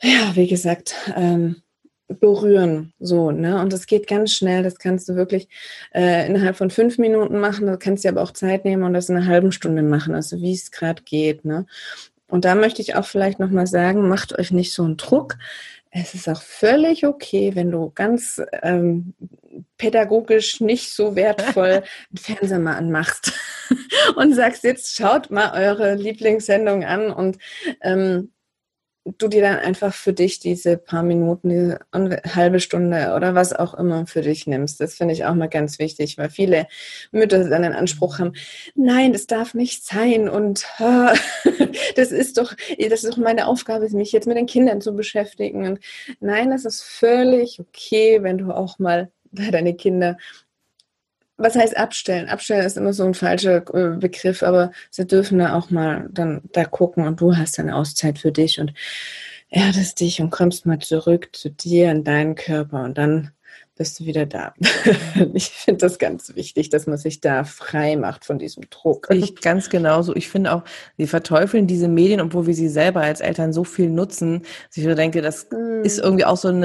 ja, 0.01 0.35
wie 0.35 0.47
gesagt, 0.47 0.95
ähm, 1.15 1.61
berühren. 2.19 2.93
So, 2.99 3.31
ne? 3.31 3.59
Und 3.59 3.73
das 3.73 3.87
geht 3.87 4.07
ganz 4.07 4.33
schnell. 4.33 4.63
Das 4.63 4.77
kannst 4.79 5.09
du 5.09 5.15
wirklich 5.15 5.47
äh, 5.93 6.27
innerhalb 6.27 6.55
von 6.55 6.69
fünf 6.69 6.97
Minuten 6.97 7.39
machen. 7.39 7.67
Du 7.67 7.77
kannst 7.77 8.03
dir 8.03 8.09
aber 8.09 8.21
auch 8.21 8.31
Zeit 8.31 8.65
nehmen 8.65 8.83
und 8.83 8.93
das 8.93 9.09
in 9.09 9.17
einer 9.17 9.27
halben 9.27 9.51
Stunde 9.51 9.83
machen, 9.83 10.13
also 10.13 10.41
wie 10.41 10.53
es 10.53 10.71
gerade 10.71 11.03
geht. 11.03 11.45
Ne? 11.45 11.65
Und 12.27 12.45
da 12.45 12.55
möchte 12.55 12.81
ich 12.81 12.95
auch 12.95 13.05
vielleicht 13.05 13.39
nochmal 13.39 13.67
sagen, 13.67 14.07
macht 14.07 14.37
euch 14.39 14.51
nicht 14.51 14.73
so 14.73 14.83
einen 14.83 14.97
Druck. 14.97 15.37
Es 15.91 16.13
ist 16.13 16.29
auch 16.29 16.41
völlig 16.41 17.05
okay, 17.05 17.51
wenn 17.53 17.69
du 17.69 17.91
ganz 17.93 18.41
ähm, 18.63 19.13
pädagogisch 19.77 20.61
nicht 20.61 20.93
so 20.93 21.15
wertvoll 21.17 21.83
einen 22.09 22.17
Fernseher 22.17 22.59
mal 22.59 22.77
anmachst 22.77 23.33
und 24.15 24.33
sagst, 24.33 24.63
jetzt 24.63 24.95
schaut 24.95 25.29
mal 25.29 25.51
eure 25.53 25.95
Lieblingssendung 25.95 26.85
an 26.85 27.11
und 27.11 27.37
ähm, 27.81 28.31
du 29.05 29.27
dir 29.27 29.41
dann 29.41 29.57
einfach 29.57 29.93
für 29.93 30.13
dich 30.13 30.39
diese 30.39 30.77
paar 30.77 31.03
Minuten, 31.03 31.49
diese 31.49 31.79
halbe 32.35 32.59
Stunde 32.59 33.13
oder 33.15 33.33
was 33.33 33.53
auch 33.53 33.73
immer 33.73 34.05
für 34.05 34.21
dich 34.21 34.45
nimmst. 34.45 34.79
Das 34.79 34.95
finde 34.95 35.13
ich 35.13 35.25
auch 35.25 35.33
mal 35.33 35.49
ganz 35.49 35.79
wichtig, 35.79 36.17
weil 36.17 36.29
viele 36.29 36.67
Mütter 37.11 37.49
dann 37.49 37.63
den 37.63 37.73
Anspruch 37.73 38.19
haben, 38.19 38.33
nein, 38.75 39.13
das 39.13 39.27
darf 39.27 39.53
nicht 39.53 39.85
sein 39.85 40.29
und 40.29 40.65
ah, 40.77 41.13
das 41.95 42.11
ist 42.11 42.37
doch, 42.37 42.53
das 42.77 43.03
ist 43.03 43.13
doch 43.13 43.17
meine 43.17 43.47
Aufgabe, 43.47 43.89
mich 43.89 44.11
jetzt 44.11 44.27
mit 44.27 44.37
den 44.37 44.45
Kindern 44.45 44.81
zu 44.81 44.95
beschäftigen. 44.95 45.65
Und 45.65 45.79
nein, 46.19 46.51
es 46.51 46.65
ist 46.65 46.83
völlig 46.83 47.59
okay, 47.59 48.21
wenn 48.21 48.37
du 48.37 48.51
auch 48.51 48.77
mal 48.79 49.11
deine 49.31 49.73
Kinder 49.75 50.17
was 51.41 51.55
heißt 51.55 51.77
abstellen? 51.77 52.29
Abstellen 52.29 52.65
ist 52.65 52.77
immer 52.77 52.93
so 52.93 53.03
ein 53.03 53.13
falscher 53.13 53.63
äh, 53.73 53.97
Begriff, 53.97 54.43
aber 54.43 54.71
sie 54.89 55.05
dürfen 55.05 55.39
da 55.39 55.55
auch 55.55 55.69
mal 55.69 56.07
dann 56.11 56.41
da 56.53 56.65
gucken 56.65 57.07
und 57.07 57.21
du 57.21 57.35
hast 57.35 57.59
eine 57.59 57.75
Auszeit 57.75 58.19
für 58.19 58.31
dich 58.31 58.59
und 58.59 58.73
erdest 59.49 59.99
dich 59.99 60.21
und 60.21 60.29
kommst 60.31 60.65
mal 60.65 60.79
zurück 60.79 61.29
zu 61.33 61.49
dir 61.49 61.91
in 61.91 62.03
deinen 62.03 62.35
Körper 62.35 62.83
und 62.83 62.97
dann 62.97 63.31
bist 63.81 63.99
du 63.99 64.05
wieder 64.05 64.27
da. 64.27 64.53
ich 65.33 65.49
finde 65.49 65.79
das 65.79 65.97
ganz 65.97 66.35
wichtig, 66.35 66.69
dass 66.69 66.85
man 66.85 66.99
sich 66.99 67.19
da 67.19 67.43
frei 67.43 67.95
macht 67.95 68.25
von 68.25 68.37
diesem 68.37 68.69
Druck. 68.69 69.07
Ich 69.09 69.41
ganz 69.41 69.71
genauso. 69.71 70.15
Ich 70.15 70.29
finde 70.29 70.53
auch, 70.53 70.61
sie 70.99 71.07
verteufeln 71.07 71.65
diese 71.65 71.87
Medien, 71.87 72.21
obwohl 72.21 72.45
wir 72.45 72.53
sie 72.53 72.69
selber 72.69 73.01
als 73.01 73.21
Eltern 73.21 73.53
so 73.53 73.63
viel 73.63 73.89
nutzen. 73.89 74.43
Ich 74.75 74.83
denke, 74.83 75.23
das 75.23 75.47
mm. 75.49 75.83
ist 75.83 75.97
irgendwie 75.97 76.25
auch 76.25 76.37
so 76.37 76.49
ein 76.49 76.61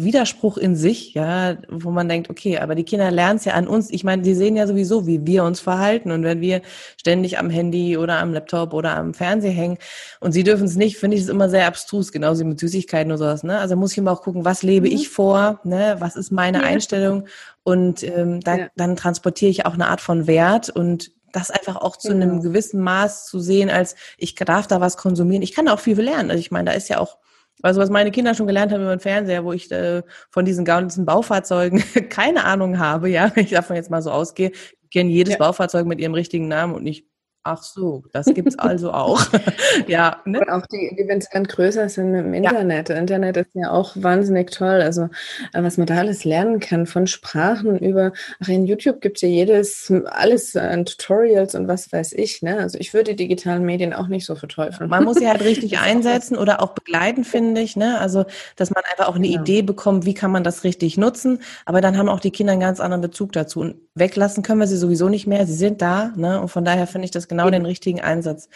Widerspruch 0.00 0.56
in 0.56 0.76
sich, 0.76 1.14
ja, 1.14 1.56
wo 1.68 1.90
man 1.90 2.08
denkt, 2.08 2.30
okay, 2.30 2.58
aber 2.58 2.76
die 2.76 2.84
Kinder 2.84 3.10
lernen 3.10 3.38
es 3.38 3.46
ja 3.46 3.54
an 3.54 3.66
uns. 3.66 3.90
Ich 3.90 4.04
meine, 4.04 4.22
die 4.22 4.36
sehen 4.36 4.54
ja 4.54 4.68
sowieso, 4.68 5.08
wie 5.08 5.26
wir 5.26 5.42
uns 5.42 5.58
verhalten. 5.58 6.12
Und 6.12 6.22
wenn 6.22 6.40
wir 6.40 6.62
ständig 7.00 7.36
am 7.36 7.50
Handy 7.50 7.96
oder 7.96 8.20
am 8.20 8.32
Laptop 8.32 8.74
oder 8.74 8.96
am 8.96 9.12
Fernseher 9.12 9.50
hängen 9.50 9.78
und 10.20 10.30
sie 10.30 10.44
dürfen 10.44 10.66
es 10.66 10.76
nicht, 10.76 10.98
finde 10.98 11.16
ich 11.16 11.24
es 11.24 11.28
immer 11.28 11.48
sehr 11.48 11.66
abstrus, 11.66 12.12
genauso 12.12 12.44
mit 12.44 12.60
Süßigkeiten 12.60 13.10
oder 13.10 13.18
sowas. 13.18 13.42
Ne? 13.42 13.58
Also 13.58 13.74
muss 13.74 13.90
ich 13.90 13.98
immer 13.98 14.12
auch 14.12 14.22
gucken, 14.22 14.44
was 14.44 14.62
lebe 14.62 14.86
mhm. 14.86 14.94
ich 14.94 15.08
vor, 15.08 15.58
ne? 15.64 15.96
was 15.98 16.14
ist 16.14 16.30
mein 16.30 16.43
meine 16.44 16.60
ja. 16.60 16.64
Einstellung 16.64 17.26
und 17.62 18.02
ähm, 18.02 18.40
da, 18.40 18.56
ja. 18.56 18.68
dann 18.76 18.96
transportiere 18.96 19.50
ich 19.50 19.66
auch 19.66 19.74
eine 19.74 19.88
Art 19.88 20.00
von 20.00 20.26
Wert 20.26 20.68
und 20.68 21.10
das 21.32 21.50
einfach 21.50 21.76
auch 21.76 21.96
zu 21.96 22.08
genau. 22.08 22.22
einem 22.22 22.42
gewissen 22.42 22.80
Maß 22.80 23.26
zu 23.26 23.40
sehen, 23.40 23.70
als 23.70 23.96
ich 24.18 24.34
darf 24.34 24.66
da 24.66 24.80
was 24.80 24.96
konsumieren. 24.96 25.42
Ich 25.42 25.52
kann 25.52 25.66
da 25.66 25.74
auch 25.74 25.80
viel 25.80 26.00
lernen. 26.00 26.30
Also 26.30 26.40
ich 26.40 26.50
meine, 26.50 26.70
da 26.70 26.76
ist 26.76 26.88
ja 26.88 26.98
auch, 26.98 27.18
also 27.62 27.80
was 27.80 27.90
meine 27.90 28.12
Kinder 28.12 28.34
schon 28.34 28.46
gelernt 28.46 28.72
haben 28.72 28.82
über 28.82 28.94
den 28.94 29.00
Fernseher, 29.00 29.44
wo 29.44 29.52
ich 29.52 29.70
äh, 29.72 30.02
von 30.30 30.44
diesen 30.44 30.64
ganzen 30.64 31.06
Baufahrzeugen 31.06 31.82
keine 32.10 32.44
Ahnung 32.44 32.78
habe, 32.78 33.08
ja, 33.08 33.32
wenn 33.34 33.44
ich 33.44 33.50
davon 33.50 33.76
jetzt 33.76 33.90
mal 33.90 34.02
so 34.02 34.10
ausgehe, 34.10 34.52
ich 34.82 34.90
kenne 34.90 35.10
jedes 35.10 35.34
ja. 35.34 35.38
Baufahrzeug 35.38 35.86
mit 35.86 35.98
ihrem 35.98 36.14
richtigen 36.14 36.46
Namen 36.46 36.74
und 36.74 36.84
nicht 36.84 37.06
Ach 37.46 37.62
so, 37.62 38.04
das 38.12 38.24
gibt's 38.24 38.58
also 38.58 38.90
auch. 38.90 39.22
ja. 39.86 40.16
Ne? 40.24 40.40
Und 40.40 40.48
auch 40.48 40.66
die, 40.66 40.96
die 40.98 41.06
wenn 41.06 41.18
es 41.18 41.28
dann 41.28 41.44
größer 41.44 41.90
sind 41.90 42.14
im 42.14 42.32
Internet. 42.32 42.88
Ja. 42.88 42.96
Internet 42.96 43.36
ist 43.36 43.50
ja 43.52 43.70
auch 43.70 43.92
wahnsinnig 43.96 44.50
toll. 44.50 44.80
Also 44.80 45.10
äh, 45.52 45.62
was 45.62 45.76
man 45.76 45.86
da 45.86 45.98
alles 45.98 46.24
lernen 46.24 46.58
kann, 46.58 46.86
von 46.86 47.06
Sprachen 47.06 47.78
über, 47.78 48.12
ach 48.40 48.48
in 48.48 48.64
YouTube 48.64 49.02
gibt's 49.02 49.20
ja 49.20 49.28
jedes, 49.28 49.92
alles 50.06 50.56
an 50.56 50.86
Tutorials 50.86 51.54
und 51.54 51.68
was 51.68 51.92
weiß 51.92 52.14
ich. 52.14 52.40
Ne? 52.40 52.56
Also 52.58 52.78
ich 52.78 52.94
würde 52.94 53.10
die 53.10 53.16
digitalen 53.16 53.66
Medien 53.66 53.92
auch 53.92 54.06
nicht 54.06 54.24
so 54.24 54.36
verteufeln. 54.36 54.88
Man 54.88 55.04
muss 55.04 55.18
sie 55.18 55.28
halt 55.28 55.42
richtig 55.44 55.78
einsetzen 55.80 56.38
oder 56.38 56.62
auch 56.62 56.70
begleiten, 56.72 57.24
finde 57.24 57.60
ich. 57.60 57.76
Ne? 57.76 58.00
Also 58.00 58.24
dass 58.56 58.70
man 58.70 58.84
einfach 58.90 59.08
auch 59.08 59.16
eine 59.16 59.26
ja. 59.26 59.42
Idee 59.42 59.60
bekommt, 59.60 60.06
wie 60.06 60.14
kann 60.14 60.30
man 60.30 60.44
das 60.44 60.64
richtig 60.64 60.96
nutzen. 60.96 61.40
Aber 61.66 61.82
dann 61.82 61.98
haben 61.98 62.08
auch 62.08 62.20
die 62.20 62.30
Kinder 62.30 62.52
einen 62.52 62.62
ganz 62.62 62.80
anderen 62.80 63.02
Bezug 63.02 63.32
dazu. 63.32 63.60
Und 63.60 63.76
weglassen 63.94 64.42
können 64.42 64.60
wir 64.60 64.66
sie 64.66 64.78
sowieso 64.78 65.10
nicht 65.10 65.26
mehr. 65.26 65.46
Sie 65.46 65.52
sind 65.52 65.82
da. 65.82 66.10
Ne? 66.16 66.40
Und 66.40 66.48
von 66.48 66.64
daher 66.64 66.86
finde 66.86 67.04
ich 67.04 67.10
das 67.10 67.28
genau 67.36 67.50
den 67.50 67.66
richtigen 67.66 68.00
Einsatz. 68.00 68.48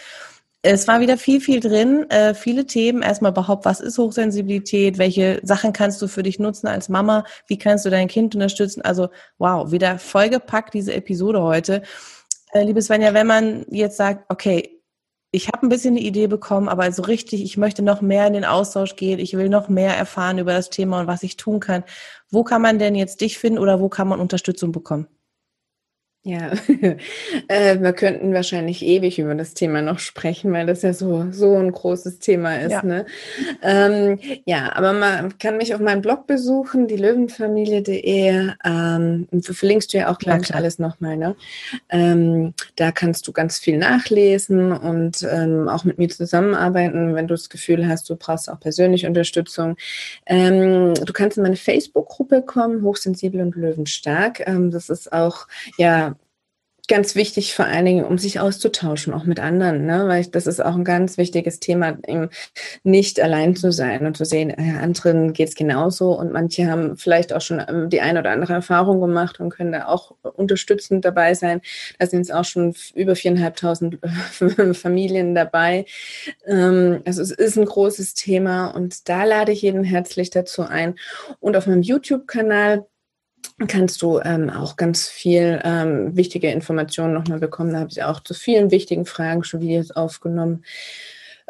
Es 0.63 0.89
war 0.89 1.01
wieder 1.01 1.17
viel, 1.17 1.41
viel 1.41 1.61
drin, 1.61 2.11
äh, 2.11 2.35
viele 2.35 2.67
Themen. 2.67 3.03
Erstmal 3.03 3.31
überhaupt, 3.31 3.65
was 3.65 3.81
ist 3.81 3.97
Hochsensibilität? 3.97 4.99
Welche 4.99 5.41
Sachen 5.45 5.73
kannst 5.73 6.03
du 6.03 6.09
für 6.09 6.25
dich 6.25 6.39
nutzen 6.41 6.67
als 6.67 6.89
Mama? 6.89 7.25
Wie 7.47 7.59
kannst 7.59 7.85
du 7.85 7.91
dein 7.91 8.09
Kind 8.09 8.35
unterstützen? 8.35 8.83
Also, 8.83 9.09
wow, 9.39 9.71
wieder 9.71 9.99
vollgepackt 9.99 10.75
diese 10.75 10.95
Episode 10.95 11.43
heute. 11.43 11.83
Äh, 12.53 12.65
liebe 12.65 12.83
Svenja, 12.83 13.15
wenn 13.15 13.27
man 13.27 13.67
jetzt 13.71 13.97
sagt, 13.97 14.25
okay, 14.31 14.81
ich 15.31 15.49
habe 15.49 15.67
ein 15.67 15.69
bisschen 15.69 15.97
eine 15.97 16.05
Idee 16.05 16.27
bekommen, 16.27 16.69
aber 16.69 16.91
so 16.91 17.03
richtig, 17.03 17.43
ich 17.43 17.57
möchte 17.57 17.83
noch 17.83 18.01
mehr 18.01 18.27
in 18.27 18.33
den 18.33 18.45
Austausch 18.45 18.97
gehen, 18.97 19.19
ich 19.19 19.37
will 19.37 19.49
noch 19.49 19.69
mehr 19.69 19.95
erfahren 19.97 20.39
über 20.39 20.53
das 20.55 20.71
Thema 20.71 21.01
und 21.01 21.07
was 21.07 21.23
ich 21.23 21.37
tun 21.37 21.61
kann. 21.61 21.85
Wo 22.31 22.45
kann 22.45 22.63
man 22.63 22.79
denn 22.79 22.95
jetzt 22.95 23.21
dich 23.21 23.39
finden 23.39 23.59
oder 23.59 23.81
wo 23.81 23.89
kann 23.89 24.09
man 24.09 24.21
Unterstützung 24.21 24.73
bekommen? 24.73 25.07
Ja, 26.29 26.53
äh, 27.49 27.81
wir 27.81 27.95
könnten 27.95 28.35
wahrscheinlich 28.35 28.85
ewig 28.85 29.19
über 29.19 29.35
das 29.35 29.55
Thema 29.55 29.81
noch 29.81 29.99
sprechen, 29.99 30.53
weil 30.53 30.67
das 30.67 30.83
ja 30.83 30.93
so, 30.93 31.29
so 31.31 31.57
ein 31.57 31.73
großes 31.73 32.19
Thema 32.19 32.61
ist. 32.61 32.71
Ja, 32.71 32.83
ne? 32.83 33.07
ähm, 33.63 34.19
ja 34.45 34.77
aber 34.77 34.93
man 34.93 35.39
kann 35.39 35.57
mich 35.57 35.75
auf 35.75 35.81
meinem 35.81 36.03
Blog 36.03 36.27
besuchen, 36.27 36.87
die 36.87 36.99
Löwenfamilie.de. 36.99 38.51
Ähm, 38.63 39.27
verlinkst 39.41 39.95
du 39.95 39.99
ja 39.99 40.13
auch 40.13 40.19
gleich 40.19 40.51
ja, 40.51 40.57
alles 40.57 40.79
nochmal. 40.79 41.17
Ne? 41.17 41.35
Ähm, 41.89 42.53
da 42.77 42.93
kannst 42.93 43.27
du 43.27 43.33
ganz 43.33 43.59
viel 43.59 43.79
nachlesen 43.79 44.73
und 44.73 45.27
ähm, 45.33 45.67
auch 45.67 45.85
mit 45.85 45.97
mir 45.97 46.11
zusammenarbeiten, 46.11 47.15
wenn 47.15 47.27
du 47.27 47.33
das 47.33 47.49
Gefühl 47.49 47.89
hast, 47.89 48.11
du 48.11 48.17
brauchst 48.17 48.51
auch 48.51 48.61
persönliche 48.61 49.07
Unterstützung. 49.07 49.79
Ähm, 50.27 50.93
du 50.93 51.13
kannst 51.15 51.39
in 51.39 51.43
meine 51.43 51.57
Facebook-Gruppe 51.57 52.43
kommen, 52.43 52.83
Hochsensibel 52.83 53.41
und 53.41 53.57
Löwenstark. 53.57 54.47
Ähm, 54.47 54.71
das 54.71 54.91
ist 54.91 55.11
auch, 55.11 55.47
ja, 55.79 56.15
ganz 56.89 57.15
wichtig, 57.15 57.55
vor 57.55 57.67
allen 57.67 57.85
Dingen, 57.85 58.05
um 58.05 58.19
sich 58.19 58.41
auszutauschen, 58.41 59.13
auch 59.13 59.25
mit 59.25 59.39
anderen, 59.39 59.85
ne? 59.85 60.09
weil 60.09 60.23
ich, 60.23 60.31
das 60.31 60.47
ist 60.47 60.65
auch 60.65 60.75
ein 60.75 60.85
ganz 60.85 61.19
wichtiges 61.19 61.61
Thema, 61.61 61.99
eben 62.07 62.31
nicht 62.83 63.21
allein 63.21 63.55
zu 63.55 63.71
sein 63.71 64.07
und 64.07 64.17
zu 64.17 64.25
sehen, 64.25 64.49
ja, 64.59 64.81
anderen 64.81 65.35
geht 65.35 65.51
es 65.51 65.55
genauso 65.55 66.19
und 66.19 66.33
manche 66.33 66.71
haben 66.71 66.97
vielleicht 66.97 67.33
auch 67.33 67.43
schon 67.43 67.63
ähm, 67.69 67.91
die 67.91 68.01
eine 68.01 68.21
oder 68.21 68.31
andere 68.31 68.55
Erfahrung 68.55 69.01
gemacht 69.01 69.39
und 69.39 69.51
können 69.51 69.73
da 69.73 69.87
auch 69.87 70.15
unterstützend 70.23 71.05
dabei 71.05 71.35
sein. 71.35 71.61
Da 71.99 72.07
sind 72.07 72.23
es 72.23 72.31
auch 72.31 72.45
schon 72.45 72.75
über 72.95 73.15
viereinhalbtausend 73.15 73.99
Familien 74.73 75.35
dabei. 75.35 75.85
Ähm, 76.47 77.03
also 77.05 77.23
es 77.23 77.31
ist 77.31 77.59
ein 77.59 77.67
großes 77.67 78.15
Thema 78.15 78.69
und 78.69 79.09
da 79.09 79.25
lade 79.25 79.53
ich 79.53 79.63
jeden 79.63 79.85
herzlich 79.85 80.31
dazu 80.31 80.63
ein. 80.63 80.95
Und 81.41 81.57
auf 81.57 81.67
meinem 81.67 81.83
YouTube-Kanal 81.83 82.87
kannst 83.67 84.03
du 84.03 84.21
ähm, 84.21 84.51
auch 84.51 84.77
ganz 84.77 85.09
viel 85.09 85.61
ähm, 85.65 86.17
wichtige 86.17 86.51
Informationen 86.51 87.15
nochmal 87.15 87.41
bekommen. 87.41 87.73
Da 87.73 87.81
habe 87.81 87.91
ich 87.91 88.03
auch 88.03 88.21
zu 88.21 88.35
vielen 88.35 88.71
wichtigen 88.71 89.05
Fragen 89.05 89.43
schon 89.43 89.61
Videos 89.61 89.91
aufgenommen. 89.91 90.65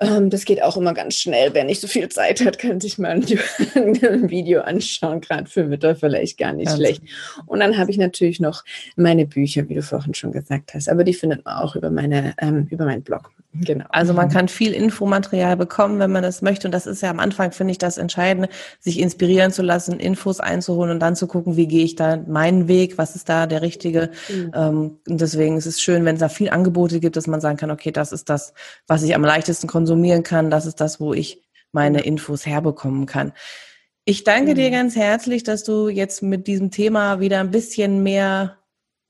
Ähm, 0.01 0.31
das 0.31 0.45
geht 0.45 0.63
auch 0.63 0.77
immer 0.77 0.95
ganz 0.95 1.17
schnell. 1.17 1.55
Wer 1.55 1.65
nicht 1.65 1.81
so 1.81 1.89
viel 1.89 2.09
Zeit 2.09 2.45
hat, 2.45 2.59
kann 2.59 2.81
sich 2.81 2.99
mal 2.99 3.11
ein, 3.11 3.29
Video 4.31 4.61
anschauen, 4.61 5.21
gerade 5.21 5.47
für 5.47 5.65
Mütter 5.65 5.97
vielleicht 5.97 6.39
gar 6.39 6.53
nicht 6.53 6.67
ganz 6.67 6.79
schlecht. 6.79 7.03
Und 7.47 7.61
dann 7.61 7.77
habe 7.79 7.91
ich 7.91 7.99
natürlich 7.99 8.41
noch 8.41 8.65
meine 8.97 9.27
Bücher, 9.27 9.69
wie 9.69 9.75
du 9.75 9.83
vorhin 9.83 10.15
schon 10.15 10.33
gesagt 10.33 10.75
hast, 10.75 10.89
aber 10.89 11.05
die 11.05 11.15
findet 11.15 11.45
man 11.45 11.55
auch 11.55 11.77
über 11.77 11.91
meine 11.91 12.35
ähm, 12.41 12.67
über 12.71 12.85
meinen 12.85 13.03
Blog. 13.03 13.31
Genau. 13.55 13.87
Also 13.89 14.13
man 14.13 14.29
kann 14.29 14.49
viel 14.49 14.73
Infomaterial 14.73 15.57
bekommen, 15.57 15.99
wenn 15.99 16.13
man 16.13 16.23
das 16.23 16.43
möchte. 16.43 16.69
Und 16.69 16.73
das 16.73 16.87
ist 16.87 17.03
ja 17.03 17.11
am 17.11 17.19
Anfang, 17.19 17.51
finde 17.51 17.73
ich, 17.73 17.79
das 17.79 17.97
Entscheidende, 17.97 18.49
sich 18.79 19.01
inspirieren 19.01 19.53
zu 19.53 19.63
lassen, 19.63 19.99
Infos 19.99 20.39
einzuholen 20.39 20.93
und 20.93 21.01
dann 21.01 21.17
zu 21.17 21.27
gucken, 21.27 21.57
wie 21.57 21.67
gehe 21.67 21.85
ich 21.85 21.97
da 21.97 22.19
meinen 22.19 22.69
Weg, 22.69 22.99
was 22.99 23.17
ist 23.17 23.29
da 23.29 23.47
der 23.47 23.63
richtige. 23.63 24.11
Mhm. 24.29 24.53
Ähm, 24.55 24.99
deswegen 25.07 25.57
ist 25.57 25.67
es 25.67 25.81
schön, 25.81 26.05
wenn 26.05 26.17
es 26.17 26.21
da 26.21 26.29
viel 26.29 26.51
Angebote 26.51 27.01
gibt, 27.01 27.17
dass 27.17 27.27
man 27.27 27.41
sagen 27.41 27.57
kann, 27.57 27.71
okay, 27.71 27.91
das 27.91 28.13
ist 28.13 28.29
das, 28.29 28.53
was 28.87 29.03
ich 29.03 29.15
am 29.15 29.25
leichtesten 29.25 29.67
konsumieren 29.89 30.23
kann, 30.23 30.51
das 30.51 30.67
ist 30.67 30.81
das, 30.83 31.01
wo 31.01 31.15
ich 31.15 31.43
meine 31.73 32.03
Infos 32.03 32.45
herbekommen 32.45 33.07
kann. 33.07 33.33
Ich 34.05 34.23
danke 34.23 34.51
mhm. 34.53 34.57
dir 34.57 34.71
ganz 34.71 34.97
herzlich, 34.97 35.45
dass 35.45 35.65
du 35.65 35.89
jetzt 35.89 36.23
mit 36.23 36.47
diesem 36.47 36.71
Thema 36.71 37.21
wieder 37.21 37.41
ein 37.41 37.51
bisschen 37.51 38.03
mehr 38.03 38.59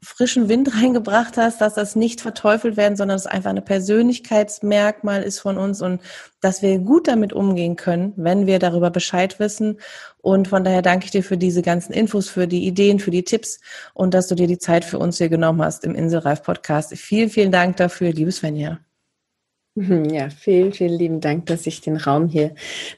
frischen 0.00 0.48
Wind 0.48 0.72
reingebracht 0.80 1.36
hast, 1.36 1.60
dass 1.60 1.74
das 1.74 1.96
nicht 1.96 2.20
verteufelt 2.20 2.76
werden, 2.76 2.96
sondern 2.96 3.16
es 3.16 3.26
einfach 3.26 3.50
eine 3.50 3.62
Persönlichkeitsmerkmal 3.62 5.24
ist 5.24 5.40
von 5.40 5.58
uns 5.58 5.82
und 5.82 6.00
dass 6.40 6.62
wir 6.62 6.78
gut 6.78 7.08
damit 7.08 7.32
umgehen 7.32 7.74
können, 7.74 8.12
wenn 8.16 8.46
wir 8.46 8.60
darüber 8.60 8.90
Bescheid 8.90 9.40
wissen. 9.40 9.80
Und 10.18 10.46
von 10.46 10.62
daher 10.62 10.82
danke 10.82 11.06
ich 11.06 11.10
dir 11.10 11.24
für 11.24 11.38
diese 11.38 11.62
ganzen 11.62 11.92
Infos, 11.92 12.28
für 12.28 12.46
die 12.46 12.68
Ideen, 12.68 13.00
für 13.00 13.10
die 13.10 13.24
Tipps 13.24 13.58
und 13.94 14.14
dass 14.14 14.28
du 14.28 14.36
dir 14.36 14.46
die 14.46 14.58
Zeit 14.58 14.84
für 14.84 15.00
uns 15.00 15.18
hier 15.18 15.28
genommen 15.28 15.60
hast 15.60 15.82
im 15.82 15.96
Inselreif 15.96 16.44
Podcast. 16.44 16.96
Vielen, 16.96 17.30
vielen 17.30 17.50
Dank 17.50 17.78
dafür, 17.78 18.12
liebe 18.12 18.30
Svenja. 18.30 18.78
Mhm, 19.78 20.06
ja, 20.06 20.28
vielen, 20.28 20.72
vielen 20.72 20.98
lieben 20.98 21.20
Dank, 21.20 21.46
dass 21.46 21.64
ich 21.68 21.80
den 21.80 21.98
Raum 21.98 22.26
hier 22.26 22.52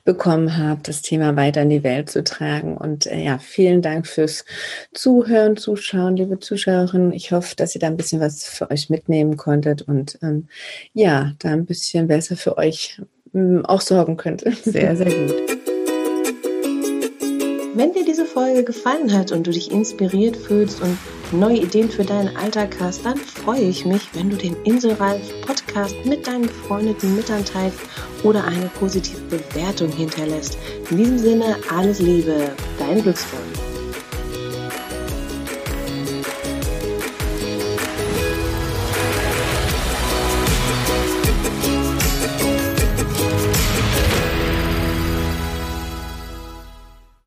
bekommen 0.04 0.56
habe, 0.56 0.80
das 0.82 1.02
Thema 1.02 1.36
weiter 1.36 1.60
in 1.60 1.68
die 1.68 1.84
Welt 1.84 2.08
zu 2.08 2.24
tragen. 2.24 2.78
Und 2.78 3.06
äh, 3.06 3.22
ja, 3.22 3.36
vielen 3.36 3.82
Dank 3.82 4.06
fürs 4.06 4.46
Zuhören, 4.94 5.58
Zuschauen, 5.58 6.16
liebe 6.16 6.38
Zuschauerinnen. 6.38 7.12
Ich 7.12 7.32
hoffe, 7.32 7.54
dass 7.54 7.74
ihr 7.74 7.82
da 7.82 7.88
ein 7.88 7.98
bisschen 7.98 8.20
was 8.20 8.44
für 8.44 8.70
euch 8.70 8.88
mitnehmen 8.88 9.36
konntet 9.36 9.82
und 9.82 10.18
ähm, 10.22 10.48
ja, 10.94 11.34
da 11.38 11.50
ein 11.50 11.66
bisschen 11.66 12.08
besser 12.08 12.36
für 12.36 12.56
euch 12.56 12.98
ähm, 13.34 13.62
auch 13.66 13.82
sorgen 13.82 14.16
könnt. 14.16 14.40
Sehr, 14.64 14.96
sehr 14.96 15.12
gut. 15.12 15.34
Wenn 17.72 17.92
dir 17.92 18.04
diese 18.04 18.26
Folge 18.26 18.64
gefallen 18.64 19.16
hat 19.16 19.30
und 19.30 19.46
du 19.46 19.52
dich 19.52 19.70
inspiriert 19.70 20.36
fühlst 20.36 20.82
und 20.82 20.98
neue 21.32 21.58
Ideen 21.58 21.88
für 21.88 22.04
deinen 22.04 22.36
Alltag 22.36 22.76
hast, 22.80 23.06
dann 23.06 23.16
freue 23.16 23.60
ich 23.60 23.84
mich, 23.84 24.12
wenn 24.12 24.28
du 24.28 24.36
den 24.36 24.56
Inselreif 24.64 25.22
Podcast 25.46 25.94
mit 26.04 26.26
deinen 26.26 26.48
befreundeten 26.48 27.14
Müttern 27.14 27.44
teilst 27.44 27.78
oder 28.24 28.44
eine 28.44 28.68
positive 28.80 29.20
Bewertung 29.30 29.92
hinterlässt. 29.92 30.58
In 30.90 30.96
diesem 30.96 31.18
Sinne, 31.18 31.56
alles 31.72 32.00
Liebe, 32.00 32.50
dein 32.78 33.02
Glücksfreund. 33.02 33.69